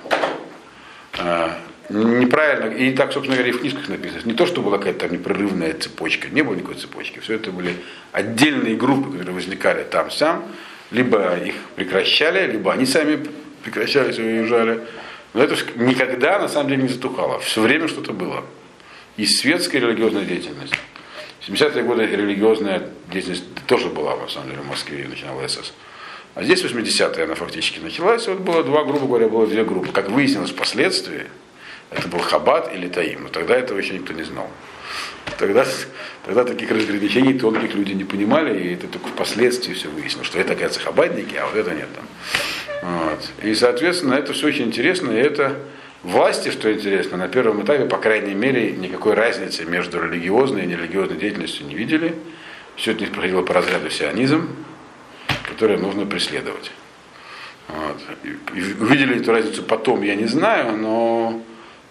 [1.19, 1.59] А,
[1.89, 4.21] неправильно, и так, собственно говоря, и в книжках написано.
[4.25, 7.21] Не то, что была какая-то там непрерывная цепочка, не было никакой цепочки.
[7.21, 7.77] Все это были
[8.13, 10.45] отдельные группы, которые возникали там-сям,
[10.91, 13.25] либо их прекращали, либо они сами
[13.63, 14.83] прекращались и уезжали.
[15.33, 17.39] Но это никогда на самом деле не затухало.
[17.41, 18.45] Все время что-то было.
[19.17, 20.75] И светская религиозная деятельность.
[21.47, 22.83] В 70-е годы религиозная
[23.13, 25.73] деятельность тоже была, на самом деле, в Москве, и начинала СС.
[26.35, 28.27] А здесь 80-е она фактически началась.
[28.27, 29.93] Вот было два, грубо говоря, было две группы.
[29.93, 31.27] Как выяснилось впоследствии,
[31.91, 33.23] это был Хабат или Таим.
[33.23, 34.51] Но тогда этого еще никто не знал.
[35.39, 35.65] Тогда,
[36.25, 40.53] тогда таких разграничений тонких люди не понимали, и это только впоследствии все выяснилось, что это,
[40.53, 42.07] оказывается, хабадники, а вот это нет там.
[42.83, 43.31] Вот.
[43.43, 45.57] И, соответственно, это все очень интересно, и это
[46.03, 51.17] власти, что интересно, на первом этапе, по крайней мере, никакой разницы между религиозной и нерелигиозной
[51.17, 52.15] деятельностью не видели.
[52.77, 54.49] Все это не проходило по разряду сионизм,
[55.49, 56.71] которые нужно преследовать.
[57.69, 58.01] Вот.
[58.55, 61.43] И увидели эту разницу потом, я не знаю, но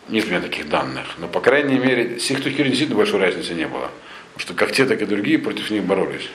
[0.09, 1.05] нет у меня таких данных.
[1.17, 3.89] Но, по крайней мере, с их точки действительно большой разницы не было.
[4.33, 6.29] Потому что как те, так и другие против них боролись.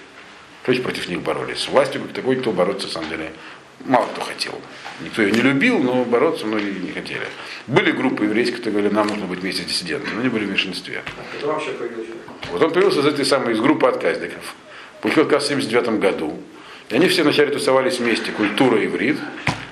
[0.64, 1.58] То есть против них боролись.
[1.58, 3.32] С властью как такой кто бороться, на самом деле,
[3.84, 4.54] мало кто хотел.
[5.02, 7.26] Никто ее не любил, но бороться многие не хотели.
[7.66, 10.48] Были группы еврейские, которые говорили, нам нужно быть вместе с диссидентами, но они были в
[10.50, 11.02] меньшинстве.
[11.38, 12.12] Это вообще появился?
[12.52, 14.54] Вот он появился из этой самой, из группы отказников.
[15.00, 16.38] Получил отказ в 1979 году.
[16.90, 19.16] И они все вначале тусовались вместе, культура иврит.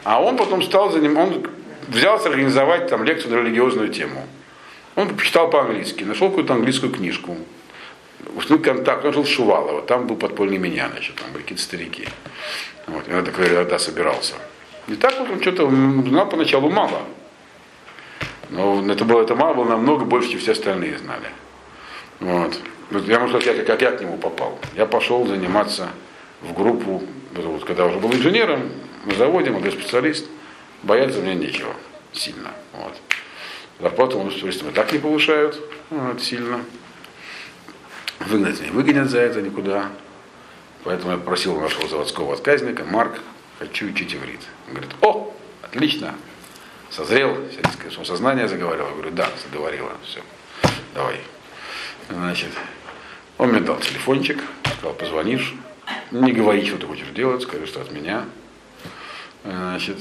[0.05, 1.47] А он потом стал за ним, он
[1.89, 4.26] взялся организовать там лекцию на религиозную тему.
[4.94, 7.36] Он читал по-английски, нашел какую-то английскую книжку,
[8.35, 12.09] установил контакт, он жил в Шувалово, там был подпольный меня, значит, там были какие-то старики.
[12.86, 14.35] Вот, я тогда собирался.
[14.86, 17.03] И так вот он что-то знал поначалу мало.
[18.51, 21.27] Но это было это мало было намного больше, чем все остальные знали.
[22.20, 22.59] Вот.
[23.07, 24.59] Я могу сказать, как, как я к нему попал.
[24.74, 25.90] Я пошел заниматься
[26.40, 27.03] в группу,
[27.35, 28.70] вот, когда уже был инженером
[29.05, 30.27] на заводе, молодой специалист,
[30.82, 31.74] бояться мне нечего
[32.12, 32.51] сильно.
[32.73, 32.95] Вот.
[33.81, 36.61] Зарплату у специалистам и так не повышают вот, сильно.
[38.20, 39.90] Выгнать не выгонят за это никуда.
[40.85, 43.20] Поэтому я просил нашего заводского отказника, Марк,
[43.59, 44.40] хочу учить иврит.
[44.66, 46.15] Он говорит, о, отлично,
[46.90, 48.89] созрел, сионистское сознание заговорило.
[48.89, 50.20] Я говорю, да, заговорила, все,
[50.95, 51.20] давай.
[52.09, 52.51] Значит,
[53.36, 54.43] он мне дал телефончик,
[54.78, 55.55] сказал, позвонишь,
[56.11, 58.24] не говори, что ты хочешь делать, скажи, что от меня.
[59.45, 59.99] Значит,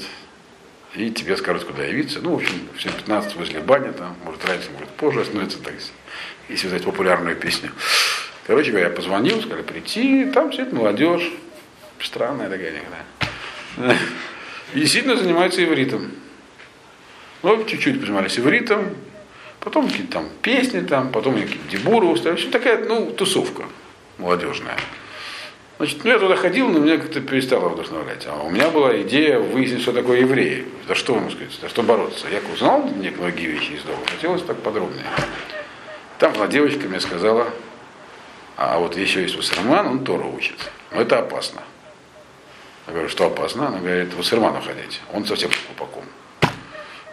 [0.94, 2.20] и тебе скажут, куда явиться.
[2.20, 5.74] Ну, в общем, в 7.15 возле бани, там, может раньше, может позже остановится, так,
[6.48, 7.70] если взять популярную песню.
[8.46, 11.30] Короче говоря, я позвонил, сказали прийти, там сидит молодежь,
[12.00, 13.96] странная такая никогда.
[14.74, 16.10] И действительно занимается ивритом.
[17.42, 18.96] Ну, чуть-чуть позанимались ивритом,
[19.60, 22.32] потом какие-то там песни там, потом какие-то дебуры устали.
[22.32, 23.64] В общем, такая, ну, тусовка
[24.18, 24.76] молодежная.
[25.78, 28.26] Значит, ну я туда ходил, но меня как-то перестало вдохновлять.
[28.26, 30.66] А у меня была идея выяснить, что такое евреи.
[30.88, 32.26] За что, можно сказать, за что бороться.
[32.32, 35.04] Я узнал многие вещи из дома, хотелось так подробнее.
[36.18, 37.48] Там одна девочка мне сказала,
[38.56, 40.56] А вот еще есть Вассерман, он Тору учит.
[40.90, 41.62] Но это опасно.
[42.86, 43.68] Я говорю, что опасно?
[43.68, 45.00] Она говорит, Вассерману ходить.
[45.12, 46.04] Он совсем под колпаком.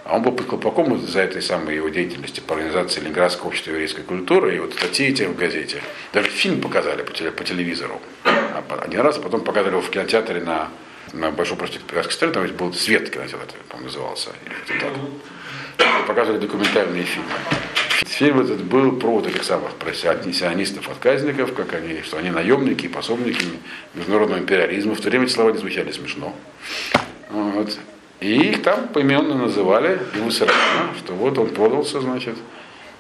[0.05, 4.01] А он был под колпаком из-за этой самой его деятельности по организации Ленинградского общества еврейской
[4.01, 4.55] культуры.
[4.55, 5.83] И вот статьи эти в газете.
[6.11, 8.01] Даже фильм показали по, теле, по телевизору.
[8.81, 10.69] Один раз, а потом показали его в кинотеатере на,
[11.13, 12.33] на Большом проспекте Пиратской стороны.
[12.33, 14.29] Там ведь был «Свет» кинотеатр, по-моему, назывался.
[14.45, 14.93] Или так.
[15.77, 17.29] И показывали документальные фильмы.
[18.05, 23.45] Фильм этот был про этих самых сионистов, отказников, как они, что они наемники, пособники
[23.95, 24.95] международного империализма.
[24.95, 26.33] В то время эти слова не звучали смешно.
[27.29, 27.77] Вот.
[28.19, 32.35] И их там поименно называли, ему равно, что вот он продался, значит,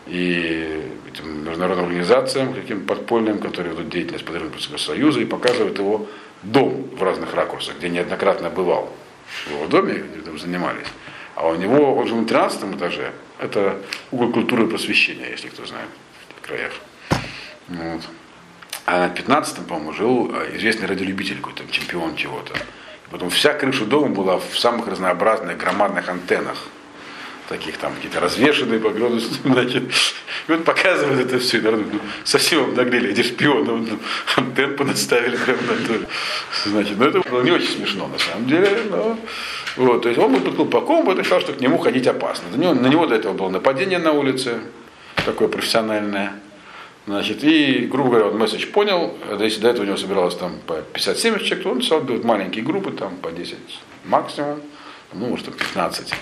[0.07, 6.07] и этим международным организациям, каким подпольным, которые ведут деятельность под Советского Союза, и показывают его
[6.43, 8.91] дом в разных ракурсах, где неоднократно бывал.
[9.45, 10.87] В его доме, там занимались.
[11.35, 13.81] А у него, он же на 13 этаже, это
[14.11, 16.73] угол культуры и просвещения, если кто знает, в этих краях.
[17.67, 18.01] Вот.
[18.85, 22.53] А на 15-м, по-моему, жил э, известный радиолюбитель какой-то, чемпион чего-то.
[23.09, 26.57] Потом вся крыша дома была в самых разнообразных громадных антеннах.
[27.49, 29.29] Таких там какие-то развешенные по градусу.
[29.43, 29.83] Значит,
[30.47, 31.61] и вот показывает это все.
[31.61, 33.87] Народ, ну, совсем обнаглели, эти шпионы.
[33.89, 33.99] Ну,
[34.35, 36.09] антенн понаставили прямо на то.
[36.65, 38.81] Значит, ну это было не очень смешно на самом деле.
[38.89, 39.17] Но,
[39.77, 42.49] вот, то есть он был под колпаком, и считал, что к нему ходить опасно.
[42.49, 44.59] На него, на него до этого было нападение на улице,
[45.25, 46.33] такое профессиональное.
[47.07, 50.73] Значит, и, грубо говоря, он месседж понял, если до этого у него собиралось там по
[50.93, 53.57] 50-70 человек, то он стал делать маленькие группы, там по 10
[54.05, 54.61] максимум,
[55.13, 56.13] ну, может, там 15.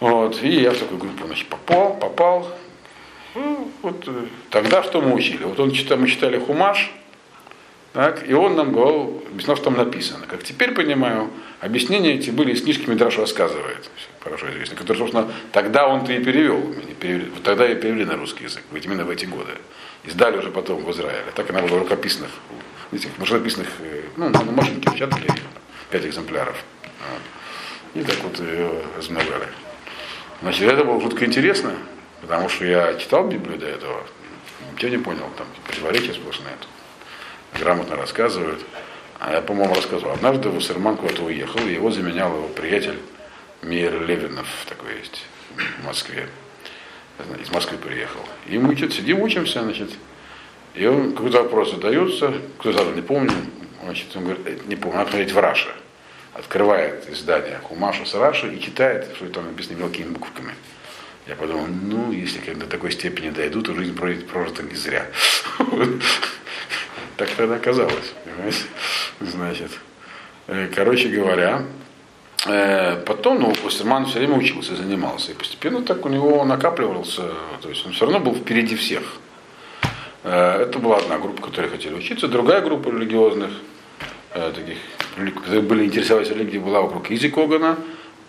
[0.00, 2.48] Вот, и я в такую группу значит, попал, попал.
[3.34, 5.44] Ну, вот э, тогда что мы учили?
[5.44, 6.92] Вот он мы читали Хумаш,
[7.92, 10.26] так, и он нам говорил, объяснял, что там написано.
[10.26, 13.90] Как теперь понимаю, объяснения эти были из книжки Мидраш рассказывает,
[14.20, 16.74] хорошо известно, который, собственно, тогда он-то и перевел,
[17.44, 19.52] тогда и перевели на русский язык, именно в эти годы.
[20.04, 21.32] Издали уже потом в Израиле.
[21.34, 22.30] Так она была в рукописных,
[22.92, 25.26] этих машинописных, э, ну, на машинке печатали
[25.90, 26.56] пять экземпляров.
[26.82, 28.02] Вот.
[28.02, 29.48] И так вот ее размножали.
[30.40, 31.74] Значит, это было жутко интересно,
[32.22, 34.02] потому что я читал Библию до этого,
[34.72, 36.56] ничего не понял, там противоречия сплошные.
[36.58, 36.68] Тут
[37.58, 38.60] грамотно рассказывают.
[39.18, 40.12] А я, по-моему, рассказывал.
[40.12, 42.98] Однажды Вассерман куда-то уехал, и его заменял его приятель
[43.62, 45.24] Мир Левинов, такой есть,
[45.56, 46.28] в Москве.
[47.40, 48.20] Из Москвы приехал.
[48.48, 49.90] И мы что-то сидим, учимся, значит.
[50.74, 53.32] И он какой-то вопрос задается, кто задал, не помню.
[53.84, 55.72] Значит, он говорит, «Э, не помню, надо смотреть в Раше.
[56.34, 60.54] Открывает издание Хумаша с Раши и читает, что там написано мелкими буквами.
[61.26, 65.06] Я подумал, ну, если до такой степени дойду, то жизнь прожита не зря.
[67.16, 68.14] Так тогда оказалось.
[68.24, 68.64] Понимаете?
[69.20, 69.70] Значит,
[70.48, 71.62] э, короче говоря,
[72.46, 75.32] э, потом, ну, Остерман все время учился, занимался.
[75.32, 77.22] И постепенно так у него накапливался,
[77.60, 79.02] то есть он все равно был впереди всех.
[80.24, 82.28] Э, это была одна группа, которые хотели учиться.
[82.28, 83.50] Другая группа религиозных,
[84.32, 84.78] таких,
[85.34, 87.76] которые были интересовались религией, была вокруг Изи Когана,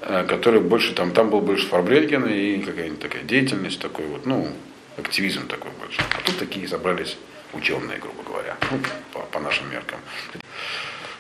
[0.02, 4.50] который больше, там, там был больше Фарбрейген и какая-нибудь такая деятельность, такой вот, ну,
[4.98, 6.02] активизм такой больше.
[6.12, 7.18] А тут такие собрались
[7.54, 8.80] ученые, грубо говоря, ну,
[9.14, 10.00] по, по нашим меркам.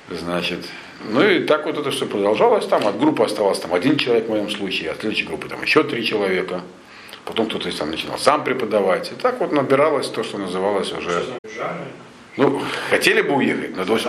[0.09, 0.65] Значит,
[1.09, 2.65] ну и так вот это все продолжалось.
[2.67, 5.83] Там от группы оставался там один человек в моем случае, от следующей группы там еще
[5.83, 6.61] три человека.
[7.25, 9.11] Потом кто-то там начинал сам преподавать.
[9.11, 11.23] И так вот набиралось то, что называлось уже.
[12.35, 13.99] Ну, хотели бы уехать, но до,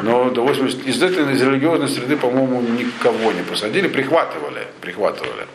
[0.00, 5.46] но до 80, из этой из религиозной среды, по-моему, никого не посадили, прихватывали, прихватывали.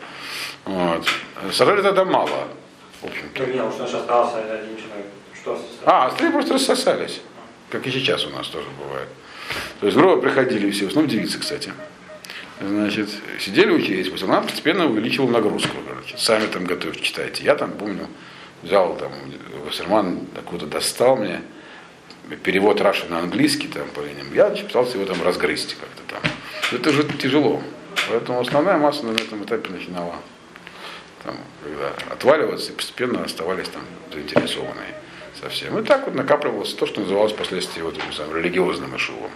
[0.66, 1.08] Вот.
[1.52, 2.48] Сажали тогда мало,
[3.00, 3.46] в общем-то.
[3.46, 5.06] Ну, потому что остался один человек.
[5.84, 7.20] А, остальные просто рассосались.
[7.70, 9.08] Как и сейчас у нас тоже бывает.
[9.80, 11.72] То есть грубо приходили все, в основном девицы, кстати.
[12.60, 13.08] Значит,
[13.40, 15.76] сидели учились, потом она постепенно увеличивала нагрузку.
[15.88, 16.16] Короче.
[16.16, 17.44] Сами там готовьте, читайте.
[17.44, 18.08] Я там, помню,
[18.62, 19.12] взял там,
[19.66, 21.42] Вассерман откуда достал мне
[22.44, 24.32] перевод Раши на английский там по ним.
[24.32, 26.32] Я пытался его там разгрызть как-то там.
[26.70, 27.62] Это же тяжело.
[28.08, 30.14] Поэтому основная масса на этом этапе начинала
[31.24, 33.82] там, когда отваливаться, и постепенно оставались там
[34.12, 35.01] заинтересованные
[35.42, 35.78] совсем.
[35.78, 39.30] И так вот накапливалось то, что называлось впоследствии вот этим самым религиозным эшувом.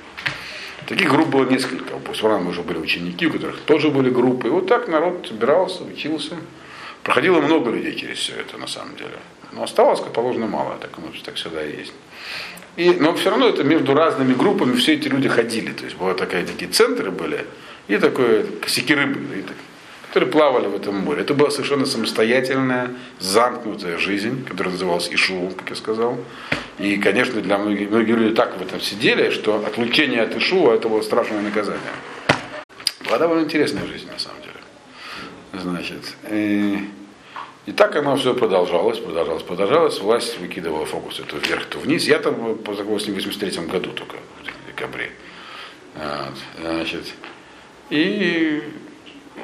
[0.86, 1.94] Таких групп было несколько.
[1.94, 4.46] У Пусварана уже были ученики, у которых тоже были группы.
[4.46, 6.36] И вот так народ собирался, учился.
[7.02, 9.18] Проходило много людей через все это на самом деле.
[9.52, 10.76] Но осталось, как положено, мало.
[10.80, 11.92] Так, ну, так всегда и есть.
[12.76, 15.72] И, но все равно это между разными группами все эти люди ходили.
[15.72, 17.46] То есть была такая, такие центры были,
[17.88, 19.38] и такое косяки рыбы.
[19.38, 19.56] И так,
[20.16, 21.20] которые плавали в этом море.
[21.20, 26.16] Это была совершенно самостоятельная, замкнутая жизнь, которая называлась Ишувом, как я сказал.
[26.78, 30.88] И, конечно, для многих, многие люди так в этом сидели, что отлучение от Ишува это
[30.88, 31.92] было страшное наказание.
[33.04, 35.62] Была довольно интересная жизнь, на самом деле.
[35.62, 36.88] Значит, и,
[37.66, 40.00] И так оно все продолжалось, продолжалось, продолжалось.
[40.00, 42.04] Власть выкидывала фокусы то вверх, то вниз.
[42.04, 45.10] Я там познакомился в 83 году только, в декабре.
[45.94, 47.04] Вот, значит,
[47.90, 48.62] и,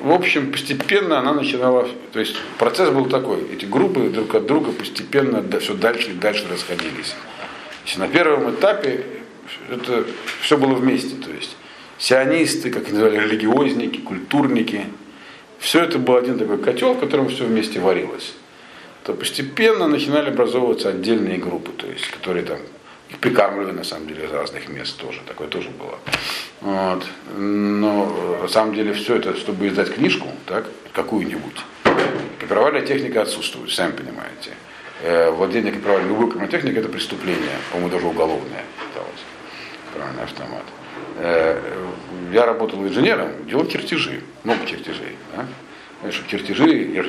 [0.00, 4.72] в общем, постепенно она начинала, то есть процесс был такой, эти группы друг от друга
[4.72, 7.14] постепенно все дальше и дальше расходились.
[7.84, 9.04] Если на первом этапе
[9.70, 10.04] это
[10.40, 11.56] все было вместе, то есть
[11.98, 14.86] сионисты, как называли, религиозники, культурники,
[15.58, 18.34] все это был один такой котел, в котором все вместе варилось.
[19.04, 22.58] То постепенно начинали образовываться отдельные группы, то есть, которые там
[23.12, 25.98] их прикармливали на самом деле из разных мест тоже, такое тоже было.
[26.60, 27.04] Вот.
[27.36, 31.56] Но на самом деле все это, чтобы издать книжку, так, какую-нибудь,
[32.40, 34.52] копировальная техника отсутствует, сами понимаете.
[35.02, 39.22] Э, владение копировальной любой копировальной это преступление, по-моему, даже уголовное считалось,
[39.86, 40.64] копировальный автомат.
[41.18, 41.60] Э,
[42.32, 45.16] я работал инженером, делал чертежи, много чертежей.
[45.36, 45.46] Да?
[46.00, 47.04] Знаешь, чертежи я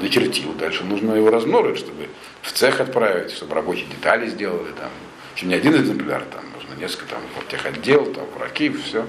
[0.00, 2.08] начертил, дальше нужно его размножить, чтобы
[2.42, 4.90] в цех отправить, чтобы рабочие детали сделали, там,
[5.34, 9.06] еще не один экземпляр, там нужно несколько, там, вот техотдел, там, враки, все.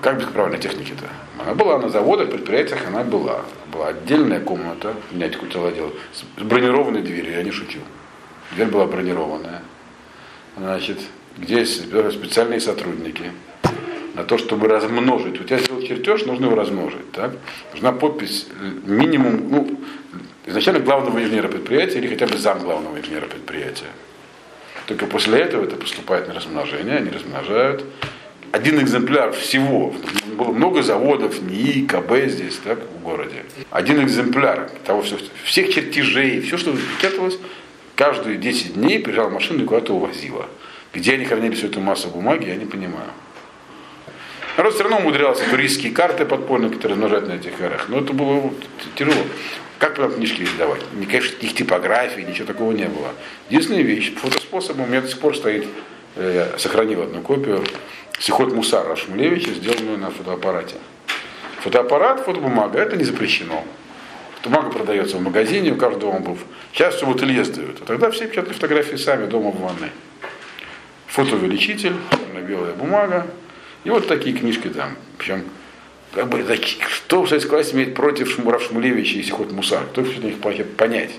[0.00, 1.08] Как без правильной техники-то?
[1.42, 3.42] Она была на заводах, предприятиях, она была.
[3.72, 7.80] Была отдельная комната, меня целое дело, с бронированной дверью, я не шучу.
[8.52, 9.62] Дверь была бронированная.
[10.56, 10.98] Значит,
[11.36, 13.32] где специальные сотрудники
[14.14, 15.40] на то, чтобы размножить.
[15.40, 17.12] У тебя сделал чертеж, нужно его размножить.
[17.12, 17.32] Так?
[17.72, 18.46] Нужна подпись
[18.84, 19.80] минимум, ну,
[20.46, 23.90] изначально главного инженера предприятия или хотя бы зам главного инженера предприятия.
[24.86, 27.84] Только после этого это поступает на размножение, они размножают.
[28.52, 29.92] Один экземпляр всего,
[30.38, 33.44] было много заводов, НИИ, КБ здесь, так, в городе.
[33.70, 37.38] Один экземпляр того, все, всех чертежей, все, что печаталось,
[37.96, 40.46] каждые 10 дней приезжала машина и куда-то увозила.
[40.94, 43.10] Где они хранили всю эту массу бумаги, я не понимаю.
[44.56, 47.88] Народ все равно умудрялся туристские карты подпольные, которые размножать на этих эрах.
[47.88, 48.52] Но это было
[48.94, 49.22] тяжело.
[49.78, 50.80] Как потом книжки издавать?
[50.94, 53.12] Никаких типографий, ничего такого не было.
[53.50, 55.66] Единственная вещь, фотоспособом у меня до сих пор стоит,
[56.14, 57.62] э, я сохранил одну копию,
[58.18, 60.76] Сихот Мусара Шмулевича, сделанную на фотоаппарате.
[61.60, 63.62] Фотоаппарат, фотобумага, это не запрещено.
[64.42, 66.38] Бумага продается в магазине, у каждого он был.
[66.72, 67.82] Сейчас все в ателье сдают.
[67.82, 69.90] А тогда все печатали фотографии сами дома в ванной.
[71.08, 71.96] Фотоувеличитель,
[72.48, 73.26] белая бумага.
[73.86, 74.96] И вот такие книжки там.
[75.16, 75.44] Причем,
[76.12, 76.44] как бы,
[76.88, 79.84] что в советской власти имеет против Шмура Шмулевича и Сихот Мусар?
[79.92, 81.12] Кто все них понять?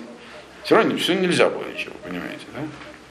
[0.65, 2.59] Все равно все нельзя было ничего, понимаете, да?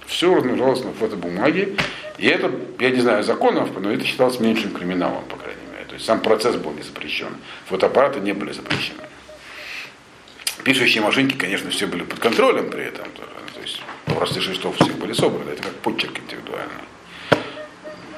[0.06, 1.74] Все размножалось на фотобумаге.
[2.18, 5.86] И это, я не знаю законов, но это считалось меньшим криминалом, по крайней мере.
[5.86, 7.34] То есть сам процесс был не запрещен.
[7.70, 9.00] Фотоаппараты не были запрещены.
[10.64, 13.06] Пишущие машинки, конечно, все были под контролем при этом.
[13.54, 15.48] То есть образцы шрифтов всех были собраны.
[15.48, 16.84] Это как почерк индивидуальный.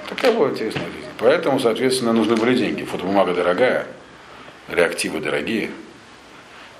[0.09, 1.08] Такая была интересная жизнь.
[1.19, 2.85] Поэтому, соответственно, нужны были деньги.
[2.85, 3.87] Фотобумага дорогая,
[4.69, 5.71] реактивы дорогие.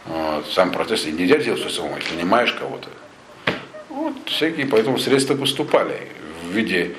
[0.05, 0.47] Вот.
[0.49, 2.89] Сам процесс нельзя делать все самому, если нанимаешь кого-то.
[3.89, 6.09] Вот всякие, поэтому средства поступали
[6.45, 6.95] в виде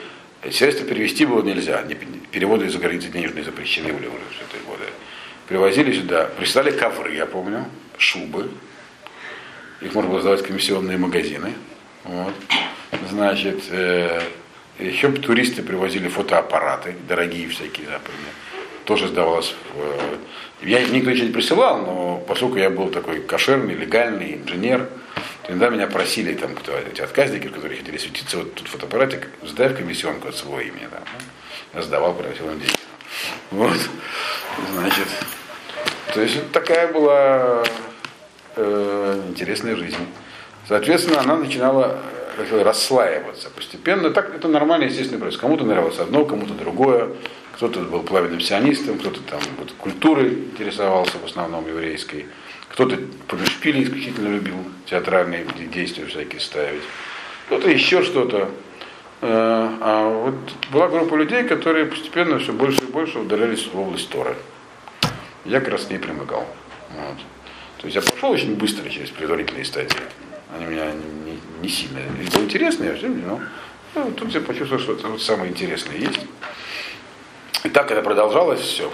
[0.52, 1.84] средства перевести было нельзя,
[2.32, 4.86] переводы из-за границы денежные запрещены были все эти годы.
[5.48, 7.66] Привозили сюда, прислали ковры, я помню,
[7.98, 8.50] шубы.
[9.82, 11.54] Их можно было сдавать в комиссионные магазины.
[12.04, 12.34] Вот.
[13.10, 14.22] Значит, э,
[14.80, 18.34] еще туристы привозили фотоаппараты, дорогие всякие западные.
[18.86, 19.54] Тоже сдавалось.
[19.74, 20.66] В...
[20.66, 24.90] Я никто еще не присылал, но поскольку я был такой кошерный, легальный инженер,
[25.48, 29.76] иногда меня просили там кто, эти отказники, которые хотели светиться, вот тут фотоаппаратик, сдай в
[29.76, 30.88] комиссионку от своего имени.
[30.92, 31.04] Там.
[31.74, 32.76] Я сдавал, просил им деньги.
[33.52, 33.78] Вот.
[34.74, 35.08] Значит,
[36.14, 37.64] то есть такая была
[38.56, 40.08] э, интересная жизнь.
[40.68, 42.00] Соответственно, она начинала
[42.40, 44.10] расслаиваться постепенно.
[44.10, 45.42] Так это нормально, естественно, происходит.
[45.42, 47.10] Кому-то нравилось одно, кому-то другое.
[47.54, 52.26] Кто-то был пламенным сионистом, кто-то там вот, культурой интересовался, в основном еврейской.
[52.70, 52.98] Кто-то
[53.46, 54.56] шпили исключительно любил
[54.86, 56.82] театральные действия всякие ставить.
[57.48, 58.50] Кто-то еще что-то.
[59.22, 60.36] Э, а вот
[60.72, 64.36] была группа людей, которые постепенно все больше и больше удалялись в область Торы.
[65.46, 66.46] Я как раз с ней примыкал.
[66.96, 67.18] Вот.
[67.80, 69.98] То есть я прошел очень быстро через предварительные стадии.
[70.56, 73.40] Они меня не, не сильно это было интересно, я все, но
[73.96, 76.20] ну, тут я почувствовал, что это вот самое интересное есть.
[77.64, 78.92] И так это продолжалось все.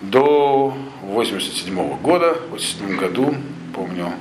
[0.00, 3.34] До 87 -го года, в 87 году,
[3.74, 4.12] помню,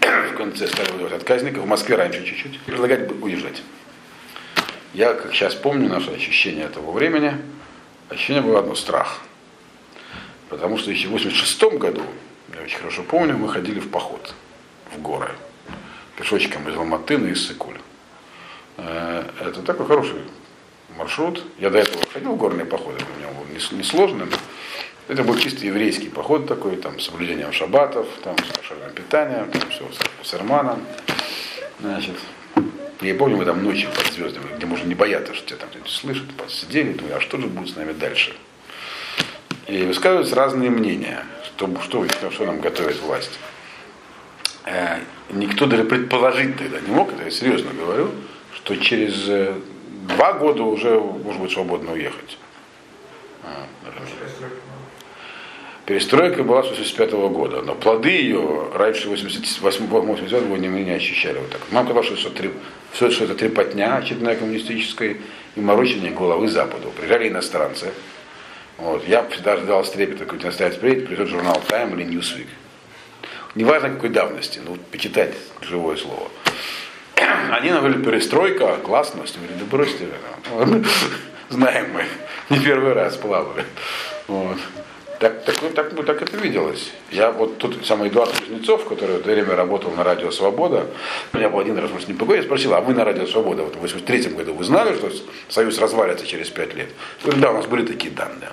[0.00, 3.62] в конце стали выдавать отказников, в Москве раньше чуть-чуть, предлагать уезжать.
[4.94, 7.34] Я, как сейчас помню, наше ощущение того времени,
[8.08, 9.20] ощущение было одно– страх.
[10.48, 12.02] Потому что еще в 86 году,
[12.54, 14.34] я очень хорошо помню, мы ходили в поход
[14.92, 15.30] в горы
[16.20, 17.78] пешочком из Алматы на Иссыкуль.
[18.76, 20.20] Э, это такой хороший
[20.96, 21.42] маршрут.
[21.58, 24.30] Я до этого ходил в горные походы, у меня был несложным.
[25.08, 29.68] Это был чисто еврейский поход такой, там, с соблюдением шаббатов, там, с кошерным питанием, там,
[29.70, 30.84] все, с, с Арманом.
[31.80, 32.14] Значит,
[33.00, 35.90] я помню, мы там ночью под звездами, где можно не бояться, что тебя там кто-нибудь
[35.90, 38.36] слышит, сидели, думаю, а что же будет с нами дальше?
[39.66, 43.38] И высказываются разные мнения, что, что, что нам готовит власть.
[44.64, 44.98] Э,
[45.30, 48.10] никто даже предположить тогда не мог, это я серьезно говорю,
[48.54, 49.54] что через э,
[50.08, 52.38] два года уже может быть свободно уехать.
[53.42, 53.66] А,
[55.86, 61.38] Перестройка была с 85 года, но плоды ее раньше 88 года мы не ощущали.
[61.38, 61.60] Вот так.
[61.72, 62.50] Нам казалось, что, это,
[62.92, 65.16] все, что это трепотня очередная коммунистическая
[65.56, 66.92] и морочение головы Западу.
[66.96, 67.92] Приезжали иностранцы.
[68.78, 69.06] Вот.
[69.08, 72.46] Я всегда ждал с трепета, какой-то иностранец приедет, придет журнал Time или Newsweek.
[73.54, 76.28] Неважно какой давности, ну почитать живое слово.
[77.50, 79.22] Они нам говорили, перестройка, классно.
[79.22, 80.08] Мы говорили, да бросьте,
[81.48, 82.04] знаем мы,
[82.48, 83.64] не первый раз плавали.
[84.28, 84.56] Вот.
[85.18, 86.92] Так, так, так, так, это виделось.
[87.10, 90.86] Я вот тут самый Эдуард Кузнецов, который в это время работал на радио Свобода,
[91.34, 93.80] меня был один раз мы с ним спросил, а вы на радио Свобода вот в
[93.80, 95.10] 83 году вы знали, что
[95.50, 96.88] Союз развалится через пять лет?
[97.18, 98.48] Я говорю, да, у нас были такие данные.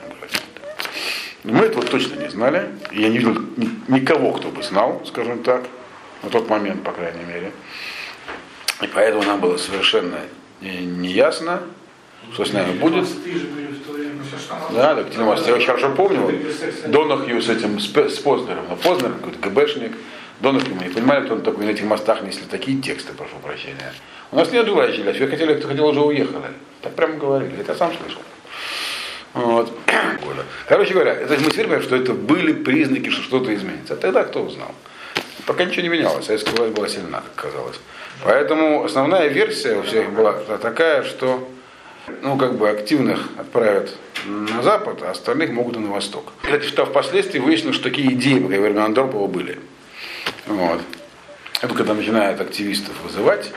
[1.47, 2.67] Мы этого точно не знали.
[2.91, 3.41] Я не видел
[3.87, 5.63] никого, кто бы знал, скажем так,
[6.21, 7.51] на тот момент, по крайней мере.
[8.81, 10.19] И поэтому нам было совершенно
[10.61, 11.61] неясно,
[12.33, 13.07] что с нами будет.
[14.73, 16.29] Да, так Телемост, я очень хорошо помню,
[16.87, 17.87] Донахью с этим, с
[18.19, 19.93] Познером, а Познер какой-то ГБшник,
[20.41, 23.93] Донахью, мы не понимали, кто он такой, на этих мостах несли такие тексты, прошу прощения.
[24.31, 26.47] У нас нет желающих, все хотели, кто хотел, уже уехали.
[26.81, 28.21] Так прямо говорили, это я сам слышал.
[29.37, 29.71] Вот.
[30.67, 33.93] Короче говоря, это мы теперь что это были признаки, что что-то изменится.
[33.93, 34.73] А тогда кто узнал?
[35.45, 37.79] Пока ничего не менялось, советская власть была сильна, как казалось.
[38.23, 41.47] Поэтому основная версия у всех была такая, что
[42.21, 43.93] ну, как бы активных отправят
[44.25, 46.33] на запад, а остальных могут и на восток.
[46.41, 49.59] Кстати, что впоследствии выяснилось, что такие идеи во время Андропова были.
[50.47, 50.81] Вот.
[51.61, 53.51] Это когда начинают активистов вызывать,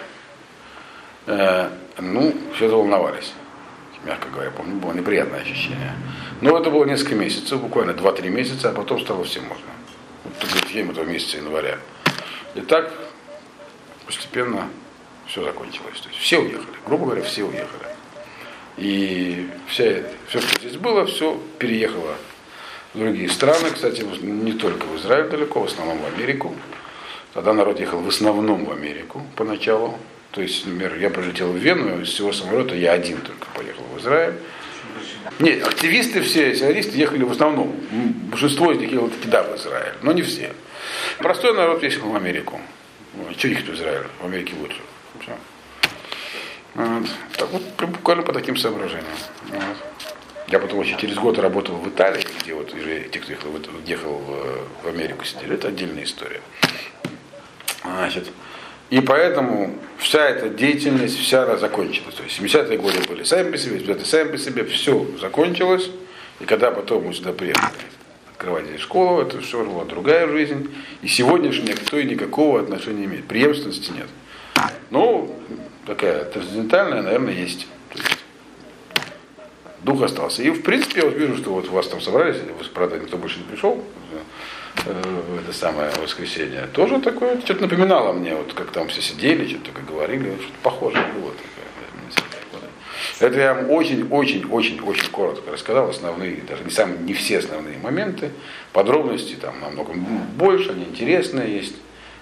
[1.26, 3.32] э, ну, все заволновались.
[4.04, 5.94] Мягко говоря, помню, было неприятное ощущение.
[6.40, 9.66] Но это было несколько месяцев, буквально 2-3 месяца, а потом стало всем можно.
[10.24, 11.78] Вот только в этого месяца января.
[12.54, 12.92] И так
[14.06, 14.68] постепенно
[15.26, 16.00] все закончилось.
[16.00, 16.76] То есть все уехали.
[16.86, 17.86] Грубо говоря, все уехали.
[18.76, 22.16] И вся, все, что здесь было, все переехало
[22.94, 23.70] в другие страны.
[23.70, 26.54] Кстати, не только в Израиль далеко, в основном в Америку.
[27.34, 29.98] Тогда народ ехал в основном в Америку поначалу.
[30.32, 33.98] То есть, например, я прилетел в Вену, из всего самолета я один только поехал в
[34.00, 34.34] Израиль.
[35.38, 37.74] Нет, активисты все, сионисты ехали в основном.
[38.30, 40.52] Большинство из них ехало таки да в Израиль, но не все.
[41.18, 42.60] Простой народ ездил в Америку.
[43.36, 44.06] Что ехать в Израиль?
[44.20, 44.80] В Америке лучше.
[45.20, 45.32] Все.
[47.36, 49.06] Так вот, буквально по таким соображениям.
[50.46, 53.50] Я потом еще через год работал в Италии, где вот уже те, кто ехал,
[53.86, 55.54] ехал в, в Америку, сидели.
[55.54, 56.40] Это отдельная история.
[57.84, 58.28] Значит,
[58.90, 62.14] и поэтому вся эта деятельность, вся она закончилась.
[62.16, 65.88] То есть 70-е годы были сами по себе, 70-е сами по себе, все закончилось.
[66.40, 67.70] И когда потом мы сюда приехали
[68.32, 70.74] открывать здесь школу, это все была другая жизнь.
[71.02, 73.26] И сегодняшняя кто и никакого отношения не имеет.
[73.26, 74.08] Преемственности нет.
[74.90, 75.36] Ну,
[75.86, 77.68] такая трансцендентальная, наверное, есть.
[77.94, 78.18] есть.
[79.84, 80.42] Дух остался.
[80.42, 83.38] И в принципе я вот вижу, что вот вас там собрались, вы, правда, никто больше
[83.38, 83.82] не пришел
[84.86, 86.66] э, это самое воскресенье.
[86.72, 91.04] Тоже такое, что-то напоминало мне, вот как там все сидели, что-то такое говорили, что-то похожее
[91.14, 91.32] было.
[93.20, 98.30] Это я вам очень-очень-очень-очень коротко рассказал, основные, даже не, самые, не все основные моменты,
[98.72, 101.74] подробности там намного больше, они интересные есть.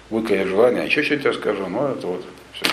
[0.09, 2.65] Будет, конечно, желание, еще что-нибудь расскажу, но это вот все.